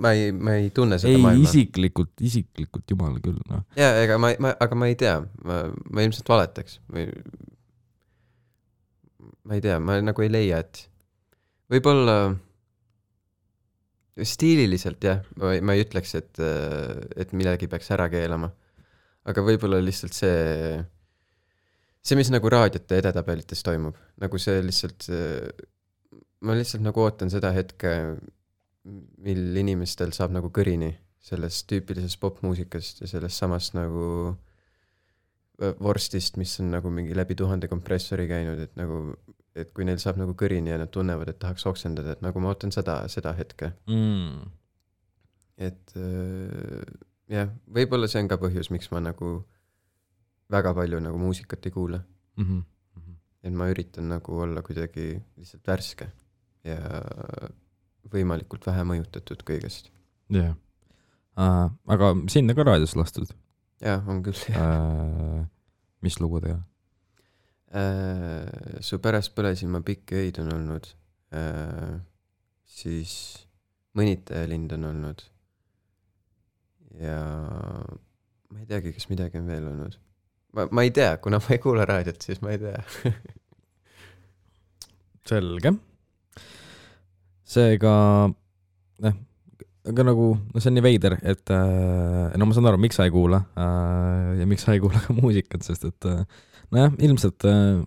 ma 0.03 0.11
ei, 0.13 0.33
ma 0.35 0.57
ei 0.59 0.71
tunne 0.75 0.99
seda 1.01 1.15
ei, 1.15 1.23
maailma. 1.23 1.47
isiklikult, 1.47 2.13
isiklikult 2.21 2.91
jumal 2.91 3.17
küll, 3.25 3.39
noh. 3.51 3.63
jaa, 3.79 3.95
ega 4.03 4.19
ma, 4.21 4.35
ma, 4.43 4.53
aga 4.61 4.79
ma 4.79 4.91
ei 4.91 4.99
tea, 5.01 5.21
ma, 5.47 5.63
ma 5.71 6.05
ilmselt 6.05 6.29
valetaks 6.29 6.81
või 6.93 7.07
ma 9.45 9.57
ei 9.57 9.65
tea, 9.65 9.79
ma 9.81 10.01
nagu 10.03 10.25
ei 10.25 10.33
leia, 10.33 10.61
et 10.65 10.85
võib-olla 11.73 12.35
stiililiselt 14.23 15.03
jah, 15.03 15.23
ma 15.41 15.75
ei, 15.75 15.83
ütleks, 15.83 16.15
et, 16.19 16.39
et 17.19 17.33
midagi 17.35 17.67
peaks 17.71 17.91
ära 17.95 18.07
keelama. 18.13 18.53
aga 19.25 19.43
võib-olla 19.43 19.81
lihtsalt 19.81 20.15
see, 20.15 20.79
see, 22.05 22.17
mis 22.19 22.31
nagu 22.31 22.51
raadiote 22.53 23.01
edetabelites 23.01 23.65
toimub, 23.65 23.97
nagu 24.21 24.39
see 24.39 24.61
lihtsalt, 24.63 25.09
ma 26.45 26.57
lihtsalt 26.59 26.85
nagu 26.85 27.03
ootan 27.03 27.33
seda 27.33 27.51
hetke, 27.57 27.95
mil 29.25 29.57
inimestel 29.57 30.13
saab 30.13 30.35
nagu 30.37 30.51
kõrini 30.53 30.93
sellest 31.25 31.65
tüüpilisest 31.73 32.21
popmuusikast 32.21 33.01
ja 33.01 33.09
sellest 33.09 33.41
samast 33.41 33.73
nagu 33.79 34.37
vorstist, 35.81 36.37
mis 36.37 36.53
on 36.61 36.73
nagu 36.75 36.91
mingi 36.93 37.15
läbi 37.17 37.37
tuhande 37.39 37.71
kompressori 37.71 38.27
käinud, 38.29 38.61
et 38.61 38.75
nagu, 38.77 39.15
et 39.55 39.71
kui 39.75 39.87
neil 39.87 40.01
saab 40.03 40.19
nagu 40.19 40.35
kõrini 40.39 40.73
ja 40.73 40.79
nad 40.81 40.91
tunnevad, 40.91 41.31
et 41.31 41.39
tahaks 41.43 41.67
oksendada, 41.71 42.17
et 42.17 42.23
nagu 42.25 42.43
ma 42.43 42.53
ootan 42.53 42.75
seda, 42.75 43.03
seda 43.13 43.35
hetke 43.39 43.73
mm.. 43.87 44.49
et 45.69 45.97
äh, 45.97 46.83
jah, 47.31 47.53
võib-olla 47.79 48.11
see 48.11 48.25
on 48.25 48.31
ka 48.33 48.41
põhjus, 48.43 48.71
miks 48.75 48.91
ma 48.95 49.03
nagu 49.05 49.37
väga 50.55 50.75
palju 50.77 51.01
nagu 51.01 51.19
muusikat 51.19 51.67
ei 51.67 51.73
kuula. 51.73 52.03
Mm 52.37 52.45
-hmm. 52.45 53.17
et 53.43 53.53
ma 53.53 53.69
üritan 53.71 54.09
nagu 54.09 54.41
olla 54.41 54.63
kuidagi 54.63 55.23
lihtsalt 55.37 55.67
värske 55.67 56.11
ja 56.65 56.79
võimalikult 58.13 58.67
vähe 58.67 58.85
mõjutatud 58.85 59.45
kõigest. 59.47 59.91
jah 60.29 60.55
uh,, 61.37 61.71
aga 61.87 62.15
sind 62.29 62.51
on 62.51 62.57
ka 62.57 62.67
raadios 62.67 62.97
lastud 62.97 63.31
jaa, 63.81 64.03
on 64.07 64.23
küll. 64.23 64.41
uh,. 64.51 65.47
mis 66.03 66.21
lugudega? 66.21 66.63
Äh, 67.75 68.79
su 68.87 69.01
pärast 69.03 69.33
põlesin 69.35 69.73
ma 69.73 69.81
pikki 69.83 70.21
öid 70.21 70.37
on 70.39 70.53
olnud 70.55 70.85
äh,, 71.35 71.97
siis 72.71 73.15
mõnitajalind 73.99 74.77
on 74.77 74.85
olnud. 74.93 75.25
ja 77.03 77.19
ma 78.55 78.63
ei 78.63 78.69
teagi, 78.71 78.93
kas 78.95 79.09
midagi 79.11 79.43
on 79.43 79.51
veel 79.51 79.67
olnud. 79.73 79.99
ma, 80.55 80.69
ma 80.71 80.87
ei 80.87 80.95
tea, 80.95 81.17
kuna 81.19 81.43
ma 81.43 81.57
ei 81.57 81.63
kuula 81.67 81.89
raadiot, 81.91 82.23
siis 82.23 82.39
ma 82.47 82.55
ei 82.55 82.63
tea. 82.63 82.79
selge. 85.33 85.75
seega 87.57 87.99
noh, 89.03 89.21
aga 89.91 90.11
nagu 90.13 90.31
no 90.39 90.63
see 90.63 90.71
on 90.71 90.79
nii 90.79 90.89
veider, 90.93 91.19
et 91.27 91.51
äh, 91.51 92.39
no 92.39 92.47
ma 92.47 92.55
saan 92.55 92.71
aru, 92.71 92.87
miks 92.87 93.03
sa 93.03 93.11
ei 93.11 93.19
kuula 93.19 93.43
ja 93.59 94.47
miks 94.47 94.63
sa 94.63 94.79
ei 94.79 94.85
kuula 94.85 95.03
ka 95.03 95.19
muusikat, 95.19 95.67
sest 95.67 95.91
et 95.91 96.13
äh, 96.15 96.23
nojah, 96.71 96.95
ilmselt 97.05 97.45
äh, 97.51 97.83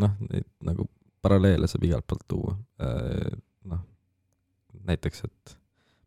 noh, 0.00 0.18
neid 0.30 0.48
nagu 0.64 0.88
paralleele 1.22 1.68
saab 1.68 1.84
igalt 1.88 2.06
poolt 2.06 2.26
tuua. 2.28 2.56
Äh,. 2.80 3.32
noh, 3.66 3.82
näiteks, 4.86 5.24
et 5.26 5.56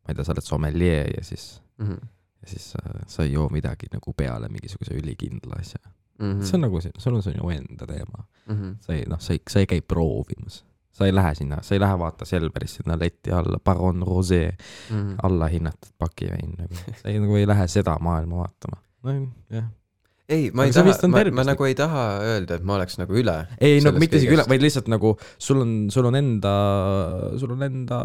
ma 0.04 0.14
ei 0.14 0.16
tea, 0.18 0.26
sa 0.26 0.34
oled 0.34 0.48
sommeljee 0.48 1.04
ja 1.18 1.24
siis, 1.26 1.58
Mhm, 1.80 1.98
ja 2.42 2.48
siis 2.48 2.74
äh, 2.76 3.02
sa 3.08 3.24
ei 3.24 3.32
joo 3.34 3.50
midagi 3.50 3.88
nagu 3.94 4.14
peale 4.14 4.50
mingisuguse 4.50 4.94
ülikindla 4.94 5.60
asja. 5.60 5.80
Mhm, 6.20 6.42
see 6.42 6.58
on 6.58 6.62
nagu, 6.62 6.82
sul 6.98 7.16
on 7.16 7.24
sinu 7.24 7.50
enda 7.50 7.88
teema. 7.88 8.26
Mhm, 8.50 8.74
sa 8.84 8.94
ei 8.94 9.06
noh, 9.08 9.20
sa 9.20 9.34
ei, 9.34 9.42
sa 9.50 9.60
ei 9.60 9.68
käi 9.68 9.82
proovimas, 9.82 10.66
sa 10.92 11.08
ei 11.08 11.16
lähe 11.16 11.36
sinna, 11.36 11.62
sa 11.64 11.76
ei 11.76 11.80
lähe 11.80 12.00
vaata 12.00 12.26
Selverist 12.26 12.82
sinna 12.82 13.00
letti 13.00 13.32
alla, 13.32 13.60
Baron 13.64 14.04
Rosé 14.08 14.42
mhm. 14.92 15.16
allahinnatud 15.24 15.96
pakivein 15.98 16.56
nagu, 16.58 16.84
sa 17.02 17.10
ei 17.10 17.20
nagu 17.20 17.36
ei 17.36 17.48
lähe 17.48 17.68
seda 17.68 17.96
maailma 18.00 18.44
vaatama. 18.44 18.82
nojah, 19.04 19.70
ei, 20.30 20.50
ma 20.54 20.66
ei 20.68 20.72
Aga 20.74 20.84
taha 20.94 21.08
ma, 21.10 21.22
ma 21.40 21.44
nagu 21.48 21.66
ei 21.66 21.76
taha 21.78 22.04
öelda, 22.22 22.60
et 22.60 22.64
ma 22.68 22.76
oleks 22.78 22.98
nagu 23.02 23.16
üle. 23.18 23.36
ei 23.60 23.80
no 23.82 23.92
mitte 23.98 24.20
isegi 24.20 24.36
üle, 24.36 24.46
vaid 24.50 24.62
lihtsalt 24.62 24.90
nagu 24.94 25.16
sul 25.42 25.62
on, 25.64 25.72
sul 25.94 26.06
on 26.10 26.16
enda, 26.20 26.54
sul 27.42 27.54
on 27.56 27.64
enda 27.66 28.00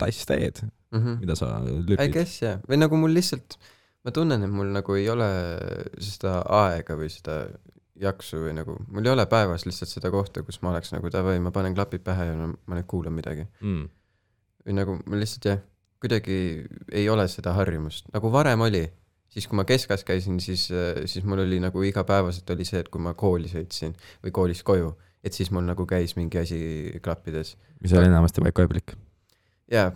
tass 0.00 0.26
teed, 0.28 0.60
Mhm. 0.94 1.16
mida 1.20 1.34
sa 1.34 1.48
I 1.64 1.70
lüpid. 1.88 2.12
guess 2.12 2.40
jah, 2.42 2.60
või 2.68 2.78
nagu 2.78 2.96
mul 3.00 3.10
lihtsalt, 3.16 3.56
ma 4.04 4.12
tunnen, 4.14 4.44
et 4.44 4.50
mul 4.52 4.68
nagu 4.74 4.94
ei 4.94 5.08
ole 5.10 5.28
seda 5.98 6.42
aega 6.46 6.94
või 7.00 7.08
seda 7.10 7.48
jaksu 7.98 8.36
või 8.44 8.54
nagu, 8.58 8.76
mul 8.92 9.06
ei 9.06 9.12
ole 9.14 9.24
päevas 9.30 9.64
lihtsalt 9.66 9.88
seda 9.90 10.10
kohta, 10.10 10.42
kus 10.42 10.60
ma 10.62 10.70
oleks 10.74 10.92
nagu 10.92 11.08
davai, 11.10 11.38
ma 11.40 11.50
panen 11.54 11.74
klapid 11.74 12.02
pähe 12.06 12.26
ja 12.30 12.34
no, 12.36 12.52
ma 12.66 12.76
nüüd 12.78 12.86
kuulan 12.90 13.14
midagi. 13.16 13.46
Mm. 13.62 13.88
või 14.66 14.74
nagu 14.78 14.98
ma 15.06 15.16
lihtsalt 15.20 15.44
jah, 15.44 15.58
kuidagi 16.00 16.36
ei 16.92 17.08
ole 17.08 17.26
seda 17.28 17.52
harjumust, 17.56 18.06
nagu 18.14 18.30
varem 18.32 18.60
oli, 18.64 18.84
siis 19.34 19.48
kui 19.50 19.58
ma 19.58 19.66
keskas 19.66 20.04
käisin, 20.06 20.38
siis, 20.40 20.68
siis 21.10 21.24
mul 21.26 21.42
oli 21.42 21.58
nagu 21.62 21.82
igapäevaselt 21.82 22.50
oli 22.54 22.66
see, 22.68 22.84
et 22.84 22.90
kui 22.92 23.02
ma 23.02 23.16
kooli 23.18 23.50
sõitsin 23.50 23.96
või 24.22 24.34
koolist 24.34 24.62
koju, 24.66 24.92
et 25.26 25.34
siis 25.34 25.50
mul 25.54 25.66
nagu 25.66 25.86
käis 25.90 26.14
mingi 26.18 26.38
asi 26.38 26.58
klappides. 27.02 27.56
mis 27.82 27.94
oli 27.98 28.10
enamasti 28.10 28.44
Vaiko 28.44 28.68
Eblik. 28.68 28.94
jaa, 29.72 29.90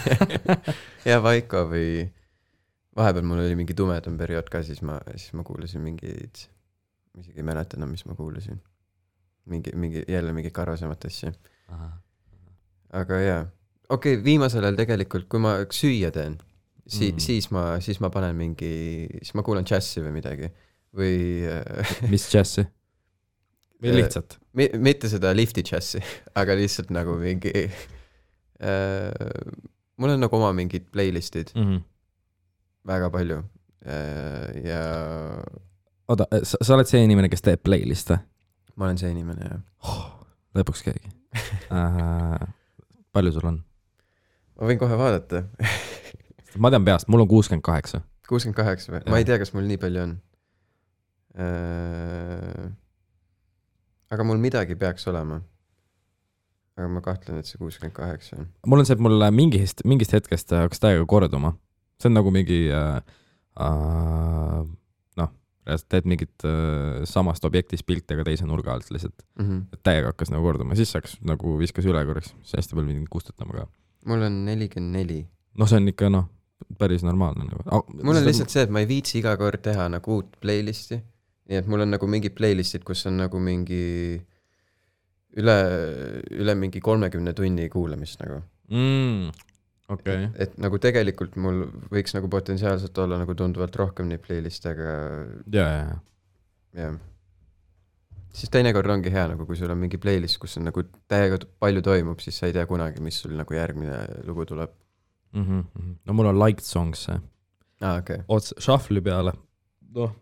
ja 1.10 1.20
Vaiko 1.22 1.66
või 1.68 2.06
vahepeal 2.98 3.28
mul 3.28 3.44
oli 3.44 3.58
mingi 3.58 3.76
tumedam 3.76 4.16
periood 4.18 4.48
ka, 4.52 4.62
siis 4.66 4.80
ma, 4.82 4.98
siis 5.16 5.36
ma 5.36 5.44
kuulasin 5.46 5.84
mingeid, 5.84 6.42
ma 7.14 7.22
isegi 7.22 7.42
ei 7.42 7.46
mäleta 7.46 7.78
enam, 7.78 7.92
mis 7.94 8.06
ma 8.08 8.16
kuulasin. 8.18 8.60
mingi, 9.48 9.72
mingi 9.76 10.02
jälle 10.08 10.32
mingit 10.32 10.52
karvasemat 10.52 11.04
asja, 11.08 11.32
aga 12.92 13.20
jaa, 13.20 13.44
okei 13.88 14.14
okay,, 14.14 14.24
viimasel 14.24 14.64
ajal 14.64 14.76
tegelikult, 14.76 15.28
kui 15.28 15.40
ma 15.40 15.54
süüa 15.72 16.10
teen, 16.12 16.36
si- 16.88 17.12
Mm. 17.12 17.18
siis 17.20 17.50
ma, 17.54 17.62
siis 17.84 18.00
ma 18.00 18.08
panen 18.10 18.36
mingi, 18.36 18.72
siis 19.22 19.34
ma 19.36 19.42
kuulan 19.46 19.64
džässi 19.68 20.00
või 20.04 20.12
midagi 20.18 20.48
või 20.96 21.14
äh, 21.44 21.92
mis 22.10 22.24
džässi? 22.32 22.64
või 23.82 23.92
lihtsalt? 24.00 24.38
mi-, 24.58 24.70
mitte 24.82 25.08
seda 25.12 25.30
lifti 25.36 25.62
džässi, 25.62 26.00
aga 26.34 26.56
lihtsalt 26.58 26.90
nagu 26.94 27.14
mingi 27.20 27.52
äh,, 27.62 29.12
mul 29.98 30.10
on 30.16 30.20
nagu 30.24 30.36
oma 30.40 30.52
mingid 30.56 30.88
playlist'id 30.94 31.52
Mm 31.54 31.64
-hmm. 31.68 31.82
väga 32.88 33.10
palju 33.10 33.38
äh, 33.86 34.64
ja 34.64 34.80
oota, 36.08 36.26
sa, 36.42 36.56
sa 36.62 36.74
oled 36.74 36.86
see 36.88 37.04
inimene, 37.04 37.28
kes 37.28 37.42
teeb 37.42 37.62
playlist'e? 37.62 38.18
ma 38.76 38.84
olen 38.88 38.98
see 38.98 39.10
inimene 39.10 39.44
jah. 39.44 39.60
lõpuks 40.56 40.82
keegi 40.86 41.10
uh. 41.70 42.38
palju 43.14 43.32
sul 43.32 43.46
on? 43.50 43.60
ma 44.58 44.66
võin 44.66 44.78
kohe 44.80 44.96
vaadata, 44.98 45.44
ma 46.56 46.70
tean 46.72 46.84
peast, 46.84 47.08
mul 47.08 47.24
on 47.24 47.28
kuuskümmend 47.28 47.64
kaheksa. 47.66 48.00
kuuskümmend 48.28 48.56
kaheksa 48.56 48.94
või, 48.94 49.02
ma 49.10 49.20
ei 49.20 49.28
tea, 49.28 49.38
kas 49.40 49.52
mul 49.56 49.68
nii 49.68 49.80
palju 49.82 50.02
on 50.06 50.16
äh,. 51.38 52.66
aga 54.14 54.24
mul 54.24 54.40
midagi 54.42 54.78
peaks 54.78 55.06
olema. 55.10 55.40
aga 56.78 56.88
ma 56.94 57.02
kahtlen, 57.04 57.40
et 57.42 57.50
see 57.50 57.60
kuuskümmend 57.60 57.96
kaheksa 57.96 58.40
on. 58.40 58.48
mul 58.66 58.84
on 58.84 58.88
see, 58.88 58.96
et 58.96 59.04
mul 59.04 59.28
mingist, 59.34 59.84
mingist 59.88 60.14
hetkest 60.16 60.54
äh, 60.54 60.66
hakkas 60.66 60.82
täiega 60.84 61.06
korduma. 61.06 61.54
see 62.00 62.10
on 62.10 62.16
nagu 62.16 62.32
mingi 62.34 62.64
äh, 62.72 63.00
äh, 63.60 64.62
noh, 65.20 65.34
teed 65.88 66.08
mingit 66.08 66.46
äh, 66.48 67.04
samast 67.08 67.44
objektist 67.44 67.86
pilti, 67.86 68.16
aga 68.16 68.24
teise 68.30 68.48
nurga 68.48 68.72
alt 68.72 68.88
lihtsalt. 68.94 69.26
Mm 69.38 69.48
-hmm. 69.48 69.82
täiega 69.82 70.14
hakkas 70.14 70.32
nagu 70.32 70.46
korduma, 70.46 70.78
siis 70.78 70.94
hakkas 70.94 71.18
nagu 71.20 71.58
viskas 71.58 71.86
üle 71.86 72.04
korraks, 72.06 72.34
siis 72.42 72.62
hästi 72.62 72.78
palju 72.78 72.94
pidin 72.94 73.06
kustutama 73.10 73.52
ka. 73.52 73.68
mul 74.06 74.22
on 74.22 74.44
nelikümmend 74.44 74.96
neli. 74.96 75.28
noh, 75.58 75.68
see 75.68 75.76
on 75.76 75.88
ikka 75.88 76.10
noh, 76.10 76.28
päris 76.78 77.04
normaalne 77.06 77.46
nagu. 77.48 77.84
mul 78.02 78.16
on 78.16 78.26
lihtsalt 78.26 78.52
see, 78.52 78.64
et 78.66 78.72
ma 78.74 78.82
ei 78.82 78.88
viitsi 78.90 79.18
iga 79.20 79.36
kord 79.40 79.62
teha 79.64 79.88
nagu 79.92 80.18
uut 80.18 80.38
playlist'i. 80.42 81.00
nii 81.48 81.60
et 81.62 81.68
mul 81.70 81.84
on 81.84 81.94
nagu 81.94 82.08
mingid 82.10 82.34
playlist'id, 82.38 82.84
kus 82.86 83.06
on 83.08 83.18
nagu 83.22 83.40
mingi 83.42 83.84
üle, 85.38 85.58
üle 86.38 86.56
mingi 86.58 86.82
kolmekümne 86.84 87.34
tunni 87.36 87.68
kuulamist 87.72 88.20
nagu. 88.24 88.40
mm,. 88.72 89.44
okay., 89.94 90.28
et 90.40 90.56
nagu 90.60 90.80
tegelikult 90.82 91.36
mul 91.40 91.66
võiks 91.92 92.16
nagu 92.16 92.30
potentsiaalselt 92.32 92.98
olla 93.04 93.20
nagu 93.20 93.36
tunduvalt 93.38 93.76
rohkem 93.80 94.10
neid 94.10 94.24
playlist'e, 94.24 94.74
aga 94.74 94.96
ja, 95.54 95.68
ja, 95.68 95.86
ja. 95.86 96.82
jah. 96.82 96.98
siis 98.34 98.52
teinekord 98.54 98.90
ongi 98.96 99.12
hea 99.14 99.28
nagu, 99.32 99.46
kui 99.48 99.58
sul 99.60 99.72
on 99.74 99.80
mingi 99.80 100.00
playlist, 100.00 100.40
kus 100.42 100.58
on 100.60 100.68
nagu 100.70 100.84
täiega 101.10 101.40
palju 101.60 101.84
toimub, 101.86 102.20
siis 102.24 102.40
sa 102.40 102.50
ei 102.50 102.56
tea 102.56 102.66
kunagi, 102.70 103.04
mis 103.04 103.22
sul 103.24 103.36
nagu 103.38 103.56
järgmine 103.56 104.04
lugu 104.28 104.48
tuleb. 104.48 104.74
Mm 105.32 105.44
-hmm. 105.44 105.96
no 106.06 106.12
mul 106.12 106.26
on 106.26 106.38
liked 106.40 106.64
songs 106.64 107.04
see, 107.04 107.18
okei 107.80 107.98
okay.. 107.98 108.24
otse 108.28 108.54
shuffle'i 108.60 109.02
peale. 109.04 109.32
noh, 109.94 110.14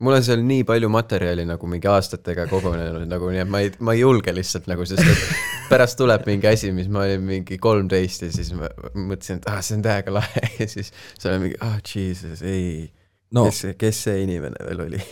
mul 0.00 0.16
on 0.16 0.24
seal 0.24 0.42
nii 0.46 0.64
palju 0.64 0.88
materjali 0.88 1.44
nagu 1.48 1.66
mingi 1.70 1.88
aastatega 1.90 2.46
kogunenud 2.50 3.08
nagu 3.08 3.30
nii, 3.30 3.42
et 3.44 3.48
ma 3.48 3.60
ei, 3.64 3.72
ma 3.80 3.96
ei 3.96 4.00
julge 4.00 4.34
lihtsalt 4.34 4.70
nagu, 4.70 4.86
sest 4.88 5.02
et 5.02 5.24
pärast 5.70 5.98
tuleb 6.00 6.24
mingi 6.26 6.48
asi, 6.50 6.72
mis 6.72 6.88
ma 6.88 7.04
olin 7.04 7.26
mingi 7.26 7.58
kolmteist 7.58 8.24
ja 8.26 8.32
siis 8.32 8.52
ma 8.56 8.70
mõtlesin, 8.94 9.42
et 9.42 9.50
ah, 9.50 9.60
see 9.64 9.76
on 9.78 9.84
täiega 9.86 10.14
lahe 10.14 10.46
ja 10.60 10.68
siis 10.68 10.92
sa 11.18 11.30
oled 11.30 11.44
mingi, 11.44 11.60
ah 11.60 11.76
oh, 11.76 11.82
jesus, 11.94 12.42
ei 12.42 12.88
no 13.36 13.46
kes, 13.48 13.64
kes 13.78 14.04
see 14.08 14.22
inimene 14.24 14.66
veel 14.66 14.86
oli 14.86 15.02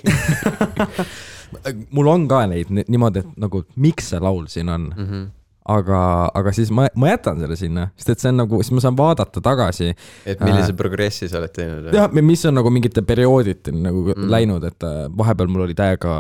mul 1.97 2.11
on 2.11 2.27
ka 2.31 2.45
neid 2.51 2.73
ni- 2.75 2.87
niimoodi, 2.89 3.25
et 3.25 3.43
nagu 3.45 3.63
miks 3.77 4.13
see 4.13 4.23
laul 4.23 4.47
siin 4.51 4.73
on, 4.73 4.89
mm? 4.97 5.11
-hmm. 5.11 5.27
aga, 5.69 6.01
aga 6.41 6.53
siis 6.57 6.71
ma, 6.75 6.87
ma 6.97 7.11
jätan 7.13 7.39
selle 7.43 7.57
sinna, 7.61 7.89
sest 7.97 8.09
et 8.15 8.23
see 8.25 8.31
on 8.33 8.39
nagu, 8.43 8.61
siis 8.65 8.73
ma 8.77 8.83
saan 8.87 8.97
vaadata 8.99 9.43
tagasi 9.45 9.91
et 9.93 10.41
millise 10.41 10.73
Äh. 10.73 10.77
progressi 10.79 11.29
sa 11.29 11.39
oled 11.43 11.53
teinud? 11.57 11.91
jah, 11.95 12.09
mis 12.13 12.45
on 12.49 12.57
nagu 12.57 12.71
mingite 12.73 13.03
periooditeni 13.05 13.83
nagu 13.85 14.05
Mm. 14.09 14.15
mm. 14.25 14.31
läinud, 14.33 14.65
et 14.65 14.83
äh, 14.89 15.05
vahepeal 15.19 15.49
mul 15.53 15.67
oli 15.69 15.75
täiega 15.79 16.15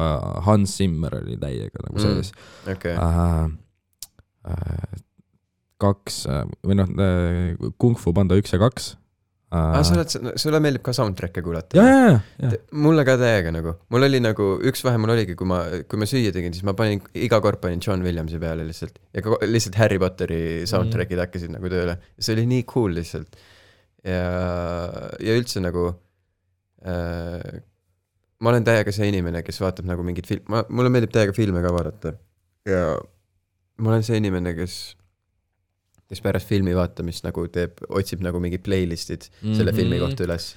Hans 0.45 0.77
Zimmer 0.79 1.17
oli 1.23 1.37
täiega 1.41 1.81
nagu 1.87 1.97
Mm. 1.97 2.05
sees 2.05 2.33
okei, 2.69 2.95
äh,. 2.95 3.51
Äh, 4.49 5.03
kaks 5.79 6.23
äh, 6.27 6.45
või 6.67 6.77
noh 6.79 6.89
äh,, 6.99 7.73
Kung 7.79 7.97
Fu 7.99 8.13
Panda 8.17 8.37
üks 8.39 8.53
ja 8.55 8.59
kaks 8.63 8.97
aa, 9.55 9.83
sa 9.87 9.95
oled, 9.97 10.35
sulle 10.41 10.61
meeldib 10.63 10.83
ka 10.85 10.93
soundtrack'e 10.97 11.43
kuulata? 11.45 11.79
ja, 11.79 11.85
ja, 11.89 12.09
ja, 12.11 12.51
ja, 12.53 12.59
mulle 12.85 13.05
ka 13.09 13.17
täiega 13.21 13.53
nagu, 13.55 13.75
mul 13.95 14.07
oli 14.09 14.21
nagu 14.21 14.49
üks 14.69 14.85
vahe 14.85 15.01
mul 15.01 15.15
oligi, 15.15 15.37
kui 15.39 15.49
ma, 15.49 15.63
kui 15.89 16.01
ma 16.01 16.09
süüa 16.11 16.33
tegin, 16.35 16.55
siis 16.57 16.67
ma 16.69 16.75
panin 16.79 17.01
iga 17.17 17.41
kord 17.45 17.63
panin 17.63 17.83
John 17.85 18.05
Williamsi 18.05 18.41
peale 18.43 18.67
lihtsalt 18.69 19.01
ja 19.17 19.25
ka, 19.25 19.39
lihtsalt 19.49 19.79
Harry 19.81 20.01
Potteri 20.03 20.43
soundtrack'id 20.69 21.23
hakkasid 21.25 21.55
nagu 21.55 21.73
tööle, 21.73 21.97
see 22.19 22.37
oli 22.37 22.45
nii 22.51 22.67
cool 22.69 22.99
lihtsalt. 22.99 23.41
ja, 24.05 24.23
ja 25.25 25.39
üldse 25.41 25.65
nagu 25.65 25.91
äh,. 26.85 27.61
ma 28.39 28.53
olen 28.53 28.69
täiega 28.69 28.93
see 28.95 29.09
inimene, 29.11 29.43
kes 29.47 29.63
vaatab 29.65 29.89
nagu 29.89 30.05
mingit 30.07 30.29
film-, 30.29 30.45
ma, 30.53 30.67
mulle 30.69 30.93
meeldib 30.93 31.15
täiega 31.17 31.37
filme 31.37 31.65
ka 31.65 31.73
vaadata 31.75 32.19
ja 32.69 32.83
ma 33.79 33.95
olen 33.95 34.05
see 34.07 34.19
inimene, 34.21 34.53
kes, 34.59 34.77
kes 36.09 36.23
pärast 36.25 36.49
filmi 36.49 36.75
vaatamist 36.77 37.27
nagu 37.27 37.45
teeb, 37.53 37.83
otsib 37.89 38.25
nagu 38.25 38.41
mingid 38.41 38.65
playlist'id 38.65 39.29
selle 39.29 39.53
mm 39.53 39.59
-hmm. 39.61 39.77
filmi 39.77 39.99
kohta 39.99 40.25
üles. 40.25 40.55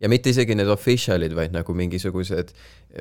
ja 0.00 0.08
mitte 0.08 0.30
isegi 0.30 0.54
need 0.54 0.68
official'id, 0.68 1.34
vaid 1.34 1.52
nagu 1.54 1.74
mingisugused, 1.74 2.50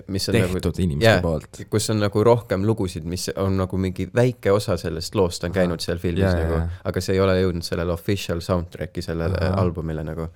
mis 0.08 0.30
on 0.30 0.36
tehtud 0.36 0.66
nagu, 0.66 0.82
inimeste 0.82 1.10
jaa. 1.10 1.22
poolt. 1.22 1.62
kus 1.70 1.90
on 1.90 2.00
nagu 2.00 2.24
rohkem 2.24 2.66
lugusid, 2.66 3.04
mis 3.04 3.30
on 3.36 3.58
nagu 3.58 3.78
mingi 3.78 4.08
väike 4.16 4.52
osa 4.52 4.78
sellest 4.78 5.16
loost 5.16 5.44
on 5.44 5.52
käinud 5.52 5.80
seal 5.80 5.98
filmis 5.98 6.24
Jaa, 6.24 6.40
nagu 6.40 6.54
jaa., 6.54 6.70
aga 6.84 7.02
see 7.02 7.16
ei 7.16 7.20
ole 7.20 7.42
jõudnud 7.42 7.64
sellele 7.64 7.92
official 7.92 8.40
soundtrack'i 8.40 9.02
sellele 9.02 9.38
Ahah. 9.42 9.60
albumile 9.60 10.04
nagu. 10.04 10.28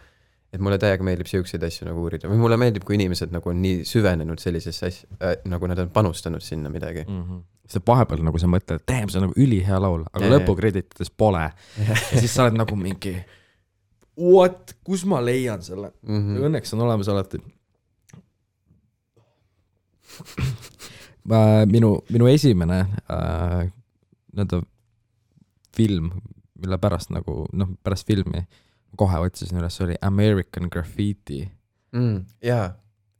Et 0.57 0.63
mulle 0.63 0.79
täiega 0.81 1.05
meeldib 1.05 1.29
siukseid 1.29 1.63
asju 1.67 1.87
nagu 1.87 2.01
uurida 2.03 2.29
või 2.31 2.39
mulle 2.41 2.57
meeldib, 2.59 2.85
kui 2.87 2.97
inimesed 2.97 3.33
nagu 3.33 3.51
on 3.51 3.59
nii 3.61 3.83
süvenenud 3.87 4.41
sellisesse 4.41 4.89
asja 4.89 5.09
äh,, 5.21 5.37
nagu 5.49 5.69
nad 5.69 5.79
on 5.83 5.91
panustanud 5.93 6.43
sinna 6.43 6.71
midagi. 6.73 7.05
sest 7.67 7.85
vahepeal 7.87 8.23
nagu 8.25 8.39
sa 8.39 8.49
mõtled, 8.49 8.81
et 8.81 8.87
damn, 8.89 9.11
see 9.11 9.19
on 9.21 9.27
nagu 9.27 9.37
ülihea 9.37 9.79
laul, 9.83 10.05
aga 10.13 10.31
lõpukreditites 10.33 11.11
pole. 11.13 11.45
ja 11.87 11.97
siis 12.13 12.33
sa 12.33 12.47
oled 12.47 12.57
nagu 12.57 12.79
mingi 12.79 13.17
what, 14.17 14.73
kus 14.83 15.05
ma 15.05 15.21
leian 15.23 15.61
selle? 15.65 15.93
Mm 16.07 16.41
õnneks 16.47 16.73
on 16.73 16.85
olemas 16.87 17.07
alati. 17.13 17.41
minu, 21.67 21.97
minu 22.09 22.27
esimene 22.31 22.79
äh, 23.11 23.67
nii-öelda 24.33 24.61
film, 25.75 26.11
mille 26.57 26.77
pärast 26.81 27.11
nagu 27.13 27.45
noh, 27.53 27.75
pärast 27.83 28.07
filmi 28.07 28.47
kohe 28.95 29.19
otsisin 29.19 29.59
üles, 29.61 29.81
oli 29.83 29.95
American 30.01 30.69
Graffiti. 30.71 31.43
mm,. 31.91 32.25
jaa, 32.45 32.71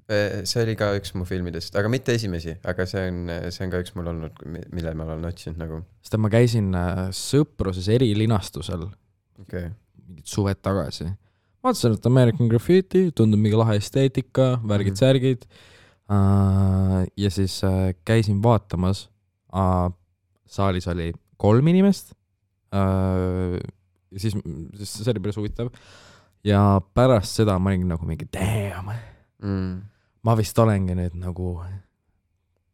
see 0.08 0.64
oli 0.64 0.76
ka 0.80 0.94
üks 0.96 1.12
mu 1.18 1.26
filmidest, 1.28 1.76
aga 1.76 1.90
mitte 1.92 2.16
esimesi, 2.16 2.56
aga 2.68 2.86
see 2.88 3.04
on, 3.10 3.32
see 3.52 3.66
on 3.66 3.74
ka 3.74 3.82
üks 3.84 3.94
mul 3.98 4.08
olnud, 4.14 4.40
mille 4.48 4.94
ma 4.96 5.08
olen 5.10 5.28
otsinud 5.28 5.60
nagu, 5.60 5.82
sest 6.06 6.16
ma 6.24 6.32
käisin 6.32 6.72
äh, 6.78 7.08
Sõpruses 7.16 7.90
erilinastusel 7.92 8.88
okay.. 9.44 9.72
mingid 10.08 10.32
suved 10.32 10.62
tagasi. 10.64 11.10
vaatasin, 11.66 11.98
et 12.00 12.08
American 12.08 12.52
Graffiti 12.52 13.10
tundub 13.12 13.44
mingi 13.44 13.60
lahe 13.60 13.76
esteetika, 13.82 14.54
värgid-särgid 14.64 15.44
uh,. 15.48 17.04
ja 17.20 17.34
siis 17.34 17.60
uh, 17.68 17.92
käisin 18.08 18.40
vaatamas 18.44 19.10
uh,. 19.52 19.92
saalis 20.48 20.88
oli 20.88 21.12
kolm 21.38 21.68
inimest. 21.68 22.14
Ja 24.18 24.24
siis, 24.24 24.36
siis 24.82 24.96
see 25.04 25.14
oli 25.14 25.22
päris 25.24 25.38
huvitav. 25.40 25.70
ja 26.48 26.62
pärast 26.98 27.38
seda 27.40 27.58
ma 27.62 27.70
olin 27.74 27.88
nagu 27.94 28.06
mingi 28.10 28.28
damn, 28.34 28.92
Mm. 29.38 29.84
ma 30.26 30.34
vist 30.36 30.58
olengi 30.58 30.96
nüüd 30.98 31.14
nagu 31.22 31.52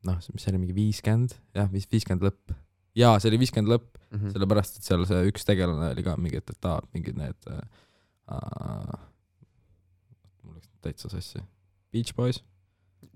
noh, 0.08 0.16
mis 0.34 0.44
see 0.44 0.52
oli, 0.54 0.62
mingi 0.62 0.76
viiskümmend, 0.78 1.34
jah, 1.56 1.68
vist 1.72 1.92
viiskümmend 1.92 2.24
lõpp. 2.24 2.54
jaa, 2.96 3.18
see 3.20 3.30
oli 3.34 3.42
viiskümmend 3.44 3.72
lõpp, 3.74 3.90
Mm 4.14 4.20
-hmm. 4.20 4.32
sellepärast 4.36 4.78
et 4.78 4.84
seal 4.86 5.04
see 5.10 5.24
üks 5.32 5.44
tegelane 5.46 5.88
oli 5.92 6.04
ka 6.06 6.14
mingi, 6.22 6.38
et, 6.38 6.50
et 6.54 6.66
aa, 6.70 6.80
mingid 6.94 7.18
need 7.18 7.48
äh, 7.50 7.62
äh, 8.32 9.00
mul 10.44 10.54
läks 10.56 10.70
täitsa 10.86 11.10
sassi. 11.10 11.42
Beach 11.92 12.14
Boys, 12.16 12.44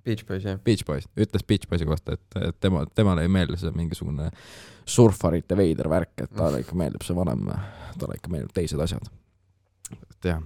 Beach 0.06 0.26
Boys 0.28 0.46
jah. 0.46 0.60
Beach 0.64 0.86
Boys, 0.88 1.08
ütles 1.20 1.44
Beach 1.48 1.68
Boysi 1.70 1.86
kohta, 1.86 2.18
et, 2.18 2.60
tema, 2.64 2.86
temale 2.96 3.26
ei 3.26 3.32
meeldi 3.32 3.60
see 3.62 3.74
mingisugune 3.76 4.30
surfarite 4.88 5.58
veider 5.60 5.90
värk, 5.92 6.14
et 6.24 6.34
talle 6.38 6.62
ikka 6.64 6.78
meeldib 6.80 7.04
see 7.06 7.18
vanem, 7.18 7.50
talle 8.00 8.18
ikka 8.20 8.32
meeldib 8.32 8.56
teised 8.56 8.82
asjad. 8.84 9.10
et 9.92 10.30
jah, 10.32 10.42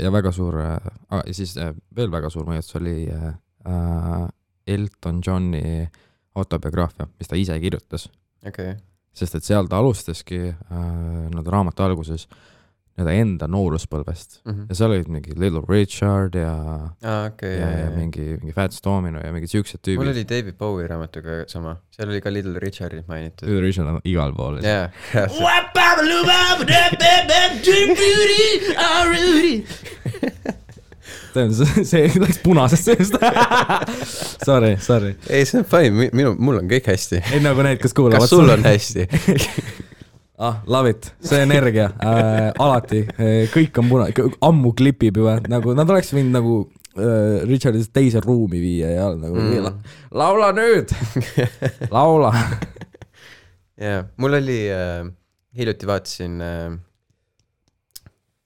ja 0.00 0.12
väga 0.12 0.32
suur 0.32 0.58
äh,, 0.62 0.88
ja 1.10 1.34
siis 1.34 1.56
äh, 1.58 1.74
veel 1.96 2.12
väga 2.12 2.30
suur 2.32 2.46
mõjutus 2.48 2.78
oli 2.80 2.96
äh, 3.10 3.28
äh, 3.68 4.24
Elton 4.66 5.20
Johni 5.26 5.88
autobiograafia, 6.34 7.06
mis 7.18 7.30
ta 7.30 7.38
ise 7.38 7.58
kirjutas 7.60 8.08
okay.. 8.46 8.74
sest 9.14 9.38
et 9.38 9.46
seal 9.46 9.68
ta 9.70 9.78
alustaski 9.82 10.40
äh, 10.48 10.56
nii-öelda 10.72 11.50
raamatu 11.50 11.86
alguses 11.86 12.28
nii-öelda 12.94 13.14
enda 13.20 13.46
nooruspõlvest 13.50 14.40
Mm 14.44 14.52
-hmm. 14.52 14.66
ja 14.68 14.74
seal 14.78 14.92
olid 14.94 15.08
mingi 15.10 15.32
Little 15.34 15.62
Richard 15.68 16.34
ja 16.38 16.52
aa, 17.02 17.26
okei, 17.26 17.54
ja, 17.58 17.70
ja, 17.70 17.78
ja 17.84 17.90
mingi, 17.90 18.20
mingi 18.40 18.52
Fats 18.54 18.80
Domino 18.84 19.20
ja 19.24 19.32
mingid 19.32 19.50
siuksed 19.50 19.80
mul 19.80 19.96
tüübid. 19.96 20.10
oli 20.12 20.24
David 20.30 20.54
Bowie 20.58 20.86
raamatuga 20.86 21.44
sama, 21.50 21.76
seal 21.90 22.08
oli 22.08 22.20
ka 22.20 22.32
Little 22.32 22.58
Richardit 22.62 23.08
mainitud. 23.08 23.48
Little 23.48 23.64
Richard 23.66 23.88
on 23.88 24.00
igal 24.04 24.34
pool. 24.36 24.60
jaa, 24.62 24.90
see, 31.34 31.84
see 31.84 32.10
läks 32.22 32.38
punasest 32.44 32.84
seest 32.92 33.18
Sorry, 34.46 34.76
sorry. 34.80 35.14
ei 35.28 35.44
see 35.44 35.58
on 35.62 35.66
fine, 35.66 36.10
minu, 36.12 36.34
mul 36.38 36.60
on 36.62 36.70
kõik 36.70 36.86
hästi. 36.92 37.22
ei 37.32 37.42
nagu 37.42 37.62
need, 37.66 37.80
kes 37.82 37.96
kuulavad. 37.96 38.22
kas 38.22 38.30
sul 38.30 38.54
on 38.54 38.62
hästi? 38.64 39.08
ah, 40.38 40.62
love 40.66 40.90
it, 40.90 41.12
see 41.22 41.42
energia 41.42 41.90
äh,, 42.02 42.50
alati 42.58 43.04
äh,, 43.18 43.44
kõik 43.52 43.78
on 43.82 43.90
puna-, 43.90 44.08
ammu 44.48 44.72
klipib 44.76 45.20
juba, 45.20 45.36
nagu 45.50 45.74
nad 45.78 45.90
oleks 45.90 46.10
võinud 46.14 46.34
nagu 46.34 46.56
äh, 46.98 47.44
Richardit 47.46 47.92
teise 47.94 48.22
ruumi 48.24 48.62
viia 48.62 48.90
ja 48.94 49.10
nagu 49.14 49.38
mm. 49.38 49.52
Mm. 49.60 49.92
laula 50.18 50.50
nüüd, 50.56 50.94
laula. 51.94 52.32
jaa, 53.78 54.02
mul 54.18 54.40
oli 54.40 54.58
äh,, 54.74 55.06
hiljuti 55.54 55.90
vaatasin 55.90 56.42
äh,, 56.42 56.74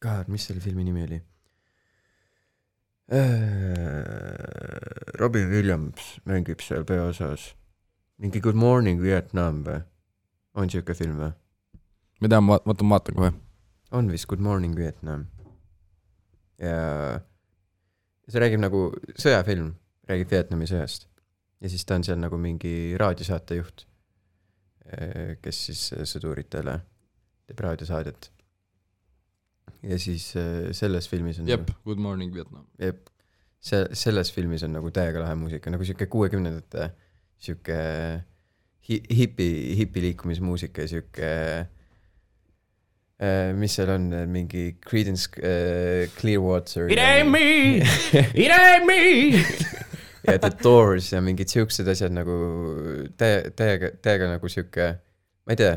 God, 0.05 0.29
mis 0.31 0.45
selle 0.47 0.63
filmi 0.63 0.85
nimi 0.87 1.09
oli 1.09 1.23
äh,? 3.17 4.49
Robin 5.19 5.49
Williams 5.51 6.19
mängib 6.29 6.61
seal 6.63 6.85
peaosas. 6.87 7.55
mingi 8.19 8.41
Good 8.45 8.59
Morning 8.59 9.01
Vietnam 9.03 9.65
või? 9.65 9.81
on 10.59 10.71
siuke 10.71 10.95
film 10.95 11.17
või? 11.25 11.33
Ma 12.19 12.31
tean, 12.31 12.47
ma 12.47 12.59
vaatan, 12.67 12.91
vaatan 12.91 13.19
kohe. 13.19 13.33
on 13.91 14.11
vist 14.13 14.27
Good 14.29 14.43
Morning 14.43 14.77
Vietnam. 14.77 15.27
ja 16.59 17.21
see 18.29 18.43
räägib 18.43 18.63
nagu 18.63 18.89
sõjafilm, 19.15 19.73
räägib 20.11 20.33
Vietnami 20.33 20.67
sõjast. 20.71 21.07
ja 21.63 21.71
siis 21.71 21.87
ta 21.87 21.99
on 21.99 22.07
seal 22.07 22.19
nagu 22.21 22.39
mingi 22.41 22.97
raadiosaatejuht, 22.99 23.87
kes 25.45 25.63
siis 25.69 25.85
sõduritele 26.11 26.81
teeb 27.47 27.63
raadiosaadet. 27.65 28.33
ja 29.83 29.99
siis 30.03 30.33
äh, 30.37 30.73
selles 30.73 31.09
filmis 31.09 31.39
on 31.39 31.49
jep, 31.49 31.71
Good 31.85 32.03
Morning 32.03 32.35
Vietnam. 32.35 32.67
jep, 32.83 33.07
see, 33.61 33.87
selles 33.93 34.33
filmis 34.35 34.67
on 34.67 34.75
nagu 34.75 34.91
täiega 34.91 35.23
lahe 35.23 35.39
muusika, 35.39 35.71
nagu 35.71 35.87
sihuke 35.87 36.11
kuuekümnendate 36.11 36.91
sihuke 37.39 37.79
hi-, 38.89 39.05
hipi, 39.15 39.51
hipiliikumismuusika 39.79 40.83
ja 40.83 40.91
sihuke 40.91 41.29
äh, 41.31 41.67
mis 43.59 43.75
seal 43.75 43.91
on, 43.91 44.09
mingi 44.31 44.77
Creedence 44.85 45.29
äh, 45.43 46.07
Clearwater. 46.19 46.87
It 46.93 47.01
ain't 47.03 47.31
me, 47.33 47.83
it 48.35 48.53
ain't 48.55 48.87
me. 48.87 49.43
ja 50.29 50.39
The 50.39 50.53
Doors 50.63 51.13
ja 51.13 51.23
mingid 51.25 51.51
siuksed 51.51 51.89
asjad 51.89 52.15
nagu 52.15 52.39
täie, 53.19 53.51
täiega, 53.57 53.93
täiega 54.05 54.31
nagu 54.35 54.51
sihuke, 54.53 54.89
ma 55.47 55.55
ei 55.57 55.61
tea, 55.61 55.77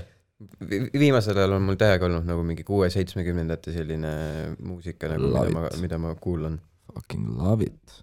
viimasel 0.97 1.37
ajal 1.37 1.57
on 1.57 1.65
mul 1.69 1.77
täiega 1.81 2.07
olnud 2.09 2.27
nagu 2.27 2.43
mingi 2.45 2.65
kuue-seitsmekümnendate 2.67 3.73
selline 3.75 4.13
muusika 4.59 5.09
nagu, 5.11 5.29
mida 5.29 5.37
Love 5.39 5.53
ma 5.55 5.67
it., 5.69 5.81
mida 5.85 6.01
ma 6.01 6.15
kuulan. 6.19 6.57
Fucking 6.91 7.37
love 7.39 7.65
it, 7.69 8.01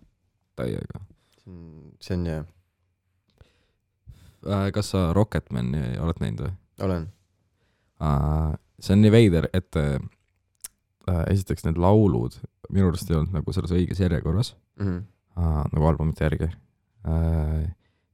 täiega. 0.57 1.03
see 2.01 2.14
on 2.14 2.24
Äh, 4.47 4.70
kas 4.72 4.93
sa 4.95 5.12
Rocketmani 5.12 5.99
oled 5.99 6.20
näinud 6.22 6.45
või? 6.47 6.53
olen. 6.86 7.09
See 8.80 8.94
on 8.94 9.00
nii 9.02 9.10
veider, 9.12 9.48
et 9.54 9.76
äh, 9.76 9.98
esiteks 11.32 11.64
need 11.66 11.78
laulud 11.80 12.36
minu 12.70 12.88
arust 12.90 13.10
ei 13.10 13.16
olnud 13.16 13.32
nagu 13.32 13.52
selles 13.56 13.72
õiges 13.72 14.00
järjekorras 14.02 14.54
Mhm. 14.80 14.98
äh, 15.38 15.64
nagu 15.72 15.86
albumite 15.88 16.24
järgi 16.24 16.48
äh,. 17.06 17.64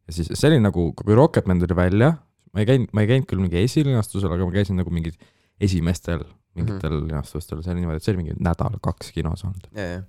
ja 0.06 0.12
siis 0.12 0.28
see 0.32 0.48
oli 0.50 0.60
nagu, 0.60 0.92
kui 0.96 1.14
Rocketman 1.14 1.58
tuli 1.60 1.76
välja, 1.76 2.12
ma 2.52 2.60
ei 2.62 2.66
käinud, 2.66 2.88
ma 2.92 3.00
ei 3.04 3.08
käinud 3.10 3.26
küll 3.28 3.40
mingi 3.42 3.56
esilinastusel, 3.64 4.32
aga 4.32 4.44
ma 4.46 4.52
käisin 4.54 4.76
nagu 4.80 4.90
mingid 4.90 5.16
esimestel 5.60 6.24
mingitel 6.54 6.90
mm 6.92 7.00
-hmm. 7.00 7.08
linastustel, 7.10 7.62
see 7.62 7.72
oli 7.72 7.80
niimoodi, 7.80 7.96
et 7.96 8.02
see 8.02 8.14
oli 8.14 8.22
mingi 8.22 8.36
nädal-kaks 8.40 9.10
kinos 9.12 9.44
olnud. 9.44 9.66
ja, 9.74 9.82
ja, 9.82 10.02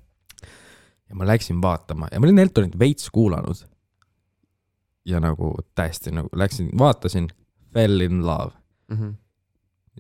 ja 1.10 1.16
ma 1.16 1.26
läksin 1.28 1.62
vaatama 1.62 2.08
ja 2.12 2.20
ma 2.20 2.26
olin 2.28 2.40
Eltonit 2.40 2.80
veits 2.80 3.10
kuulanud. 3.10 3.66
ja 5.06 5.20
nagu 5.20 5.56
täiesti 5.76 6.12
nagu 6.12 6.30
läksin, 6.36 6.70
vaatasin, 6.78 7.28
fell 7.74 8.02
in 8.02 8.26
love 8.26 8.52
Mhm. 8.90 9.10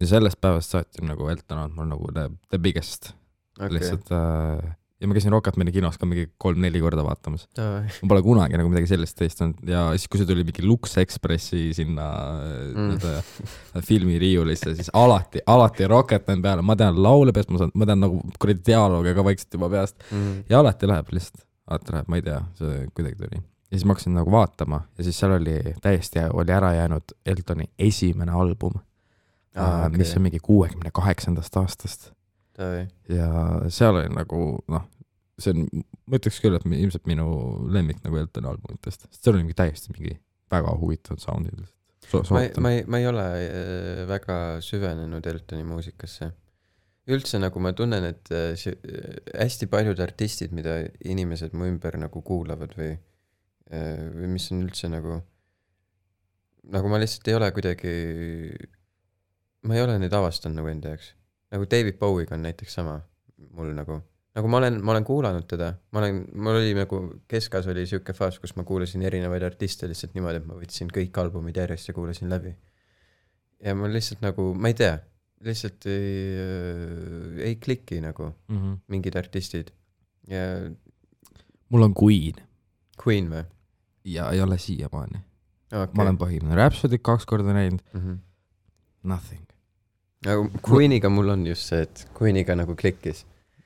Ja 0.01 0.07
sellest 0.15 0.41
päevast 0.41 0.75
saati 0.75 1.03
on 1.03 1.13
nagu 1.13 1.29
Elton 1.31 1.65
olnud 1.65 1.77
mul 1.77 1.91
nagu 1.93 2.09
the, 2.15 2.29
the 2.51 2.59
biggest 2.61 3.13
okei, 3.59 3.77
lihtsalt 3.77 4.11
äh, 4.11 4.75
ja 5.01 5.07
ma 5.09 5.15
käisin 5.15 5.33
Rocketmani 5.33 5.73
kinos 5.75 5.97
ka 5.99 6.07
mingi 6.07 6.25
kolm-neli 6.41 6.79
korda 6.83 7.03
vaatamas. 7.05 7.45
davai, 7.57 7.87
ma 8.01 8.09
pole 8.11 8.21
kunagi 8.25 8.59
nagu 8.59 8.71
midagi 8.71 8.89
sellist 8.89 9.17
testinud 9.19 9.59
ja 9.69 9.87
siis, 9.95 10.07
kui 10.11 10.21
see 10.21 10.29
tuli 10.29 10.45
mingi 10.47 10.63
Lux 10.65 10.97
Expressi 11.01 11.67
sinna 11.75 12.05
Mm. 12.75 12.95
mm. 12.95 13.81
filmiriiulisse, 13.85 14.75
siis 14.75 14.89
alati, 14.93 15.43
alati 15.47 15.87
Rocketman 15.87 16.41
peale, 16.41 16.63
ma 16.65 16.75
tean 16.79 16.97
laule 17.03 17.33
peast, 17.35 17.51
ma 17.53 17.61
saan, 17.61 17.71
ma 17.75 17.87
tean 17.87 18.01
nagu 18.03 18.21
kuradi 18.39 18.63
dialoogi 18.71 19.13
ka 19.15 19.25
vaikselt 19.27 19.59
juba 19.59 19.69
peast 19.71 20.07
ja 20.49 20.59
alati 20.59 20.89
läheb 20.89 21.11
lihtsalt, 21.15 21.45
alati 21.69 21.95
läheb, 21.95 22.09
ma 22.09 22.19
ei 22.19 22.25
tea, 22.25 22.39
see 22.59 22.87
kuidagi 22.95 23.19
tuli. 23.19 23.43
ja 23.43 23.77
siis 23.77 23.85
ma 23.85 23.95
hakkasin 23.95 24.17
nagu 24.17 24.31
vaatama 24.31 24.81
ja 24.97 25.07
siis 25.07 25.19
seal 25.19 25.37
oli 25.37 25.59
täiesti, 25.83 26.25
oli 26.33 26.55
ära 26.55 26.73
jäänud 26.79 27.15
Eltoni 27.25 27.69
esimene 27.79 28.31
album 28.31 28.79
Aa, 29.55 29.85
äh,, 29.85 29.91
mis 29.95 30.11
on 30.17 30.25
mingi 30.25 30.41
kuuekümne 30.43 30.91
kaheksandast 30.93 31.57
aastast 31.61 32.11
ja 33.11 33.29
seal 33.73 33.99
oli 33.99 34.11
nagu 34.15 34.41
noh, 34.71 34.85
see 35.41 35.51
on, 35.55 35.65
ma 36.07 36.19
ütleks 36.19 36.39
küll, 36.43 36.55
et 36.55 36.65
ilmselt 36.67 37.07
minu 37.09 37.27
lemmik 37.71 38.01
nagu 38.05 38.19
Eltoni 38.21 38.51
albumitest, 38.51 39.07
sest 39.09 39.23
seal 39.23 39.35
oli 39.35 39.45
mingi 39.45 39.57
täiesti 39.59 39.91
mingi 39.95 40.15
väga 40.51 40.75
huvitavad 40.79 41.23
sound'id 41.23 41.57
lihtsalt 41.57 41.75
so,. 42.07 42.23
ma 42.33 42.45
ei, 42.45 42.51
ma 42.61 42.71
ei, 42.71 42.83
ma 42.87 43.01
ei 43.01 43.07
ole 43.09 43.25
äh, 43.43 44.01
väga 44.09 44.39
süvenenud 44.63 45.25
Eltoni 45.27 45.65
muusikasse. 45.67 46.31
üldse 47.05 47.37
nagu 47.37 47.61
ma 47.61 47.73
tunnen, 47.77 48.07
et 48.07 48.31
äh, 48.33 48.53
see, 48.59 48.77
äh, 48.89 49.19
hästi 49.35 49.69
paljud 49.71 49.99
artistid, 50.01 50.55
mida 50.55 50.79
inimesed 51.05 51.53
mu 51.53 51.67
ümber 51.69 51.99
nagu 52.01 52.21
kuulavad 52.25 52.73
või, 52.77 52.95
või 53.65 54.29
mis 54.29 54.47
on 54.53 54.61
üldse 54.61 54.89
nagu, 54.93 55.19
nagu 56.73 56.89
ma 56.91 57.01
lihtsalt 57.01 57.29
ei 57.29 57.37
ole 57.37 57.49
kuidagi, 57.53 57.93
ma 59.65 59.77
ei 59.77 59.83
ole 59.85 59.97
neid 60.01 60.13
avastanud 60.13 60.59
nagu 60.59 60.71
enda 60.71 60.93
jaoks. 60.93 61.13
nagu 61.53 61.67
David 61.71 61.97
Bowie'ga 62.01 62.35
on 62.37 62.45
näiteks 62.45 62.77
sama 62.79 62.99
mul 63.55 63.73
nagu, 63.77 63.99
nagu 64.35 64.51
ma 64.51 64.61
olen, 64.61 64.79
ma 64.83 64.93
olen 64.95 65.07
kuulanud 65.07 65.47
teda, 65.49 65.71
ma 65.91 66.01
olen, 66.03 66.21
mul 66.35 66.59
oli 66.59 66.75
nagu 66.77 67.01
keskas 67.31 67.67
oli 67.71 67.85
siuke 67.89 68.15
faas, 68.17 68.39
kus 68.41 68.55
ma 68.59 68.65
kuulasin 68.67 69.05
erinevaid 69.07 69.43
artiste 69.47 69.89
lihtsalt 69.91 70.15
niimoodi, 70.17 70.41
et 70.41 70.47
ma 70.49 70.57
võtsin 70.59 70.91
kõik 70.93 71.19
albumid 71.21 71.57
järjest 71.61 71.91
ja 71.91 71.97
kuulasin 71.97 72.31
läbi. 72.31 72.55
ja 73.63 73.75
ma 73.77 73.89
lihtsalt 73.91 74.23
nagu, 74.25 74.51
ma 74.53 74.71
ei 74.71 74.77
tea, 74.77 74.97
lihtsalt 75.45 75.87
ei, 75.91 76.17
ei 77.49 77.55
kliki 77.61 78.01
nagu 78.01 78.31
mm. 78.31 78.57
-hmm. 78.57 78.77
mingid 78.87 79.15
artistid 79.19 79.71
ja 80.29 80.45
mul 81.69 81.85
on 81.85 81.93
Queen 81.93 82.39
Queen 83.01 83.29
või 83.29 83.43
ja 84.15 84.29
ei 84.31 84.41
ole 84.41 84.57
siiamaani 84.57 85.19
okay.? 85.71 85.93
ma 85.93 86.05
olen 86.05 86.19
põhimõtteliselt 86.21 86.61
Rhapsody't 86.61 87.03
kaks 87.05 87.27
korda 87.29 87.53
näinud, 87.53 87.83
mm. 87.93 88.01
-hmm. 88.01 88.17
nothing. 89.03 89.45
Nagu 90.25 90.49
Queeniga 90.65 91.09
mul 91.13 91.29
on 91.33 91.47
just 91.47 91.71
see, 91.71 91.85
et 91.85 92.05
Queeniga 92.17 92.57
nagu 92.57 92.75
klikkis 92.77 93.25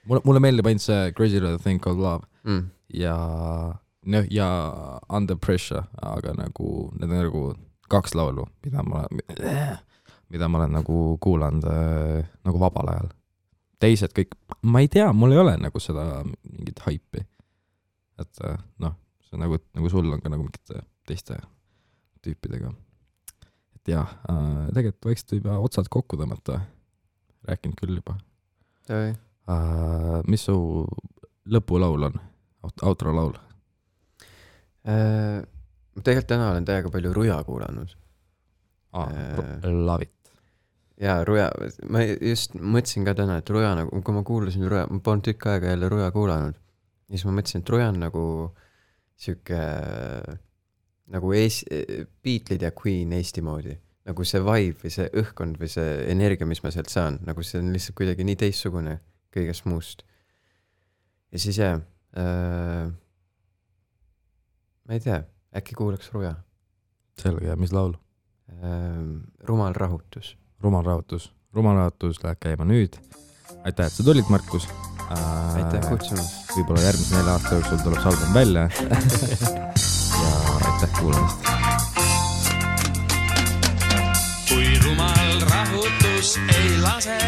mulle, 0.10 0.24
mulle 0.26 0.42
meeldib 0.44 0.70
ainult 0.70 0.86
see 0.86 1.14
Crazy 1.18 1.40
Little 1.40 1.60
Thing 1.62 1.82
Called 1.84 2.02
Love 2.02 2.26
mm.. 2.44 2.66
ja 3.00 3.16
noh, 4.10 4.26
ja 4.32 4.50
Under 5.10 5.38
Pressure, 5.38 5.84
aga 6.02 6.34
nagu 6.38 6.90
need 6.98 7.10
on 7.10 7.18
nagu 7.20 7.44
kaks 7.90 8.14
laulu, 8.18 8.46
mida 8.66 8.84
ma, 8.86 9.06
mida 10.30 10.50
ma 10.50 10.62
olen 10.62 10.76
nagu 10.78 11.00
kuulanud 11.22 11.66
äh, 11.70 12.28
nagu 12.46 12.62
vabal 12.62 12.92
ajal. 12.94 13.10
teised 13.82 14.14
kõik, 14.16 14.36
ma 14.62 14.84
ei 14.84 14.90
tea, 14.92 15.08
mul 15.16 15.34
ei 15.34 15.42
ole 15.42 15.56
nagu 15.62 15.82
seda 15.82 16.24
mingit 16.26 16.84
haipi. 16.86 17.26
et 18.20 18.44
äh, 18.46 18.60
noh, 18.84 18.98
see 19.26 19.38
on 19.38 19.46
nagu, 19.46 19.62
nagu 19.78 19.90
sul 19.90 20.14
on 20.14 20.22
ka 20.22 20.32
nagu 20.32 20.46
mingite 20.46 20.84
teiste 21.08 21.40
tüüpidega. 22.24 22.74
Et 23.90 23.96
jah 23.96 24.16
äh,, 24.30 24.70
tegelikult 24.74 25.10
võib 25.10 25.44
juba 25.44 25.60
otsad 25.66 25.90
kokku 25.92 26.18
tõmmata. 26.20 26.62
rääkinud 27.50 27.78
küll 27.80 28.00
juba 28.00 28.18
äh,. 28.90 30.22
mis 30.28 30.46
su 30.46 30.58
lõpulaul 31.50 32.10
on, 32.12 32.20
outro 32.86 33.14
laul? 33.16 33.34
Äh, 34.86 35.42
ma 35.42 36.04
tegelikult 36.06 36.30
täna 36.30 36.52
olen 36.54 36.68
täiega 36.68 36.92
palju 36.94 37.14
Ruja 37.14 37.42
kuulanud 37.44 37.98
ah, 38.94 39.10
Äh.. 39.10 39.70
Love 39.70 40.04
it. 40.04 40.14
jaa, 41.00 41.24
Ruja, 41.24 41.48
ma 41.88 42.04
just 42.04 42.56
mõtlesin 42.56 43.06
ka 43.08 43.14
täna, 43.16 43.38
et 43.40 43.50
Ruja 43.50 43.72
nagu, 43.78 44.02
kui 44.04 44.16
ma 44.16 44.24
kuulasin 44.28 44.68
Ruja, 44.68 44.88
ma 44.92 45.00
polnud 45.04 45.24
tükk 45.30 45.48
aega 45.48 45.74
jälle 45.74 45.90
Ruja 45.90 46.12
kuulanud. 46.12 46.58
ja 47.08 47.16
siis 47.16 47.26
ma 47.28 47.36
mõtlesin, 47.38 47.64
et 47.64 47.72
Ruja 47.72 47.90
on 47.94 48.02
nagu 48.04 48.24
sihuke 49.20 49.62
nagu 51.14 51.32
ees-, 51.36 51.66
Beatlesid 52.24 52.66
ja 52.66 52.72
Queen 52.76 53.14
Eesti 53.18 53.44
moodi. 53.46 53.78
nagu 54.10 54.24
see 54.26 54.42
vibe 54.42 54.80
või 54.82 54.90
see 54.94 55.06
õhkkond 55.22 55.60
või 55.62 55.70
see 55.70 55.90
energia, 56.10 56.48
mis 56.50 56.64
ma 56.64 56.72
sealt 56.74 56.90
saan, 56.90 57.20
nagu 57.28 57.44
see 57.46 57.60
on 57.62 57.70
lihtsalt 57.76 57.98
kuidagi 58.00 58.26
nii 58.26 58.40
teistsugune 58.42 58.96
kõigest 59.36 59.68
muust. 59.70 60.04
ja 61.32 61.42
siis 61.42 61.60
jah 61.62 61.80
äh,, 62.18 62.90
ma 64.86 64.98
ei 64.98 65.04
tea, 65.04 65.24
äkki 65.56 65.78
kuulaks 65.78 66.12
Ruja 66.16 66.36
selge, 67.22 67.56
mis 67.60 67.76
laul? 67.76 67.98
äh,. 68.50 69.04
rumal 69.46 69.78
rahutus 69.78 70.36
rumal 70.62 70.86
rahutus. 70.86 71.32
rumal 71.54 71.76
rahutus 71.76 72.24
läheb 72.24 72.40
käima 72.40 72.66
nüüd. 72.66 72.98
aitäh, 73.64 73.86
et 73.86 73.94
sa 73.94 74.04
tulid, 74.04 74.26
Markus 74.30 74.68
äh,. 75.10 75.56
aitäh 75.60 75.90
kutsumast. 75.90 76.56
võib-olla 76.56 76.88
järgmise 76.88 77.16
nelja 77.18 77.38
aasta 77.38 77.56
jooksul 77.60 77.86
tuleb 77.86 78.02
see 78.02 78.12
album 78.14 78.34
välja 78.34 78.68
ja 78.70 79.70
aitäh 80.80 81.00
kuulamast. 81.00 81.40
kui 84.50 84.80
rumal 84.84 85.40
rahutus 85.50 86.40
ei 86.58 86.82
lase 86.82 87.19